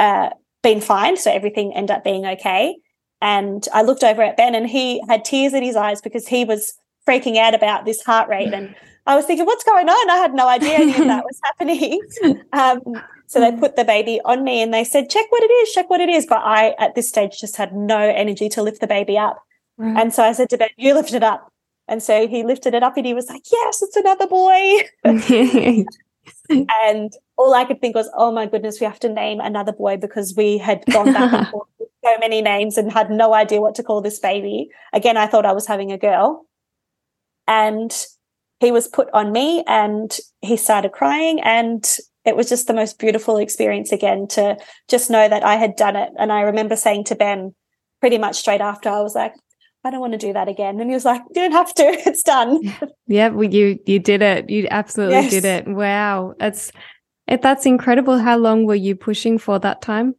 uh, 0.00 0.30
been 0.64 0.80
fine. 0.80 1.16
So 1.16 1.30
everything 1.30 1.72
ended 1.76 1.94
up 1.96 2.02
being 2.02 2.26
okay. 2.26 2.74
And 3.22 3.68
I 3.72 3.82
looked 3.82 4.02
over 4.02 4.20
at 4.20 4.36
Ben 4.36 4.56
and 4.56 4.68
he 4.68 5.00
had 5.08 5.24
tears 5.24 5.54
in 5.54 5.62
his 5.62 5.76
eyes 5.76 6.02
because 6.02 6.26
he 6.26 6.44
was 6.44 6.74
freaking 7.08 7.38
out 7.38 7.54
about 7.54 7.84
this 7.84 8.02
heart 8.02 8.28
rate. 8.28 8.52
And 8.52 8.74
I 9.06 9.14
was 9.14 9.26
thinking, 9.26 9.46
what's 9.46 9.62
going 9.62 9.88
on? 9.88 10.10
I 10.10 10.16
had 10.16 10.34
no 10.34 10.48
idea 10.48 10.74
any 10.74 10.90
of 10.90 11.06
that 11.06 11.24
was 11.24 11.40
happening. 11.44 12.00
Um, 12.52 12.80
so 13.28 13.40
they 13.40 13.52
put 13.56 13.76
the 13.76 13.84
baby 13.84 14.20
on 14.24 14.42
me 14.42 14.60
and 14.60 14.74
they 14.74 14.82
said, 14.82 15.08
check 15.08 15.30
what 15.30 15.42
it 15.42 15.52
is, 15.52 15.72
check 15.72 15.88
what 15.88 16.00
it 16.00 16.08
is. 16.08 16.26
But 16.26 16.42
I, 16.42 16.74
at 16.80 16.96
this 16.96 17.08
stage, 17.08 17.40
just 17.40 17.56
had 17.56 17.72
no 17.72 17.96
energy 17.96 18.48
to 18.50 18.62
lift 18.62 18.80
the 18.80 18.88
baby 18.88 19.16
up. 19.16 19.40
Right. 19.78 20.02
And 20.02 20.12
so 20.12 20.24
I 20.24 20.32
said 20.32 20.50
to 20.50 20.58
Ben, 20.58 20.70
you 20.76 20.92
lift 20.92 21.14
it 21.14 21.22
up. 21.22 21.48
And 21.86 22.02
so 22.02 22.26
he 22.26 22.42
lifted 22.42 22.74
it 22.74 22.82
up 22.82 22.96
and 22.96 23.06
he 23.06 23.14
was 23.14 23.28
like, 23.28 23.42
yes, 23.52 23.82
it's 23.82 23.96
another 23.96 24.26
boy. 24.26 24.80
and 26.50 27.12
all 27.36 27.54
I 27.54 27.64
could 27.64 27.80
think 27.80 27.94
was, 27.94 28.10
oh 28.16 28.32
my 28.32 28.46
goodness, 28.46 28.80
we 28.80 28.86
have 28.86 29.00
to 29.00 29.08
name 29.08 29.40
another 29.40 29.72
boy 29.72 29.96
because 29.96 30.34
we 30.36 30.58
had 30.58 30.84
gone 30.86 31.12
back 31.12 31.32
and 31.32 31.48
forth 31.48 31.68
so 32.04 32.18
many 32.18 32.42
names 32.42 32.76
and 32.78 32.92
had 32.92 33.10
no 33.10 33.34
idea 33.34 33.60
what 33.60 33.74
to 33.76 33.82
call 33.82 34.00
this 34.00 34.18
baby. 34.18 34.68
Again, 34.92 35.16
I 35.16 35.26
thought 35.26 35.46
I 35.46 35.52
was 35.52 35.66
having 35.66 35.92
a 35.92 35.98
girl. 35.98 36.46
And 37.46 37.92
he 38.60 38.70
was 38.70 38.88
put 38.88 39.08
on 39.12 39.32
me 39.32 39.64
and 39.66 40.16
he 40.40 40.56
started 40.56 40.92
crying. 40.92 41.40
And 41.40 41.84
it 42.24 42.36
was 42.36 42.48
just 42.48 42.66
the 42.66 42.74
most 42.74 42.98
beautiful 42.98 43.36
experience 43.36 43.92
again 43.92 44.28
to 44.28 44.56
just 44.88 45.10
know 45.10 45.28
that 45.28 45.44
I 45.44 45.56
had 45.56 45.76
done 45.76 45.96
it. 45.96 46.10
And 46.18 46.32
I 46.32 46.42
remember 46.42 46.76
saying 46.76 47.04
to 47.04 47.14
Ben 47.14 47.54
pretty 48.00 48.18
much 48.18 48.36
straight 48.36 48.60
after, 48.60 48.88
I 48.88 49.00
was 49.00 49.14
like, 49.14 49.34
I 49.84 49.90
don't 49.90 50.00
want 50.00 50.12
to 50.12 50.18
do 50.18 50.32
that 50.32 50.48
again. 50.48 50.80
And 50.80 50.88
he 50.88 50.94
was 50.94 51.04
like, 51.04 51.22
you 51.30 51.42
don't 51.42 51.52
have 51.52 51.74
to, 51.74 51.82
it's 52.06 52.22
done. 52.22 52.60
Yeah, 53.08 53.28
well, 53.28 53.52
you 53.52 53.78
you 53.84 53.98
did 53.98 54.22
it. 54.22 54.48
You 54.48 54.68
absolutely 54.70 55.16
yes. 55.16 55.30
did 55.30 55.44
it. 55.44 55.68
Wow. 55.68 56.32
It's 56.40 56.72
it, 57.28 57.42
that's 57.42 57.66
incredible. 57.66 58.18
How 58.18 58.38
long 58.38 58.64
were 58.64 58.74
you 58.74 58.96
pushing 58.96 59.36
for 59.36 59.58
that 59.58 59.82
time? 59.82 60.14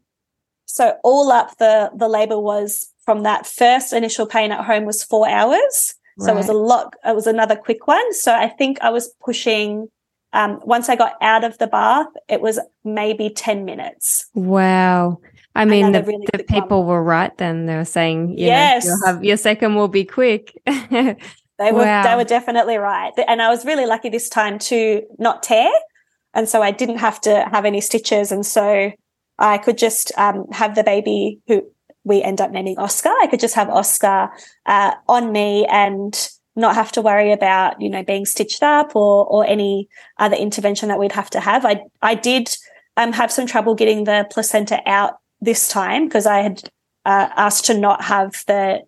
So 0.74 0.96
all 1.04 1.32
up 1.32 1.56
the 1.60 1.92
the 1.96 2.08
labor 2.08 2.40
was 2.40 2.92
from 3.06 3.22
that 3.22 3.46
first 3.46 3.94
initial 3.94 4.26
pain 4.26 4.52
at 4.52 4.66
home 4.66 4.86
was 4.86 5.04
four 5.04 5.30
hours. 5.30 5.94
Right. 6.18 6.26
So 6.26 6.34
it 6.34 6.36
was 6.36 6.50
a 6.50 6.54
lot, 6.54 6.96
it 7.06 7.14
was 7.14 7.28
another 7.28 7.56
quick 7.56 7.86
one. 7.86 8.12
So 8.14 8.34
I 8.34 8.48
think 8.48 8.80
I 8.82 8.90
was 8.90 9.14
pushing 9.24 9.90
um, 10.34 10.60
once 10.64 10.90
I 10.90 10.96
got 10.96 11.14
out 11.22 11.44
of 11.44 11.60
the 11.60 11.68
bath, 11.68 12.08
it 12.28 12.42
was 12.42 12.60
maybe 12.84 13.30
10 13.30 13.66
minutes. 13.66 14.26
Wow. 14.34 15.20
I 15.54 15.66
mean, 15.66 15.92
the, 15.92 16.02
really 16.02 16.26
the 16.34 16.44
people 16.44 16.80
one. 16.80 16.88
were 16.88 17.04
right 17.04 17.38
then. 17.38 17.68
They 17.68 17.76
were 17.76 17.86
saying, 17.86 18.34
yes, 18.36 18.88
know, 18.88 18.98
have, 19.06 19.24
your 19.24 19.38
second 19.38 19.76
will 19.76 19.90
be 19.90 20.06
quick. 20.06 20.60
they 20.66 21.16
were, 21.60 21.86
wow. 21.86 22.02
they 22.02 22.16
were 22.16 22.24
definitely 22.24 22.78
right. 22.78 23.14
And 23.28 23.44
I 23.44 23.50
was 23.50 23.64
really 23.64 23.86
lucky 23.86 24.10
this 24.10 24.28
time 24.28 24.58
to 24.60 25.04
not 25.20 25.44
tear. 25.44 25.70
And 26.34 26.50
so 26.50 26.64
I 26.64 26.72
didn't 26.72 26.98
have 26.98 27.22
to 27.22 27.48
have 27.52 27.64
any 27.64 27.80
stitches. 27.80 28.32
And 28.32 28.44
so 28.44 28.92
I 29.39 29.58
could 29.58 29.78
just 29.78 30.12
um, 30.17 30.46
have 30.52 30.76
the 30.76 30.84
baby 30.84 31.39
who 31.48 31.63
we 32.04 32.22
end 32.22 32.41
up 32.41 32.52
naming 32.52 32.78
Oscar. 32.78 33.10
I 33.10 33.28
could 33.28 33.39
just 33.39 33.56
have 33.56 33.69
Oscar 33.69 34.30
uh, 34.65 34.93
on 35.08 35.32
me 35.32 35.65
and 35.65 36.30
not 36.56 36.76
have 36.76 36.91
to 36.91 37.02
worry 37.02 37.32
about, 37.32 37.82
you 37.82 37.89
know, 37.89 38.04
being 38.04 38.26
stitched 38.26 38.62
up 38.62 38.96
or, 38.96 39.26
or 39.26 39.46
any 39.46 39.89
other 40.19 40.36
intervention 40.36 40.89
that 40.89 41.00
we'd 41.00 41.12
have 41.13 41.30
to 41.32 41.39
have. 41.39 41.65
I, 41.65 41.82
I 42.02 42.15
did 42.15 42.56
um, 42.98 43.12
have 43.13 43.32
some 43.32 43.48
trouble 43.48 43.74
getting 43.74 44.04
the 44.04 44.28
placenta 44.30 44.82
out 44.86 45.15
this 45.41 45.67
time 45.67 46.08
because 46.08 46.26
I 46.26 46.39
had 46.39 46.69
uh, 47.06 47.30
asked 47.36 47.65
to 47.65 47.78
not 47.78 48.04
have 48.04 48.43
the 48.48 48.82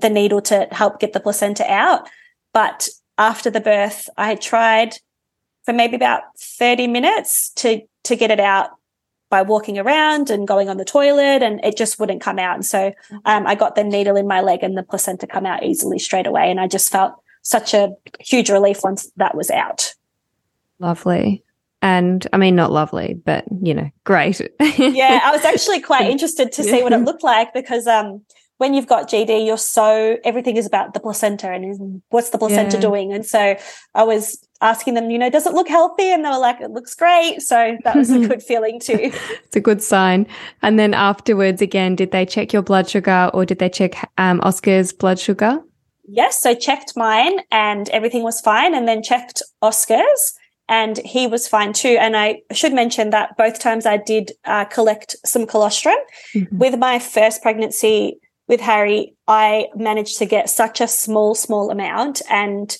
the 0.00 0.08
needle 0.08 0.40
to 0.40 0.66
help 0.70 1.00
get 1.00 1.12
the 1.12 1.20
placenta 1.20 1.70
out. 1.70 2.08
But 2.54 2.88
after 3.18 3.50
the 3.50 3.60
birth, 3.60 4.08
I 4.16 4.28
had 4.28 4.40
tried 4.40 4.96
for 5.64 5.74
maybe 5.74 5.96
about 5.96 6.22
30 6.38 6.86
minutes 6.86 7.50
to 7.56 7.82
to 8.04 8.16
get 8.16 8.30
it 8.30 8.40
out 8.40 8.70
by 9.32 9.40
walking 9.40 9.78
around 9.78 10.28
and 10.28 10.46
going 10.46 10.68
on 10.68 10.76
the 10.76 10.84
toilet 10.84 11.42
and 11.42 11.58
it 11.64 11.74
just 11.74 11.98
wouldn't 11.98 12.20
come 12.20 12.38
out. 12.38 12.54
And 12.54 12.66
so 12.66 12.92
um, 13.24 13.46
I 13.46 13.54
got 13.54 13.76
the 13.76 13.82
needle 13.82 14.16
in 14.16 14.28
my 14.28 14.42
leg 14.42 14.62
and 14.62 14.76
the 14.76 14.82
placenta 14.82 15.26
come 15.26 15.46
out 15.46 15.64
easily 15.64 15.98
straight 15.98 16.26
away. 16.26 16.50
And 16.50 16.60
I 16.60 16.68
just 16.68 16.92
felt 16.92 17.14
such 17.40 17.72
a 17.72 17.94
huge 18.20 18.50
relief 18.50 18.84
once 18.84 19.10
that 19.16 19.34
was 19.34 19.50
out. 19.50 19.94
Lovely 20.78 21.42
and 21.82 22.24
I 22.32 22.36
mean, 22.36 22.54
not 22.54 22.70
lovely, 22.70 23.20
but 23.24 23.44
you 23.60 23.74
know, 23.74 23.90
great. 24.04 24.40
yeah, 24.60 25.20
I 25.24 25.32
was 25.32 25.44
actually 25.44 25.80
quite 25.80 26.08
interested 26.10 26.52
to 26.52 26.62
see 26.62 26.82
what 26.82 26.92
it 26.92 26.98
looked 26.98 27.24
like 27.24 27.52
because 27.52 27.88
um, 27.88 28.22
when 28.62 28.74
you've 28.74 28.86
got 28.86 29.08
GD, 29.08 29.44
you're 29.44 29.58
so 29.58 30.18
everything 30.22 30.56
is 30.56 30.66
about 30.66 30.94
the 30.94 31.00
placenta 31.00 31.50
and 31.50 32.00
what's 32.10 32.30
the 32.30 32.38
placenta 32.38 32.76
yeah. 32.76 32.80
doing. 32.80 33.12
And 33.12 33.26
so 33.26 33.56
I 33.96 34.04
was 34.04 34.38
asking 34.60 34.94
them, 34.94 35.10
you 35.10 35.18
know, 35.18 35.28
does 35.28 35.46
it 35.46 35.52
look 35.52 35.68
healthy? 35.68 36.12
And 36.12 36.24
they 36.24 36.28
were 36.28 36.38
like, 36.38 36.60
it 36.60 36.70
looks 36.70 36.94
great. 36.94 37.42
So 37.42 37.76
that 37.82 37.96
was 37.96 38.10
a 38.10 38.20
good 38.28 38.40
feeling 38.40 38.78
too. 38.78 39.10
it's 39.44 39.56
a 39.56 39.60
good 39.60 39.82
sign. 39.82 40.28
And 40.62 40.78
then 40.78 40.94
afterwards, 40.94 41.60
again, 41.60 41.96
did 41.96 42.12
they 42.12 42.24
check 42.24 42.52
your 42.52 42.62
blood 42.62 42.88
sugar 42.88 43.32
or 43.34 43.44
did 43.44 43.58
they 43.58 43.68
check 43.68 44.08
um, 44.16 44.40
Oscar's 44.42 44.92
blood 44.92 45.18
sugar? 45.18 45.58
Yes, 46.06 46.40
so 46.40 46.54
checked 46.54 46.92
mine 46.96 47.40
and 47.50 47.88
everything 47.88 48.22
was 48.22 48.40
fine, 48.40 48.74
and 48.74 48.86
then 48.86 49.02
checked 49.02 49.42
Oscar's 49.60 50.34
and 50.68 50.98
he 50.98 51.26
was 51.26 51.48
fine 51.48 51.72
too. 51.72 51.96
And 51.98 52.16
I 52.16 52.42
should 52.52 52.72
mention 52.72 53.10
that 53.10 53.36
both 53.36 53.58
times 53.58 53.86
I 53.86 53.96
did 53.96 54.30
uh, 54.44 54.66
collect 54.66 55.16
some 55.24 55.46
colostrum. 55.46 55.98
Mm-hmm. 56.34 56.58
With 56.58 56.78
my 56.78 57.00
first 57.00 57.42
pregnancy 57.42 58.20
with 58.52 58.60
Harry, 58.60 59.16
I 59.26 59.68
managed 59.74 60.18
to 60.18 60.26
get 60.26 60.50
such 60.50 60.82
a 60.82 60.86
small, 60.86 61.34
small 61.34 61.70
amount. 61.70 62.20
And 62.30 62.76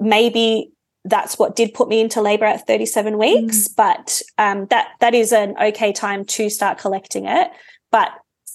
maybe 0.00 0.72
that's 1.04 1.38
what 1.38 1.54
did 1.54 1.72
put 1.72 1.88
me 1.88 2.00
into 2.00 2.20
labor 2.20 2.44
at 2.44 2.66
37 2.66 3.16
weeks. 3.16 3.68
Mm. 3.68 3.76
But 3.76 4.22
um, 4.38 4.66
that 4.70 4.88
that 4.98 5.14
is 5.14 5.32
an 5.32 5.54
okay 5.62 5.92
time 5.92 6.24
to 6.24 6.50
start 6.50 6.78
collecting 6.78 7.26
it. 7.26 7.48
But 7.92 8.08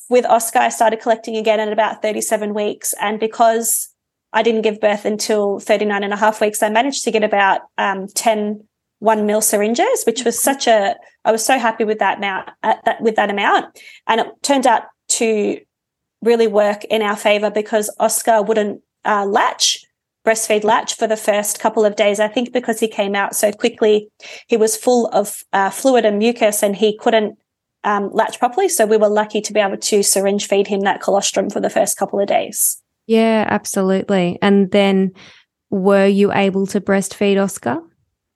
with 0.09 0.25
Oscar, 0.25 0.59
I 0.59 0.69
started 0.69 0.99
collecting 0.99 1.37
again 1.37 1.61
at 1.61 1.71
about 1.71 2.01
37 2.01 2.53
weeks. 2.53 2.93
And 2.99 3.21
because 3.21 3.89
I 4.33 4.43
didn't 4.43 4.63
give 4.63 4.81
birth 4.81 5.05
until 5.05 5.59
39 5.59 6.03
and 6.03 6.13
a 6.13 6.17
half 6.17 6.41
weeks. 6.41 6.61
I 6.61 6.69
managed 6.69 7.05
to 7.05 7.11
get 7.11 7.23
about 7.23 7.61
um, 7.77 8.07
10 8.07 8.67
one 8.99 9.25
mil 9.25 9.41
syringes, 9.41 10.03
which 10.05 10.25
was 10.25 10.41
such 10.41 10.67
a, 10.67 10.95
I 11.23 11.31
was 11.31 11.45
so 11.45 11.57
happy 11.59 11.83
with 11.83 11.99
that 11.99 12.17
amount, 12.17 12.49
uh, 12.63 12.75
that, 12.85 13.01
with 13.01 13.15
that 13.15 13.29
amount. 13.29 13.79
And 14.07 14.21
it 14.21 14.27
turned 14.41 14.65
out 14.65 14.83
to 15.09 15.59
really 16.23 16.47
work 16.47 16.83
in 16.85 17.01
our 17.01 17.15
favor 17.15 17.49
because 17.49 17.93
Oscar 17.99 18.41
wouldn't 18.41 18.81
uh, 19.05 19.25
latch, 19.25 19.85
breastfeed 20.25 20.63
latch 20.63 20.95
for 20.95 21.07
the 21.07 21.17
first 21.17 21.59
couple 21.59 21.85
of 21.85 21.95
days. 21.95 22.19
I 22.19 22.27
think 22.27 22.53
because 22.53 22.79
he 22.79 22.87
came 22.87 23.15
out 23.15 23.35
so 23.35 23.51
quickly, 23.51 24.09
he 24.47 24.57
was 24.57 24.77
full 24.77 25.07
of 25.07 25.43
uh, 25.51 25.69
fluid 25.69 26.05
and 26.05 26.17
mucus 26.17 26.63
and 26.63 26.75
he 26.75 26.97
couldn't 26.97 27.37
um, 27.83 28.09
latch 28.13 28.39
properly. 28.39 28.69
So 28.69 28.85
we 28.85 28.97
were 28.97 29.09
lucky 29.09 29.41
to 29.41 29.53
be 29.53 29.59
able 29.59 29.77
to 29.77 30.03
syringe 30.03 30.47
feed 30.47 30.67
him 30.67 30.81
that 30.81 31.01
colostrum 31.01 31.49
for 31.49 31.59
the 31.59 31.69
first 31.69 31.97
couple 31.97 32.19
of 32.19 32.27
days. 32.27 32.81
Yeah, 33.05 33.45
absolutely. 33.47 34.39
And 34.41 34.71
then 34.71 35.11
were 35.69 36.07
you 36.07 36.31
able 36.31 36.65
to 36.67 36.79
breastfeed 36.79 37.41
Oscar? 37.41 37.79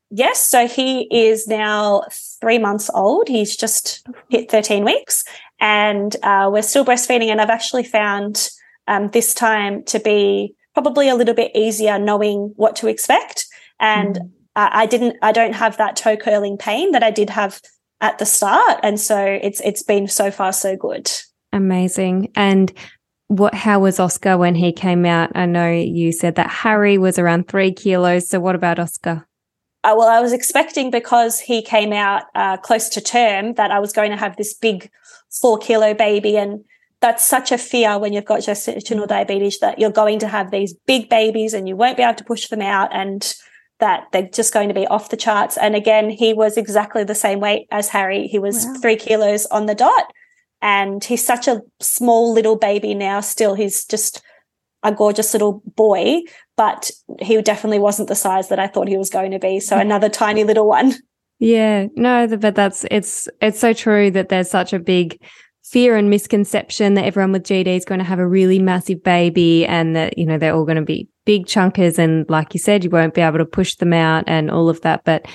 Yes. 0.10 0.46
So 0.46 0.68
he 0.68 1.08
is 1.12 1.48
now 1.48 2.04
three 2.42 2.58
months 2.58 2.90
old. 2.94 3.28
He's 3.28 3.56
just 3.56 4.06
hit 4.30 4.50
13 4.50 4.84
weeks 4.84 5.24
and 5.60 6.16
uh, 6.24 6.50
we're 6.52 6.62
still 6.62 6.86
breastfeeding. 6.86 7.28
And 7.28 7.42
I've 7.42 7.50
actually 7.50 7.84
found 7.84 8.50
um, 8.88 9.10
this 9.10 9.34
time 9.34 9.84
to 9.86 10.00
be 10.00 10.56
probably 10.74 11.10
a 11.10 11.16
little 11.16 11.34
bit 11.34 11.52
easier 11.56 11.98
knowing 11.98 12.54
what 12.56 12.76
to 12.78 12.88
expect. 12.88 13.46
And 13.80 14.16
mm. 14.16 14.32
uh, 14.56 14.70
I 14.72 14.86
didn't, 14.86 15.18
I 15.22 15.32
don't 15.32 15.54
have 15.54 15.78
that 15.78 15.96
toe 15.96 16.18
curling 16.18 16.58
pain 16.58 16.92
that 16.92 17.04
I 17.04 17.12
did 17.12 17.30
have 17.32 17.62
at 18.02 18.18
the 18.20 18.26
start. 18.26 18.80
And 18.84 19.00
so 19.00 19.18
it's 19.20 19.60
it's 19.62 19.84
been 19.84 20.08
so 20.08 20.32
far 20.32 20.54
so 20.54 20.76
good. 20.76 21.12
Amazing. 21.52 22.32
And 22.36 22.72
what 23.28 23.54
how 23.54 23.80
was 23.80 24.00
Oscar 24.00 24.38
when 24.38 24.56
he 24.56 24.72
came 24.72 25.06
out? 25.06 25.32
I 25.36 25.46
know 25.46 25.70
you 25.70 26.12
said 26.12 26.36
that 26.36 26.50
Harry 26.50 26.98
was 26.98 27.20
around 27.20 27.48
three 27.48 27.72
kilos. 27.72 28.30
So 28.30 28.40
what 28.40 28.56
about 28.56 28.80
Oscar? 28.80 29.28
Uh, 29.84 29.96
well, 29.98 30.08
I 30.10 30.20
was 30.20 30.34
expecting 30.34 30.92
because 30.92 31.40
he 31.40 31.62
came 31.62 31.94
out 31.94 32.24
uh, 32.36 32.58
close 32.58 32.90
to 32.90 33.02
term 33.02 33.54
that 33.54 33.72
I 33.72 33.80
was 33.80 33.94
going 33.94 34.12
to 34.12 34.18
have 34.18 34.36
this 34.36 34.54
big 34.54 34.90
four 35.38 35.58
kilo 35.58 35.94
baby. 35.94 36.38
And 36.38 36.64
that's 37.00 37.26
such 37.26 37.52
a 37.52 37.58
fear 37.58 38.00
when 38.00 38.14
you've 38.14 38.26
got 38.26 38.40
gestational 38.40 39.06
mm. 39.06 39.08
diabetes 39.10 39.60
that 39.60 39.80
you're 39.80 39.92
going 39.92 40.20
to 40.20 40.28
have 40.28 40.52
these 40.52 40.74
big 40.86 41.10
babies 41.10 41.54
and 41.54 41.68
you 41.68 41.76
won't 41.76 41.98
be 41.98 42.04
able 42.04 42.16
to 42.16 42.24
push 42.24 42.48
them 42.48 42.62
out 42.62 42.90
and 42.92 43.36
that 43.80 44.06
they're 44.12 44.30
just 44.30 44.54
going 44.54 44.68
to 44.68 44.74
be 44.74 44.88
off 44.88 45.10
the 45.10 45.18
charts. 45.18 45.58
And 45.58 45.76
again, 45.76 46.10
he 46.10 46.34
was 46.34 46.58
exactly 46.58 47.04
the 47.04 47.16
same 47.16 47.40
weight 47.40 47.68
as 47.72 47.90
Harry. 47.90 48.28
He 48.28 48.40
was 48.40 48.66
wow. 48.66 48.76
three 48.82 48.96
kilos 48.96 49.46
on 49.48 49.68
the 49.68 49.76
dot. 49.76 50.12
And 50.62 51.04
he's 51.04 51.24
such 51.24 51.48
a 51.48 51.62
small 51.80 52.34
little 52.34 52.56
baby 52.56 52.96
now, 52.96 53.20
still. 53.20 53.54
He's 53.54 53.86
just 53.86 54.24
a 54.82 54.92
gorgeous 54.92 55.34
little 55.34 55.62
boy, 55.76 56.22
but 56.56 56.90
he 57.20 57.40
definitely 57.44 57.78
wasn't 57.78 58.10
the 58.10 58.16
size 58.16 58.50
that 58.50 58.60
I 58.60 58.68
thought 58.68 58.88
he 58.88 58.98
was 58.98 59.12
going 59.12 59.32
to 59.32 59.40
be. 59.40 59.60
So 59.60 59.76
mm. 59.76 59.82
another 59.82 60.10
tiny 60.10 60.44
little 60.44 60.68
one. 60.68 60.96
Yeah, 61.40 61.88
no, 61.96 62.28
but 62.38 62.56
that's 62.56 62.86
it's 62.90 63.28
it's 63.42 63.60
so 63.60 63.74
true 63.74 64.10
that 64.12 64.30
there's 64.30 64.50
such 64.50 64.74
a 64.74 64.80
big 64.80 65.22
fear 65.64 65.96
and 65.98 66.10
misconception 66.10 66.94
that 66.94 67.06
everyone 67.06 67.34
with 67.34 67.44
GD 67.44 67.68
is 67.68 67.86
going 67.86 68.00
to 68.00 68.06
have 68.06 68.20
a 68.20 68.28
really 68.28 68.58
massive 68.58 69.04
baby 69.04 69.66
and 69.66 69.96
that 69.96 70.18
you 70.18 70.26
know 70.26 70.38
they're 70.38 70.56
all 70.56 70.66
going 70.66 70.78
to 70.78 70.82
be 70.82 71.08
big 71.26 71.46
chunkers 71.46 72.00
and 72.00 72.28
like 72.30 72.54
you 72.54 72.60
said 72.60 72.84
you 72.84 72.90
won't 72.90 73.14
be 73.14 73.22
able 73.22 73.38
to 73.38 73.46
push 73.46 73.76
them 73.76 73.92
out 73.92 74.24
and 74.28 74.50
all 74.50 74.70
of 74.70 74.80
that 74.82 75.04
but 75.04 75.26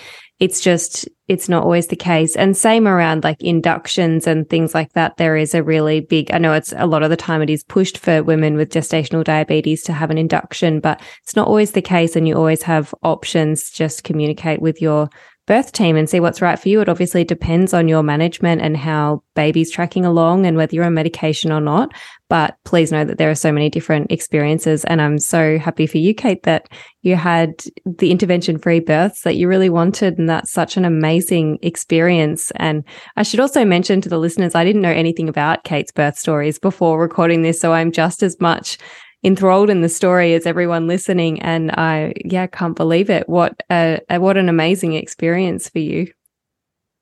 it's 0.42 0.60
just 0.60 1.06
it's 1.28 1.48
not 1.48 1.62
always 1.62 1.86
the 1.86 1.96
case. 1.96 2.34
And 2.34 2.56
same 2.56 2.88
around 2.88 3.22
like 3.22 3.40
inductions 3.40 4.26
and 4.26 4.50
things 4.50 4.74
like 4.74 4.92
that 4.94 5.16
there 5.16 5.36
is 5.36 5.54
a 5.54 5.62
really 5.62 6.00
big 6.00 6.32
i 6.32 6.38
know 6.38 6.52
it's 6.52 6.72
a 6.76 6.86
lot 6.86 7.02
of 7.02 7.10
the 7.10 7.16
time 7.16 7.42
it 7.42 7.50
is 7.50 7.62
pushed 7.62 7.98
for 7.98 8.22
women 8.22 8.56
with 8.56 8.72
gestational 8.72 9.22
diabetes 9.22 9.82
to 9.84 9.92
have 9.92 10.10
an 10.10 10.18
induction 10.18 10.80
but 10.80 11.00
it's 11.22 11.36
not 11.36 11.46
always 11.46 11.72
the 11.72 11.82
case 11.82 12.16
and 12.16 12.26
you 12.26 12.34
always 12.34 12.62
have 12.62 12.94
options 13.02 13.70
just 13.70 14.02
communicate 14.02 14.60
with 14.60 14.82
your 14.82 15.08
birth 15.46 15.72
team 15.72 15.96
and 15.96 16.08
see 16.08 16.20
what's 16.20 16.40
right 16.40 16.58
for 16.58 16.68
you. 16.68 16.80
It 16.80 16.88
obviously 16.88 17.24
depends 17.24 17.74
on 17.74 17.88
your 17.88 18.02
management 18.02 18.62
and 18.62 18.76
how 18.76 19.22
baby's 19.34 19.72
tracking 19.72 20.04
along 20.04 20.46
and 20.46 20.56
whether 20.56 20.74
you're 20.74 20.84
on 20.84 20.94
medication 20.94 21.50
or 21.50 21.60
not. 21.60 21.92
But 22.28 22.56
please 22.64 22.92
know 22.92 23.04
that 23.04 23.18
there 23.18 23.30
are 23.30 23.34
so 23.34 23.50
many 23.50 23.68
different 23.68 24.12
experiences. 24.12 24.84
And 24.84 25.02
I'm 25.02 25.18
so 25.18 25.58
happy 25.58 25.86
for 25.86 25.98
you, 25.98 26.14
Kate, 26.14 26.44
that 26.44 26.68
you 27.02 27.16
had 27.16 27.64
the 27.84 28.10
intervention 28.10 28.58
free 28.58 28.80
births 28.80 29.22
that 29.22 29.36
you 29.36 29.48
really 29.48 29.68
wanted. 29.68 30.16
And 30.16 30.28
that's 30.28 30.52
such 30.52 30.76
an 30.76 30.84
amazing 30.84 31.58
experience. 31.60 32.52
And 32.56 32.84
I 33.16 33.24
should 33.24 33.40
also 33.40 33.64
mention 33.64 34.00
to 34.02 34.08
the 34.08 34.18
listeners, 34.18 34.54
I 34.54 34.64
didn't 34.64 34.82
know 34.82 34.90
anything 34.90 35.28
about 35.28 35.64
Kate's 35.64 35.92
birth 35.92 36.16
stories 36.16 36.58
before 36.58 37.00
recording 37.00 37.42
this. 37.42 37.60
So 37.60 37.72
I'm 37.72 37.90
just 37.90 38.22
as 38.22 38.40
much 38.40 38.78
enthralled 39.24 39.70
in 39.70 39.82
the 39.82 39.88
story 39.88 40.34
as 40.34 40.46
everyone 40.46 40.88
listening. 40.88 41.40
And 41.42 41.70
I, 41.72 42.12
yeah, 42.24 42.46
can't 42.46 42.76
believe 42.76 43.08
it. 43.08 43.28
What 43.28 43.62
a, 43.70 44.00
what 44.10 44.36
an 44.36 44.48
amazing 44.48 44.94
experience 44.94 45.68
for 45.68 45.78
you. 45.78 46.12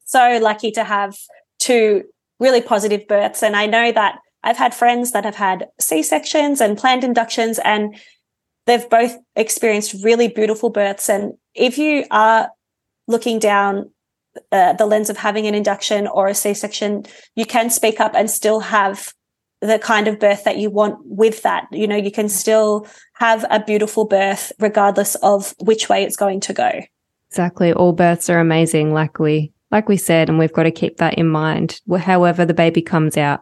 So 0.05 0.39
lucky 0.43 0.71
to 0.73 0.85
have 0.85 1.17
two 1.59 2.05
really 2.39 2.61
positive 2.61 3.07
births. 3.07 3.43
And 3.43 3.57
I 3.57 3.67
know 3.67 3.93
that 3.93 4.19
I've 4.43 4.57
had 4.57 4.75
friends 4.75 5.13
that 5.13 5.25
have 5.25 5.37
had 5.37 5.69
C 5.79 6.03
sections 6.03 6.61
and 6.61 6.79
planned 6.79 7.05
inductions, 7.05 7.59
and 7.59 7.95
they've 8.67 8.89
both 8.89 9.17
experienced 9.37 10.03
really 10.03 10.29
beautiful 10.29 10.71
births. 10.71 11.11
And 11.11 11.35
if 11.55 11.77
you 11.77 12.07
are 12.11 12.51
looking 13.07 13.39
down 13.39 13.91
uh, 14.51 14.73
the 14.73 14.87
lens 14.87 15.11
of 15.11 15.17
having 15.19 15.47
an 15.47 15.55
induction 15.55 16.07
or 16.07 16.29
a 16.29 16.35
C 16.35 16.55
section, 16.55 17.05
you 17.37 17.45
can 17.45 17.69
speak 17.69 18.01
up 18.01 18.15
and 18.15 18.31
still 18.31 18.61
have 18.61 19.13
the 19.61 19.79
kind 19.79 20.09
of 20.09 20.19
birth 20.19 20.45
that 20.45 20.59
you 20.59 20.71
want 20.71 20.99
with 21.05 21.43
that. 21.43 21.67
You 21.71 21.87
know, 21.87 21.97
you 21.97 22.11
can 22.11 22.29
still 22.29 22.87
have 23.15 23.45
a 23.51 23.63
beautiful 23.63 24.07
birth 24.07 24.53
regardless 24.59 25.15
of 25.17 25.55
which 25.61 25.89
way 25.89 26.03
it's 26.03 26.17
going 26.17 26.41
to 26.41 26.53
go. 26.53 26.71
Exactly. 27.29 27.73
All 27.73 27.93
births 27.93 28.29
are 28.31 28.41
amazing, 28.41 28.93
like 28.93 29.19
we 29.19 29.53
like 29.71 29.89
we 29.89 29.97
said, 29.97 30.29
and 30.29 30.39
we've 30.39 30.53
got 30.53 30.65
to 30.65 30.71
keep 30.73 30.97
that 30.97 31.15
in 31.15 31.29
mind. 31.29 31.81
However, 31.99 32.45
the 32.45 32.55
baby 32.55 32.83
comes 32.83 33.17
out. 33.17 33.41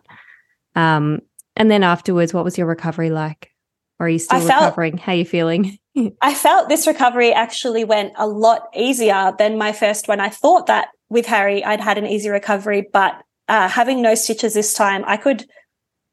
Um, 0.74 1.20
and 1.56 1.70
then 1.70 1.82
afterwards, 1.82 2.34
what 2.34 2.44
was 2.44 2.58
your 2.58 2.66
recovery 2.66 3.10
like? 3.10 3.50
Or 3.98 4.06
are 4.06 4.10
you 4.10 4.18
still 4.18 4.40
felt, 4.40 4.60
recovering? 4.60 4.98
How 4.98 5.12
are 5.12 5.16
you 5.16 5.24
feeling? 5.24 5.78
I 6.20 6.34
felt 6.34 6.68
this 6.68 6.86
recovery 6.86 7.32
actually 7.32 7.84
went 7.84 8.12
a 8.16 8.26
lot 8.26 8.68
easier 8.76 9.32
than 9.38 9.58
my 9.58 9.72
first 9.72 10.06
one. 10.06 10.20
I 10.20 10.28
thought 10.28 10.66
that 10.66 10.88
with 11.08 11.26
Harry, 11.26 11.64
I'd 11.64 11.80
had 11.80 11.98
an 11.98 12.06
easy 12.06 12.28
recovery, 12.28 12.86
but 12.92 13.22
uh, 13.48 13.68
having 13.68 14.02
no 14.02 14.14
stitches 14.14 14.54
this 14.54 14.74
time, 14.74 15.02
I 15.06 15.16
could 15.16 15.46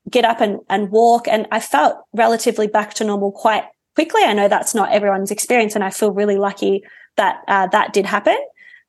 get 0.10 0.26
up 0.26 0.41
and, 0.41 0.60
and 0.70 0.91
walk. 0.91 1.28
And 1.28 1.47
I 1.51 1.60
felt 1.60 1.97
relatively 2.14 2.68
back 2.68 2.93
to 2.95 3.03
normal 3.03 3.32
quite 3.32 3.64
quickly. 3.95 4.22
I 4.24 4.34
know 4.34 4.47
that's 4.47 4.76
not 4.76 4.91
everyone's 4.91 5.32
experience, 5.32 5.76
and 5.76 5.84
I 5.84 5.89
feel 5.89 6.12
really 6.12 6.38
lucky 6.38 6.84
that 7.18 7.41
uh, 7.47 7.68
that 7.68 7.93
did 7.93 8.06
happen. 8.06 8.38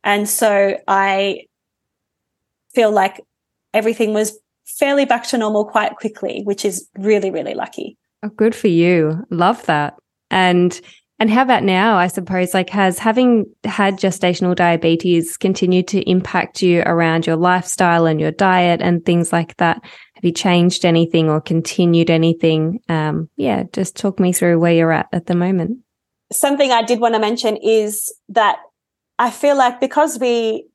And 0.04 0.28
so 0.28 0.78
I 0.86 1.46
feel 2.74 2.90
like 2.90 3.20
everything 3.72 4.14
was 4.14 4.38
fairly 4.66 5.04
back 5.04 5.26
to 5.28 5.38
normal 5.38 5.64
quite 5.64 5.96
quickly, 5.96 6.42
which 6.44 6.64
is 6.64 6.88
really, 6.98 7.30
really 7.30 7.54
lucky. 7.54 7.96
Oh, 8.22 8.28
good 8.28 8.54
for 8.54 8.68
you. 8.68 9.24
Love 9.30 9.64
that. 9.66 9.94
And 10.30 10.80
and 11.18 11.30
how 11.30 11.42
about 11.42 11.62
now? 11.62 11.96
I 11.96 12.08
suppose, 12.08 12.52
like, 12.52 12.68
has 12.70 12.98
having 12.98 13.46
had 13.64 13.98
gestational 13.98 14.54
diabetes 14.54 15.38
continued 15.38 15.88
to 15.88 16.02
impact 16.08 16.60
you 16.60 16.82
around 16.84 17.26
your 17.26 17.36
lifestyle 17.36 18.04
and 18.04 18.20
your 18.20 18.32
diet 18.32 18.82
and 18.82 19.04
things 19.04 19.32
like 19.32 19.56
that? 19.56 19.80
Have 20.14 20.24
you 20.24 20.32
changed 20.32 20.84
anything 20.84 21.30
or 21.30 21.40
continued 21.40 22.10
anything? 22.10 22.80
Um, 22.90 23.30
yeah, 23.36 23.64
just 23.72 23.96
talk 23.96 24.20
me 24.20 24.32
through 24.32 24.58
where 24.58 24.74
you're 24.74 24.92
at 24.92 25.08
at 25.12 25.26
the 25.26 25.34
moment. 25.34 25.78
Something 26.32 26.70
I 26.70 26.82
did 26.82 27.00
want 27.00 27.14
to 27.14 27.20
mention 27.20 27.56
is 27.56 28.14
that 28.28 28.58
I 29.18 29.30
feel 29.30 29.56
like 29.56 29.80
because 29.80 30.18
we 30.18 30.66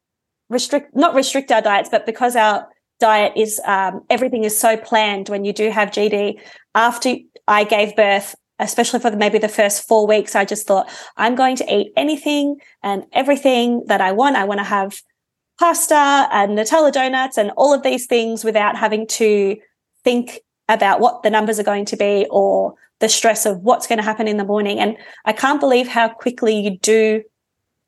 restrict, 0.50 0.96
not 0.96 1.14
restrict 1.14 1.52
our 1.52 1.62
diets, 1.62 1.90
but 1.90 2.08
because 2.08 2.36
our 2.36 2.68
diet 3.00 3.34
is, 3.36 3.62
um, 3.66 4.02
everything 4.10 4.44
is 4.44 4.58
so 4.58 4.76
planned 4.76 5.30
when 5.30 5.46
you 5.46 5.54
do 5.54 5.70
have 5.70 5.92
GD, 5.92 6.40
after 6.74 7.16
I 7.48 7.64
gave 7.64 7.96
birth, 7.96 8.36
especially 8.62 9.00
for 9.00 9.12
maybe 9.16 9.38
the 9.38 9.50
first 9.50 9.88
four 9.88 10.08
weeks, 10.08 10.36
I 10.36 10.46
just 10.46 10.68
thought, 10.68 10.90
I'm 11.18 11.36
going 11.36 11.56
to 11.58 11.74
eat 11.74 11.92
anything 11.98 12.58
and 12.84 13.04
everything 13.12 13.84
that 13.88 14.02
I 14.02 14.12
want. 14.12 14.36
I 14.36 14.46
want 14.46 14.60
to 14.60 14.64
have 14.64 15.02
pasta 15.60 16.28
and 16.32 16.58
Nutella 16.58 16.92
donuts 16.92 17.38
and 17.38 17.52
all 17.58 17.74
of 17.74 17.84
these 17.84 18.06
things 18.06 18.44
without 18.44 18.78
having 18.78 19.08
to 19.08 19.58
think 20.04 20.40
about 20.70 21.00
what 21.00 21.24
the 21.24 21.30
numbers 21.30 21.60
are 21.60 21.64
going 21.64 21.86
to 21.86 21.98
be 21.98 22.26
or 22.30 22.76
the 23.00 23.10
stress 23.10 23.46
of 23.46 23.60
what's 23.60 23.88
going 23.88 23.98
to 23.98 24.04
happen 24.04 24.28
in 24.28 24.38
the 24.38 24.46
morning. 24.46 24.80
And 24.80 24.96
I 25.26 25.34
can't 25.34 25.60
believe 25.60 25.88
how 25.88 26.08
quickly 26.10 26.60
you 26.60 26.78
do 26.78 27.24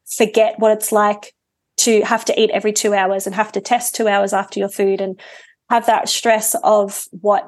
forget 0.05 0.59
what 0.59 0.71
it's 0.71 0.91
like 0.91 1.33
to 1.77 2.01
have 2.01 2.25
to 2.25 2.39
eat 2.39 2.49
every 2.51 2.73
two 2.73 2.93
hours 2.93 3.25
and 3.25 3.35
have 3.35 3.51
to 3.53 3.61
test 3.61 3.95
two 3.95 4.07
hours 4.07 4.33
after 4.33 4.59
your 4.59 4.69
food 4.69 5.01
and 5.01 5.19
have 5.69 5.85
that 5.85 6.09
stress 6.09 6.55
of 6.63 7.05
what 7.11 7.47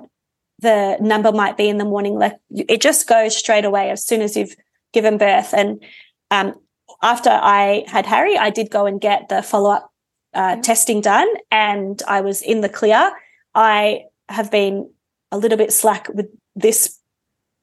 the 0.59 0.97
number 1.01 1.31
might 1.31 1.57
be 1.57 1.69
in 1.69 1.77
the 1.77 1.85
morning. 1.85 2.17
Like 2.17 2.35
it 2.51 2.81
just 2.81 3.07
goes 3.07 3.35
straight 3.35 3.65
away 3.65 3.89
as 3.89 4.05
soon 4.05 4.21
as 4.21 4.35
you've 4.35 4.55
given 4.93 5.17
birth. 5.17 5.53
And 5.53 5.83
um, 6.31 6.55
after 7.01 7.29
I 7.29 7.83
had 7.87 8.05
Harry, 8.05 8.37
I 8.37 8.49
did 8.49 8.69
go 8.69 8.85
and 8.85 8.99
get 9.01 9.29
the 9.29 9.41
follow 9.43 9.71
up 9.71 9.91
uh, 10.33 10.57
testing 10.57 11.01
done, 11.01 11.27
and 11.51 12.01
I 12.07 12.21
was 12.21 12.41
in 12.41 12.61
the 12.61 12.69
clear. 12.69 13.11
I 13.53 14.03
have 14.29 14.51
been 14.51 14.89
a 15.31 15.37
little 15.37 15.57
bit 15.57 15.71
slack 15.71 16.09
with 16.13 16.27
this 16.55 16.99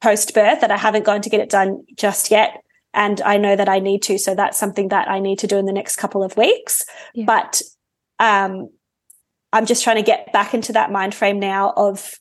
post 0.01 0.33
birth 0.33 0.61
that 0.61 0.71
I 0.71 0.77
haven't 0.77 1.05
gone 1.05 1.21
to 1.21 1.29
get 1.29 1.39
it 1.39 1.49
done 1.49 1.85
just 1.95 2.29
yet. 2.29 2.61
And 2.93 3.21
I 3.21 3.37
know 3.37 3.55
that 3.55 3.69
I 3.69 3.79
need 3.79 4.03
to. 4.03 4.19
So 4.19 4.35
that's 4.35 4.57
something 4.57 4.89
that 4.89 5.09
I 5.09 5.19
need 5.19 5.39
to 5.39 5.47
do 5.47 5.57
in 5.57 5.65
the 5.65 5.73
next 5.73 5.95
couple 5.95 6.23
of 6.23 6.37
weeks. 6.37 6.85
Yeah. 7.15 7.25
But 7.25 7.61
um, 8.19 8.69
I'm 9.51 9.65
just 9.65 9.83
trying 9.83 9.95
to 9.95 10.03
get 10.03 10.31
back 10.31 10.53
into 10.53 10.73
that 10.73 10.91
mind 10.91 11.15
frame 11.15 11.39
now 11.39 11.73
of 11.75 12.19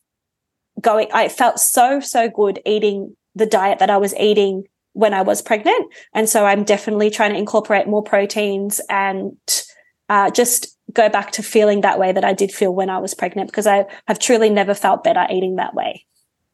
going. 0.80 1.08
I 1.12 1.28
felt 1.28 1.58
so, 1.58 2.00
so 2.00 2.28
good 2.28 2.60
eating 2.66 3.16
the 3.34 3.46
diet 3.46 3.78
that 3.78 3.90
I 3.90 3.96
was 3.96 4.14
eating 4.16 4.64
when 4.92 5.14
I 5.14 5.22
was 5.22 5.42
pregnant. 5.42 5.92
And 6.12 6.28
so 6.28 6.44
I'm 6.44 6.64
definitely 6.64 7.10
trying 7.10 7.32
to 7.32 7.38
incorporate 7.38 7.86
more 7.86 8.02
proteins 8.02 8.80
and 8.90 9.36
uh, 10.08 10.30
just 10.30 10.76
go 10.92 11.08
back 11.08 11.32
to 11.32 11.42
feeling 11.42 11.80
that 11.80 11.98
way 11.98 12.12
that 12.12 12.24
I 12.24 12.34
did 12.34 12.52
feel 12.52 12.74
when 12.74 12.90
I 12.90 12.98
was 12.98 13.14
pregnant 13.14 13.50
because 13.50 13.66
I 13.66 13.86
have 14.06 14.18
truly 14.18 14.50
never 14.50 14.74
felt 14.74 15.04
better 15.04 15.26
eating 15.30 15.56
that 15.56 15.74
way. 15.74 16.06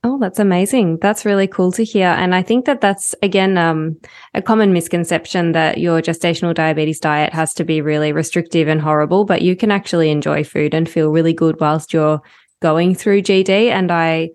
Oh, 0.05 0.17
that's 0.17 0.39
amazing. 0.39 0.99
That's 1.03 1.25
really 1.25 1.49
cool 1.49 1.73
to 1.73 1.83
hear. 1.83 2.07
And 2.07 2.33
I 2.33 2.43
think 2.43 2.67
that 2.67 2.81
that's, 2.81 3.17
again, 3.21 3.59
um, 3.59 3.97
a 4.33 4.41
common 4.41 4.73
misconception 4.73 5.53
that 5.53 5.79
your 5.79 6.01
gestational 6.01 6.55
diabetes 6.55 7.01
diet 7.01 7.33
has 7.33 7.53
to 7.55 7.65
be 7.65 7.81
really 7.81 8.13
restrictive 8.13 8.69
and 8.69 8.81
horrible, 8.81 9.25
but 9.25 9.43
you 9.43 9.57
can 9.57 9.73
actually 9.73 10.11
enjoy 10.11 10.45
food 10.45 10.73
and 10.73 10.89
feel 10.89 11.11
really 11.11 11.33
good 11.33 11.59
whilst 11.59 11.93
you're 11.93 12.23
going 12.61 12.95
through 12.95 13.23
GD. 13.23 13.71
And 13.71 13.91
I, 13.91 14.31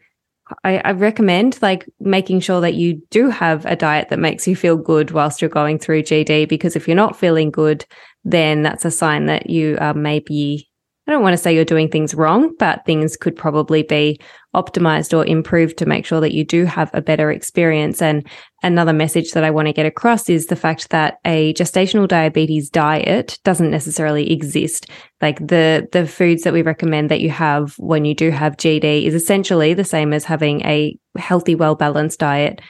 I, 0.64 0.78
I, 0.80 0.92
recommend 0.92 1.62
like 1.62 1.90
making 2.00 2.42
sure 2.42 2.62
that 2.62 2.74
you 2.74 3.02
do 3.10 3.30
have 3.30 3.66
a 3.66 3.76
diet 3.76 4.10
that 4.10 4.20
makes 4.20 4.48
you 4.48 4.56
feel 4.56 4.78
good 4.78 5.12
whilst 5.12 5.42
you're 5.42 5.50
going 5.50 5.80
through 5.80 6.04
GD, 6.04 6.48
because 6.50 6.76
if 6.76 6.88
you're 6.88 6.96
not 6.96 7.18
feeling 7.18 7.52
good, 7.52 7.86
then 8.24 8.62
that's 8.62 8.86
a 8.86 8.92
sign 8.92 9.26
that 9.28 9.50
you 9.50 9.78
are 9.80 9.94
maybe 9.94 10.70
I 11.06 11.12
don't 11.12 11.22
want 11.22 11.34
to 11.34 11.38
say 11.38 11.54
you're 11.54 11.66
doing 11.66 11.89
things 11.89 12.16
wrong, 12.16 12.54
but 12.58 12.86
things 12.86 13.18
could 13.18 13.36
probably 13.36 13.84
be 13.84 14.22
optimized 14.56 15.18
or 15.18 15.26
improved 15.26 15.78
to 15.78 15.86
make 15.86 16.06
sure 16.06 16.22
that 16.22 16.34
you 16.34 16.45
do 16.45 16.64
have 16.64 16.89
a 16.93 17.01
better 17.01 17.30
experience. 17.30 18.01
And 18.01 18.26
another 18.62 18.93
message 18.93 19.32
that 19.32 19.43
I 19.43 19.51
want 19.51 19.68
to 19.68 19.74
get 19.74 19.86
across 19.86 20.30
is 20.30 20.45
the 20.45 20.56
fact 20.56 20.91
that 20.91 21.18
a 21.26 21.54
gestational 21.56 22.08
diabetes 22.08 22.70
diet 22.70 23.38
doesn't 23.43 23.72
necessarily 23.72 24.32
exist. 24.32 24.89
Like 25.22 25.39
the, 25.39 25.89
the 25.91 26.08
foods 26.08 26.43
that 26.43 26.54
we 26.54 26.62
recommend 26.62 27.12
that 27.12 27.22
you 27.22 27.32
have 27.32 27.74
when 27.78 28.06
you 28.06 28.16
do 28.16 28.30
have 28.32 28.56
GD 28.56 29.04
is 29.04 29.14
essentially 29.14 29.74
the 29.74 29.84
same 29.84 30.14
as 30.14 30.24
having 30.24 30.62
a 30.62 30.97
healthy, 31.18 31.56
well 31.56 31.76
balanced 31.76 32.20
diet 32.20 32.62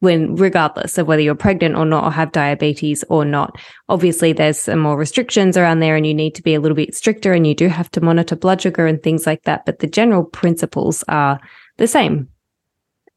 when 0.00 0.36
regardless 0.36 0.98
of 0.98 1.06
whether 1.06 1.22
you're 1.22 1.34
pregnant 1.34 1.76
or 1.76 1.84
not 1.84 2.04
or 2.04 2.10
have 2.10 2.32
diabetes 2.32 3.04
or 3.08 3.24
not 3.24 3.56
obviously 3.88 4.32
there's 4.32 4.60
some 4.60 4.78
more 4.78 4.96
restrictions 4.96 5.56
around 5.56 5.80
there 5.80 5.96
and 5.96 6.06
you 6.06 6.14
need 6.14 6.34
to 6.34 6.42
be 6.42 6.54
a 6.54 6.60
little 6.60 6.76
bit 6.76 6.94
stricter 6.94 7.32
and 7.32 7.46
you 7.46 7.54
do 7.54 7.68
have 7.68 7.90
to 7.90 8.00
monitor 8.00 8.36
blood 8.36 8.60
sugar 8.60 8.86
and 8.86 9.02
things 9.02 9.26
like 9.26 9.42
that 9.44 9.64
but 9.66 9.78
the 9.78 9.86
general 9.86 10.24
principles 10.24 11.02
are 11.08 11.40
the 11.78 11.86
same. 11.86 12.28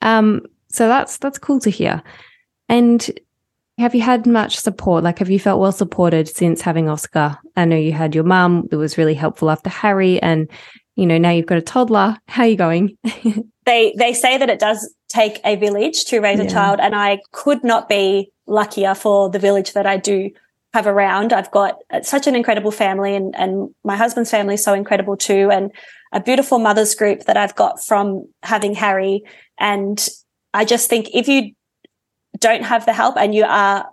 Um 0.01 0.41
so 0.69 0.87
that's 0.87 1.17
that's 1.17 1.39
cool 1.39 1.59
to 1.61 1.69
hear. 1.69 2.01
And 2.69 3.09
have 3.77 3.93
you 3.93 4.01
had 4.01 4.25
much 4.25 4.57
support? 4.57 5.03
Like 5.03 5.19
have 5.19 5.29
you 5.29 5.39
felt 5.39 5.59
well 5.59 5.71
supported 5.71 6.27
since 6.27 6.61
having 6.61 6.89
oscar? 6.89 7.37
I 7.55 7.65
know 7.65 7.75
you 7.75 7.91
had 7.91 8.15
your 8.15 8.23
mum. 8.23 8.67
That 8.71 8.77
was 8.77 8.97
really 8.97 9.13
helpful 9.13 9.49
after 9.49 9.69
harry 9.69 10.21
and 10.21 10.49
you 10.95 11.05
know 11.05 11.17
now 11.17 11.31
you've 11.31 11.45
got 11.45 11.57
a 11.57 11.61
toddler. 11.61 12.17
How 12.27 12.43
are 12.43 12.47
you 12.47 12.57
going? 12.57 12.97
They 13.65 13.95
they 13.97 14.13
say 14.13 14.37
that 14.37 14.49
it 14.49 14.59
does 14.59 14.94
take 15.07 15.39
a 15.45 15.55
village 15.55 16.05
to 16.05 16.19
raise 16.19 16.39
yeah. 16.39 16.45
a 16.45 16.49
child 16.49 16.79
and 16.79 16.95
I 16.95 17.19
could 17.31 17.63
not 17.63 17.87
be 17.87 18.31
luckier 18.47 18.95
for 18.95 19.29
the 19.29 19.39
village 19.39 19.73
that 19.73 19.85
I 19.85 19.97
do 19.97 20.31
have 20.73 20.87
around. 20.87 21.31
I've 21.31 21.51
got 21.51 21.79
such 22.01 22.27
an 22.27 22.35
incredible 22.35 22.71
family 22.71 23.15
and, 23.15 23.35
and 23.35 23.73
my 23.83 23.95
husband's 23.95 24.31
family 24.31 24.55
is 24.55 24.63
so 24.63 24.73
incredible 24.73 25.15
too. 25.15 25.49
And 25.51 25.71
a 26.11 26.19
beautiful 26.19 26.59
mothers 26.59 26.95
group 26.95 27.25
that 27.25 27.37
I've 27.37 27.55
got 27.55 27.83
from 27.83 28.27
having 28.43 28.73
Harry. 28.73 29.23
And 29.57 30.07
I 30.53 30.65
just 30.65 30.89
think 30.89 31.09
if 31.13 31.27
you 31.27 31.53
don't 32.39 32.63
have 32.63 32.85
the 32.85 32.93
help 32.93 33.17
and 33.17 33.33
you 33.33 33.45
are 33.45 33.87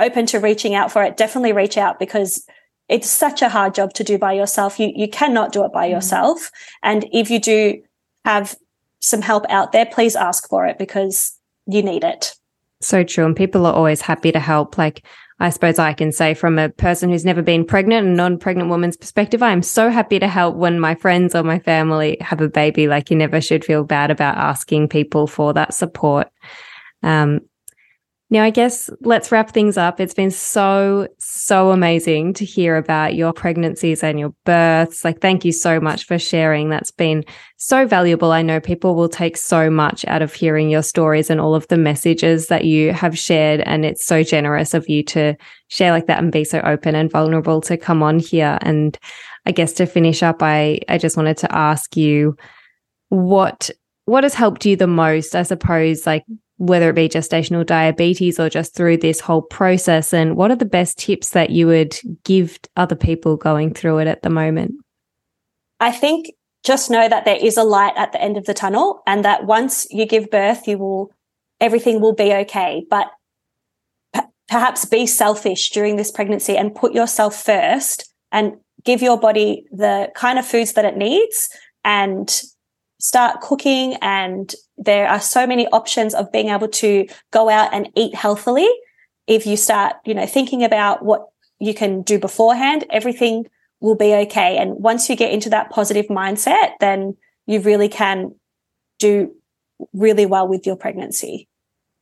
open 0.00 0.26
to 0.26 0.38
reaching 0.38 0.74
out 0.74 0.90
for 0.90 1.02
it, 1.02 1.16
definitely 1.16 1.52
reach 1.52 1.76
out 1.76 1.98
because 1.98 2.46
it's 2.88 3.08
such 3.08 3.42
a 3.42 3.48
hard 3.48 3.74
job 3.74 3.92
to 3.94 4.04
do 4.04 4.18
by 4.18 4.32
yourself. 4.32 4.78
You 4.78 4.92
you 4.94 5.08
cannot 5.08 5.52
do 5.52 5.64
it 5.64 5.72
by 5.72 5.88
mm. 5.88 5.92
yourself. 5.92 6.50
And 6.82 7.06
if 7.12 7.30
you 7.30 7.40
do 7.40 7.82
have 8.24 8.56
some 9.02 9.20
help 9.20 9.44
out 9.48 9.72
there, 9.72 9.84
please 9.86 10.16
ask 10.16 10.48
for 10.48 10.64
it 10.66 10.78
because 10.78 11.36
you 11.66 11.82
need 11.82 12.04
it. 12.04 12.34
So 12.80 13.04
true. 13.04 13.26
And 13.26 13.36
people 13.36 13.66
are 13.66 13.74
always 13.74 14.00
happy 14.00 14.32
to 14.32 14.40
help. 14.40 14.78
Like, 14.78 15.04
I 15.40 15.50
suppose 15.50 15.78
I 15.78 15.92
can 15.92 16.12
say 16.12 16.34
from 16.34 16.58
a 16.58 16.68
person 16.68 17.10
who's 17.10 17.24
never 17.24 17.42
been 17.42 17.64
pregnant, 17.64 18.06
and 18.06 18.16
non 18.16 18.38
pregnant 18.38 18.70
woman's 18.70 18.96
perspective, 18.96 19.42
I'm 19.42 19.62
so 19.62 19.90
happy 19.90 20.18
to 20.20 20.28
help 20.28 20.56
when 20.56 20.78
my 20.78 20.94
friends 20.94 21.34
or 21.34 21.42
my 21.42 21.58
family 21.58 22.16
have 22.20 22.40
a 22.40 22.48
baby. 22.48 22.86
Like, 22.86 23.10
you 23.10 23.16
never 23.16 23.40
should 23.40 23.64
feel 23.64 23.84
bad 23.84 24.10
about 24.10 24.36
asking 24.36 24.88
people 24.88 25.26
for 25.26 25.52
that 25.52 25.74
support. 25.74 26.30
Um, 27.02 27.40
now, 28.32 28.44
I 28.44 28.48
guess 28.48 28.88
let's 29.02 29.30
wrap 29.30 29.50
things 29.50 29.76
up. 29.76 30.00
It's 30.00 30.14
been 30.14 30.30
so, 30.30 31.06
so 31.18 31.70
amazing 31.70 32.32
to 32.32 32.46
hear 32.46 32.78
about 32.78 33.14
your 33.14 33.34
pregnancies 33.34 34.02
and 34.02 34.18
your 34.18 34.30
births. 34.46 35.04
Like, 35.04 35.20
thank 35.20 35.44
you 35.44 35.52
so 35.52 35.78
much 35.78 36.06
for 36.06 36.18
sharing. 36.18 36.70
That's 36.70 36.90
been 36.90 37.26
so 37.58 37.86
valuable. 37.86 38.32
I 38.32 38.40
know 38.40 38.58
people 38.58 38.94
will 38.94 39.10
take 39.10 39.36
so 39.36 39.68
much 39.68 40.02
out 40.06 40.22
of 40.22 40.32
hearing 40.32 40.70
your 40.70 40.82
stories 40.82 41.28
and 41.28 41.42
all 41.42 41.54
of 41.54 41.68
the 41.68 41.76
messages 41.76 42.46
that 42.46 42.64
you 42.64 42.94
have 42.94 43.18
shared. 43.18 43.60
And 43.66 43.84
it's 43.84 44.06
so 44.06 44.22
generous 44.22 44.72
of 44.72 44.88
you 44.88 45.02
to 45.02 45.36
share 45.68 45.90
like 45.90 46.06
that 46.06 46.18
and 46.18 46.32
be 46.32 46.44
so 46.44 46.60
open 46.60 46.94
and 46.94 47.10
vulnerable 47.10 47.60
to 47.60 47.76
come 47.76 48.02
on 48.02 48.18
here. 48.18 48.56
And 48.62 48.98
I 49.44 49.52
guess 49.52 49.74
to 49.74 49.84
finish 49.84 50.22
up, 50.22 50.42
I, 50.42 50.80
I 50.88 50.96
just 50.96 51.18
wanted 51.18 51.36
to 51.36 51.54
ask 51.54 51.98
you 51.98 52.38
what 53.10 53.68
what 54.06 54.24
has 54.24 54.34
helped 54.34 54.64
you 54.66 54.74
the 54.74 54.86
most 54.86 55.36
i 55.36 55.42
suppose 55.42 56.06
like 56.06 56.24
whether 56.62 56.90
it 56.90 56.94
be 56.94 57.08
gestational 57.08 57.66
diabetes 57.66 58.38
or 58.38 58.48
just 58.48 58.76
through 58.76 58.96
this 58.98 59.18
whole 59.18 59.42
process? 59.42 60.14
And 60.14 60.36
what 60.36 60.52
are 60.52 60.56
the 60.56 60.64
best 60.64 60.96
tips 60.96 61.30
that 61.30 61.50
you 61.50 61.66
would 61.66 61.98
give 62.22 62.60
other 62.76 62.94
people 62.94 63.36
going 63.36 63.74
through 63.74 63.98
it 63.98 64.06
at 64.06 64.22
the 64.22 64.30
moment? 64.30 64.74
I 65.80 65.90
think 65.90 66.30
just 66.62 66.88
know 66.88 67.08
that 67.08 67.24
there 67.24 67.36
is 67.36 67.56
a 67.56 67.64
light 67.64 67.94
at 67.96 68.12
the 68.12 68.22
end 68.22 68.36
of 68.36 68.44
the 68.44 68.54
tunnel 68.54 69.02
and 69.08 69.24
that 69.24 69.44
once 69.44 69.88
you 69.90 70.06
give 70.06 70.30
birth, 70.30 70.68
you 70.68 70.78
will, 70.78 71.10
everything 71.60 72.00
will 72.00 72.14
be 72.14 72.32
okay. 72.32 72.86
But 72.88 73.08
p- 74.14 74.20
perhaps 74.48 74.84
be 74.84 75.06
selfish 75.06 75.70
during 75.70 75.96
this 75.96 76.12
pregnancy 76.12 76.56
and 76.56 76.72
put 76.72 76.92
yourself 76.92 77.42
first 77.42 78.08
and 78.30 78.52
give 78.84 79.02
your 79.02 79.18
body 79.18 79.64
the 79.72 80.12
kind 80.14 80.38
of 80.38 80.46
foods 80.46 80.74
that 80.74 80.84
it 80.84 80.96
needs 80.96 81.48
and 81.84 82.40
start 83.02 83.40
cooking 83.40 83.96
and 84.00 84.54
there 84.78 85.08
are 85.08 85.20
so 85.20 85.44
many 85.44 85.66
options 85.68 86.14
of 86.14 86.30
being 86.30 86.48
able 86.48 86.68
to 86.68 87.04
go 87.32 87.48
out 87.48 87.74
and 87.74 87.90
eat 87.96 88.14
healthily. 88.14 88.68
If 89.26 89.44
you 89.44 89.56
start 89.56 89.96
you 90.06 90.14
know 90.14 90.24
thinking 90.24 90.62
about 90.62 91.04
what 91.04 91.26
you 91.58 91.74
can 91.74 92.02
do 92.02 92.18
beforehand 92.18 92.84
everything 92.90 93.46
will 93.80 93.96
be 93.96 94.14
okay. 94.14 94.56
And 94.56 94.76
once 94.76 95.10
you 95.10 95.16
get 95.16 95.32
into 95.32 95.50
that 95.50 95.70
positive 95.70 96.06
mindset 96.06 96.74
then 96.78 97.16
you 97.46 97.60
really 97.60 97.88
can 97.88 98.36
do 99.00 99.34
really 99.92 100.24
well 100.24 100.46
with 100.46 100.64
your 100.64 100.76
pregnancy. 100.76 101.48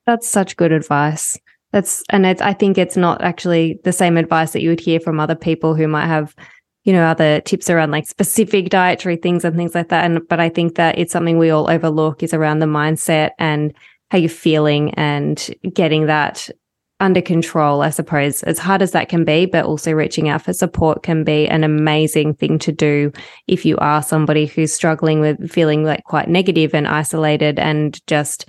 That's 0.05 0.28
such 0.28 0.59
good 0.59 0.70
advice. 0.70 1.38
That's 1.72 2.03
and 2.11 2.26
it's 2.26 2.42
i 2.42 2.53
think 2.53 2.76
it's 2.76 2.96
not 2.96 3.22
actually 3.22 3.80
the 3.84 3.92
same 3.92 4.16
advice 4.16 4.53
that 4.53 4.61
you 4.61 4.70
would 4.70 4.80
hear 4.80 5.01
from 5.01 5.20
other 5.20 5.36
people 5.36 5.76
who 5.76 5.86
might 5.86 6.09
have 6.09 6.34
you 6.85 6.93
know, 6.93 7.05
other 7.05 7.41
tips 7.41 7.68
around 7.68 7.91
like 7.91 8.07
specific 8.07 8.70
dietary 8.70 9.16
things 9.16 9.45
and 9.45 9.57
things 9.57 9.74
like 9.74 9.89
that. 9.89 10.05
And, 10.05 10.26
but 10.28 10.41
I 10.41 10.49
think 10.49 10.76
that 10.76 10.99
it's 10.99 11.12
something 11.12 11.39
we 11.39 11.51
all 11.51 11.70
overlook 11.70 12.22
is 12.22 12.33
around 12.33 12.61
the 12.61 12.66
mindset 12.66 13.31
and 13.39 13.74
how 14.11 14.18
you're 14.18 14.28
feeling 14.28 14.93
and 14.95 15.51
getting 15.72 16.07
that 16.07 16.49
under 17.01 17.22
control, 17.22 17.81
I 17.81 17.91
suppose, 17.91 18.43
as 18.43 18.59
hard 18.59 18.83
as 18.83 18.93
that 18.93 19.09
can 19.09 19.24
be, 19.24 19.47
but 19.47 19.64
also 19.64 19.93
reaching 19.93 20.28
out 20.28 20.43
for 20.43 20.53
support 20.53 21.03
can 21.03 21.24
be 21.24 21.49
an 21.49 21.64
amazing 21.64 22.35
thing 22.35 22.59
to 22.61 22.72
do 22.72 23.11
if 23.47 23.64
you 23.64 23.76
are 23.78 24.03
somebody 24.03 24.47
who's 24.47 24.72
struggling 24.72 25.20
with 25.20 25.51
feeling 25.51 25.83
like 25.83 26.05
quite 26.05 26.28
negative 26.28 26.74
and 26.74 26.87
isolated 26.87 27.59
and 27.59 28.07
just 28.07 28.47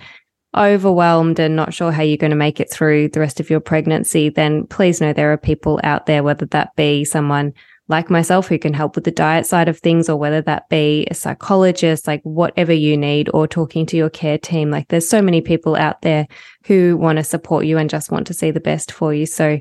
overwhelmed 0.54 1.38
and 1.38 1.56
not 1.56 1.72
sure 1.72 1.90
how 1.90 2.02
you're 2.02 2.18
going 2.18 2.30
to 2.30 2.36
make 2.36 2.60
it 2.60 2.70
through 2.70 3.08
the 3.08 3.20
rest 3.20 3.40
of 3.40 3.48
your 3.48 3.60
pregnancy, 3.60 4.28
then 4.28 4.66
please 4.66 5.00
know 5.00 5.14
there 5.14 5.32
are 5.32 5.38
people 5.38 5.80
out 5.82 6.04
there, 6.04 6.22
whether 6.22 6.44
that 6.46 6.76
be 6.76 7.04
someone 7.04 7.54
like 7.88 8.10
myself 8.10 8.48
who 8.48 8.58
can 8.58 8.72
help 8.72 8.94
with 8.94 9.04
the 9.04 9.10
diet 9.10 9.46
side 9.46 9.68
of 9.68 9.78
things, 9.78 10.08
or 10.08 10.16
whether 10.16 10.40
that 10.42 10.68
be 10.68 11.06
a 11.10 11.14
psychologist, 11.14 12.06
like 12.06 12.22
whatever 12.22 12.72
you 12.72 12.96
need, 12.96 13.28
or 13.34 13.46
talking 13.46 13.86
to 13.86 13.96
your 13.96 14.10
care 14.10 14.38
team. 14.38 14.70
Like 14.70 14.88
there's 14.88 15.08
so 15.08 15.20
many 15.20 15.40
people 15.40 15.76
out 15.76 16.02
there 16.02 16.26
who 16.66 16.96
want 16.96 17.18
to 17.18 17.24
support 17.24 17.66
you 17.66 17.78
and 17.78 17.90
just 17.90 18.10
want 18.10 18.26
to 18.28 18.34
see 18.34 18.50
the 18.50 18.60
best 18.60 18.92
for 18.92 19.12
you. 19.12 19.26
So 19.26 19.60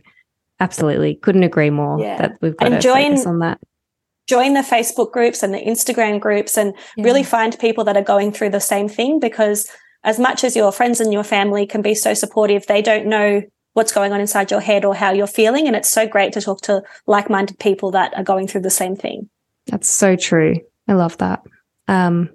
absolutely 0.60 1.16
couldn't 1.16 1.44
agree 1.44 1.72
more 1.72 2.00
yeah. 2.00 2.18
that 2.18 2.38
we've 2.42 2.56
got 2.56 2.72
and 2.72 2.76
to 2.76 2.82
join, 2.82 3.12
focus 3.12 3.26
on 3.26 3.40
that. 3.40 3.60
Join 4.28 4.54
the 4.54 4.62
Facebook 4.62 5.12
groups 5.12 5.44
and 5.44 5.54
the 5.54 5.60
Instagram 5.60 6.20
groups 6.20 6.58
and 6.58 6.74
yeah. 6.96 7.04
really 7.04 7.24
find 7.24 7.58
people 7.60 7.84
that 7.86 7.98
are 7.98 8.04
going 8.04 8.32
through 8.32 8.52
the 8.52 8.60
same 8.60 8.88
thing 8.88 9.20
because 9.20 9.68
as 10.04 10.20
much 10.20 10.44
as 10.44 10.56
your 10.56 10.72
friends 10.72 11.02
and 11.02 11.12
your 11.12 11.24
family 11.24 11.66
can 11.66 11.82
be 11.82 11.96
so 11.96 12.14
supportive, 12.14 12.66
they 12.68 12.82
don't 12.82 13.08
know 13.08 13.42
what's 13.74 13.92
going 13.92 14.12
on 14.12 14.20
inside 14.20 14.52
your 14.52 14.62
head 14.62 14.86
or 14.86 14.96
how 14.96 15.12
you're 15.12 15.28
feeling. 15.28 15.68
And 15.68 15.76
it's 15.76 15.92
so 15.92 16.08
great 16.08 16.34
to 16.34 16.42
talk 16.42 16.62
to 16.62 16.82
like 17.08 17.30
minded 17.30 17.60
people 17.60 17.92
that 17.92 18.14
are 18.18 18.24
going 18.24 18.48
through 18.48 18.62
the 18.62 18.70
same 18.70 18.96
thing. 18.96 19.30
That's 19.68 19.90
so 19.90 20.16
true. 20.16 20.56
I 20.88 20.94
love 20.94 21.18
that. 21.18 21.42
Um, 21.88 22.30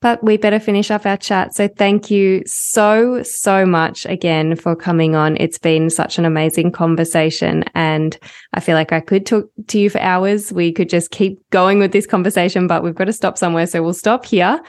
but 0.00 0.22
we 0.22 0.36
better 0.36 0.60
finish 0.60 0.90
up 0.90 1.06
our 1.06 1.16
chat. 1.16 1.54
So 1.54 1.66
thank 1.66 2.10
you 2.10 2.42
so, 2.46 3.22
so 3.22 3.64
much 3.64 4.04
again 4.06 4.54
for 4.56 4.76
coming 4.76 5.14
on. 5.14 5.36
It's 5.38 5.58
been 5.58 5.88
such 5.88 6.18
an 6.18 6.24
amazing 6.24 6.72
conversation. 6.72 7.64
And 7.74 8.18
I 8.52 8.60
feel 8.60 8.74
like 8.74 8.92
I 8.92 9.00
could 9.00 9.24
talk 9.24 9.46
to 9.68 9.78
you 9.78 9.88
for 9.88 9.98
hours. 10.00 10.52
We 10.52 10.72
could 10.72 10.90
just 10.90 11.10
keep 11.10 11.38
going 11.50 11.78
with 11.78 11.92
this 11.92 12.06
conversation, 12.06 12.66
but 12.66 12.82
we've 12.82 12.94
got 12.94 13.06
to 13.06 13.12
stop 13.12 13.38
somewhere. 13.38 13.66
So 13.66 13.82
we'll 13.82 13.94
stop 13.94 14.26
here. 14.26 14.60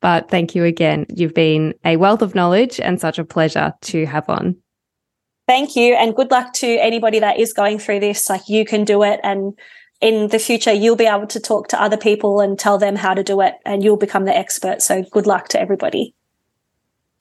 But 0.00 0.30
thank 0.30 0.54
you 0.54 0.64
again. 0.64 1.06
You've 1.08 1.34
been 1.34 1.74
a 1.84 1.96
wealth 1.96 2.22
of 2.22 2.34
knowledge 2.34 2.80
and 2.80 3.00
such 3.00 3.18
a 3.18 3.24
pleasure 3.24 3.72
to 3.82 4.06
have 4.06 4.28
on. 4.28 4.56
Thank 5.46 5.76
you. 5.76 5.94
And 5.94 6.14
good 6.14 6.30
luck 6.30 6.52
to 6.54 6.66
anybody 6.66 7.20
that 7.20 7.38
is 7.38 7.52
going 7.52 7.78
through 7.78 8.00
this. 8.00 8.28
Like 8.28 8.48
you 8.48 8.64
can 8.64 8.84
do 8.84 9.02
it. 9.04 9.20
And 9.22 9.56
in 10.00 10.28
the 10.28 10.38
future, 10.38 10.72
you'll 10.72 10.96
be 10.96 11.06
able 11.06 11.28
to 11.28 11.40
talk 11.40 11.68
to 11.68 11.80
other 11.80 11.96
people 11.96 12.40
and 12.40 12.58
tell 12.58 12.78
them 12.78 12.96
how 12.96 13.14
to 13.14 13.22
do 13.22 13.40
it 13.40 13.54
and 13.64 13.82
you'll 13.82 13.96
become 13.96 14.24
the 14.24 14.36
expert. 14.36 14.82
So 14.82 15.04
good 15.12 15.26
luck 15.26 15.48
to 15.48 15.60
everybody. 15.60 16.14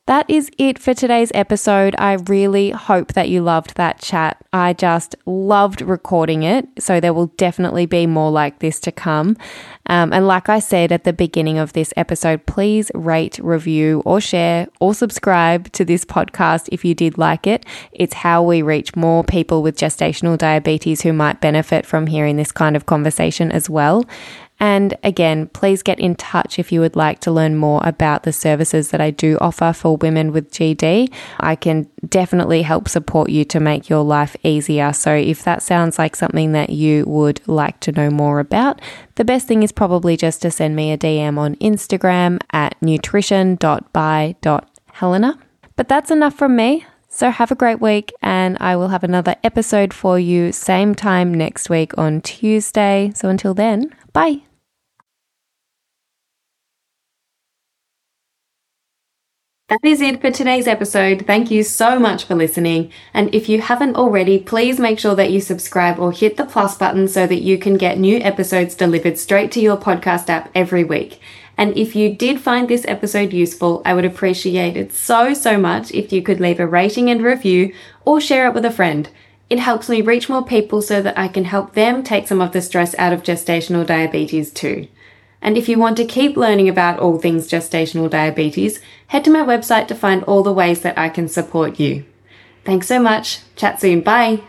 That 0.08 0.30
is 0.30 0.51
it 0.60 0.78
for 0.78 0.93
today's 0.93 1.32
episode. 1.34 1.95
I 1.97 2.14
really 2.28 2.70
hope 2.70 3.14
that 3.14 3.28
you 3.28 3.41
loved 3.41 3.76
that 3.76 3.99
chat. 3.99 4.38
I 4.53 4.74
just 4.74 5.16
loved 5.26 5.82
recording 5.82 6.43
it. 6.43 6.68
So 6.78 6.99
there 6.99 7.14
will 7.14 7.32
definitely 7.38 7.88
be 7.88 8.06
more 8.06 8.30
like 8.30 8.60
this 8.60 8.80
to 8.82 8.91
come. 8.91 9.36
Um, 9.88 10.14
and 10.14 10.28
like 10.28 10.47
I 10.47 10.60
said 10.60 10.91
at 10.91 11.06
the 11.06 11.14
beginning 11.14 11.58
of 11.58 11.74
this 11.74 11.91
episode, 11.97 12.45
please 12.45 12.91
rate, 12.93 13.39
review, 13.39 14.03
or 14.06 14.22
share 14.22 14.68
or 14.80 14.93
subscribe 14.93 15.72
to 15.72 15.84
this 15.84 16.06
podcast 16.06 16.70
if 16.72 16.86
you 16.86 16.93
did 16.93 17.18
like 17.18 17.47
it. 17.47 17.66
It's 17.91 18.14
how 18.14 18.43
we 18.43 18.62
reach 18.62 18.95
more 18.95 19.24
people 19.24 19.64
with 19.64 19.76
gestational 19.76 20.38
diabetes 20.38 21.01
who 21.01 21.14
might 21.14 21.41
benefit 21.41 21.84
from 21.84 22.06
hearing 22.06 22.38
this 22.38 22.51
kind 22.51 22.76
of 22.76 22.86
conversation 22.86 23.51
as 23.51 23.72
well. 23.72 24.06
And 24.60 24.97
again, 25.03 25.47
please 25.47 25.84
get 25.84 25.99
in 25.99 26.16
touch 26.16 26.58
if 26.58 26.72
you 26.72 26.80
would 26.80 26.95
like 26.95 27.20
to 27.22 27.32
learn 27.32 27.56
more 27.56 27.82
about 27.84 28.24
the 28.24 28.32
services 28.32 28.91
that 28.91 29.01
I 29.01 29.12
do 29.12 29.38
offer 29.41 29.74
for 29.74 29.97
women 29.97 30.32
with 30.32 30.51
GD. 30.51 31.12
I 31.39 31.56
can 31.56 31.89
definitely 32.08 32.62
help 32.62 32.88
support 32.88 33.30
you 33.30 33.43
to 33.45 33.60
make 33.60 33.89
your 33.89 34.03
life 34.03 34.36
easier. 34.43 34.93
So 34.93 35.14
if 35.14 35.43
that 35.43 35.62
sounds 35.62 35.99
like 35.99 36.16
something 36.16 36.53
that 36.53 36.70
you 36.70 37.03
would 37.06 37.41
like 37.47 37.80
to 37.82 37.91
know 37.91 38.10
more 38.10 38.39
about, 38.39 38.80
the 39.16 39.26
best 39.26 39.47
thing 39.47 39.64
is 39.64 39.72
probably 39.72 40.16
just 40.16 40.41
to 40.43 40.51
send 40.51 40.76
me 40.76 40.91
a 40.91 40.97
DM 40.97 41.38
on 41.38 41.56
Instagram 41.56 42.39
at 42.51 42.76
nutrition.by.helena. 42.82 45.39
But 45.76 45.89
that's 45.89 46.12
enough 46.12 46.36
from 46.36 46.56
me. 46.56 46.86
So 47.10 47.32
have 47.32 47.51
a 47.51 47.56
great 47.56 47.80
week, 47.80 48.12
and 48.22 48.58
I 48.60 48.76
will 48.76 48.89
have 48.89 49.03
another 49.03 49.36
episode 49.41 49.93
for 49.93 50.20
you 50.20 50.51
same 50.51 50.95
time 50.95 51.34
next 51.34 51.70
week 51.70 51.97
on 51.97 52.20
Tuesday. 52.20 53.14
So 53.16 53.30
until 53.30 53.53
then, 53.53 53.95
bye. 54.12 54.44
That 59.68 59.84
is 59.84 59.99
it 59.99 60.22
for 60.22 60.30
today's 60.30 60.68
episode. 60.68 61.26
Thank 61.26 61.49
you 61.49 61.63
so 61.63 61.97
much 61.97 62.26
for 62.26 62.36
listening. 62.36 62.91
And 63.16 63.34
if 63.34 63.49
you 63.49 63.61
haven't 63.61 63.95
already, 63.95 64.38
please 64.38 64.80
make 64.80 64.99
sure 64.99 65.16
that 65.16 65.32
you 65.32 65.41
subscribe 65.41 65.97
or 65.97 66.11
hit 66.11 66.38
the 66.38 66.45
plus 66.45 66.78
button 66.78 67.07
so 67.07 67.26
that 67.26 67.41
you 67.41 67.57
can 67.57 67.76
get 67.76 67.97
new 67.97 68.18
episodes 68.20 68.76
delivered 68.76 69.18
straight 69.18 69.51
to 69.53 69.59
your 69.59 69.76
podcast 69.76 70.30
app 70.30 70.51
every 70.53 70.84
week. 70.84 71.20
And 71.57 71.76
if 71.76 71.95
you 71.95 72.13
did 72.13 72.39
find 72.39 72.68
this 72.68 72.86
episode 72.88 73.34
useful, 73.34 73.82
I 73.84 73.95
would 73.95 74.05
appreciate 74.05 74.78
it 74.78 74.93
so, 74.93 75.34
so 75.34 75.57
much 75.57 75.91
if 75.93 76.13
you 76.13 76.22
could 76.22 76.39
leave 76.39 76.59
a 76.59 76.68
rating 76.68 77.09
and 77.09 77.24
review 77.24 77.74
or 78.05 78.22
share 78.22 78.45
it 78.45 78.53
with 78.53 78.66
a 78.66 78.72
friend. 78.72 79.09
It 79.49 79.57
helps 79.57 79.89
me 79.89 79.99
reach 80.01 80.30
more 80.30 80.45
people 80.45 80.84
so 80.84 81.01
that 81.01 81.18
I 81.18 81.28
can 81.28 81.45
help 81.45 81.74
them 81.74 82.03
take 82.03 82.28
some 82.28 82.39
of 82.39 82.51
the 82.51 82.61
stress 82.61 82.93
out 82.99 83.13
of 83.13 83.24
gestational 83.24 83.84
diabetes 83.84 84.51
too. 84.51 84.89
And 85.41 85.57
if 85.57 85.70
you 85.70 85.78
want 85.78 85.97
to 85.97 86.05
keep 86.05 86.38
learning 86.38 86.70
about 86.70 86.99
all 86.99 87.20
things 87.20 87.47
gestational 87.47 88.09
diabetes, 88.09 88.80
head 89.08 89.24
to 89.26 89.32
my 89.32 89.41
website 89.41 89.88
to 89.88 89.95
find 89.95 90.24
all 90.24 90.43
the 90.43 90.53
ways 90.53 90.82
that 90.82 90.97
I 90.97 91.10
can 91.10 91.28
support 91.28 91.80
you. 91.80 92.06
Thanks 92.64 92.88
so 92.88 92.99
much. 92.99 93.41
Chat 93.56 93.80
soon. 93.80 94.01
Bye. 94.01 94.41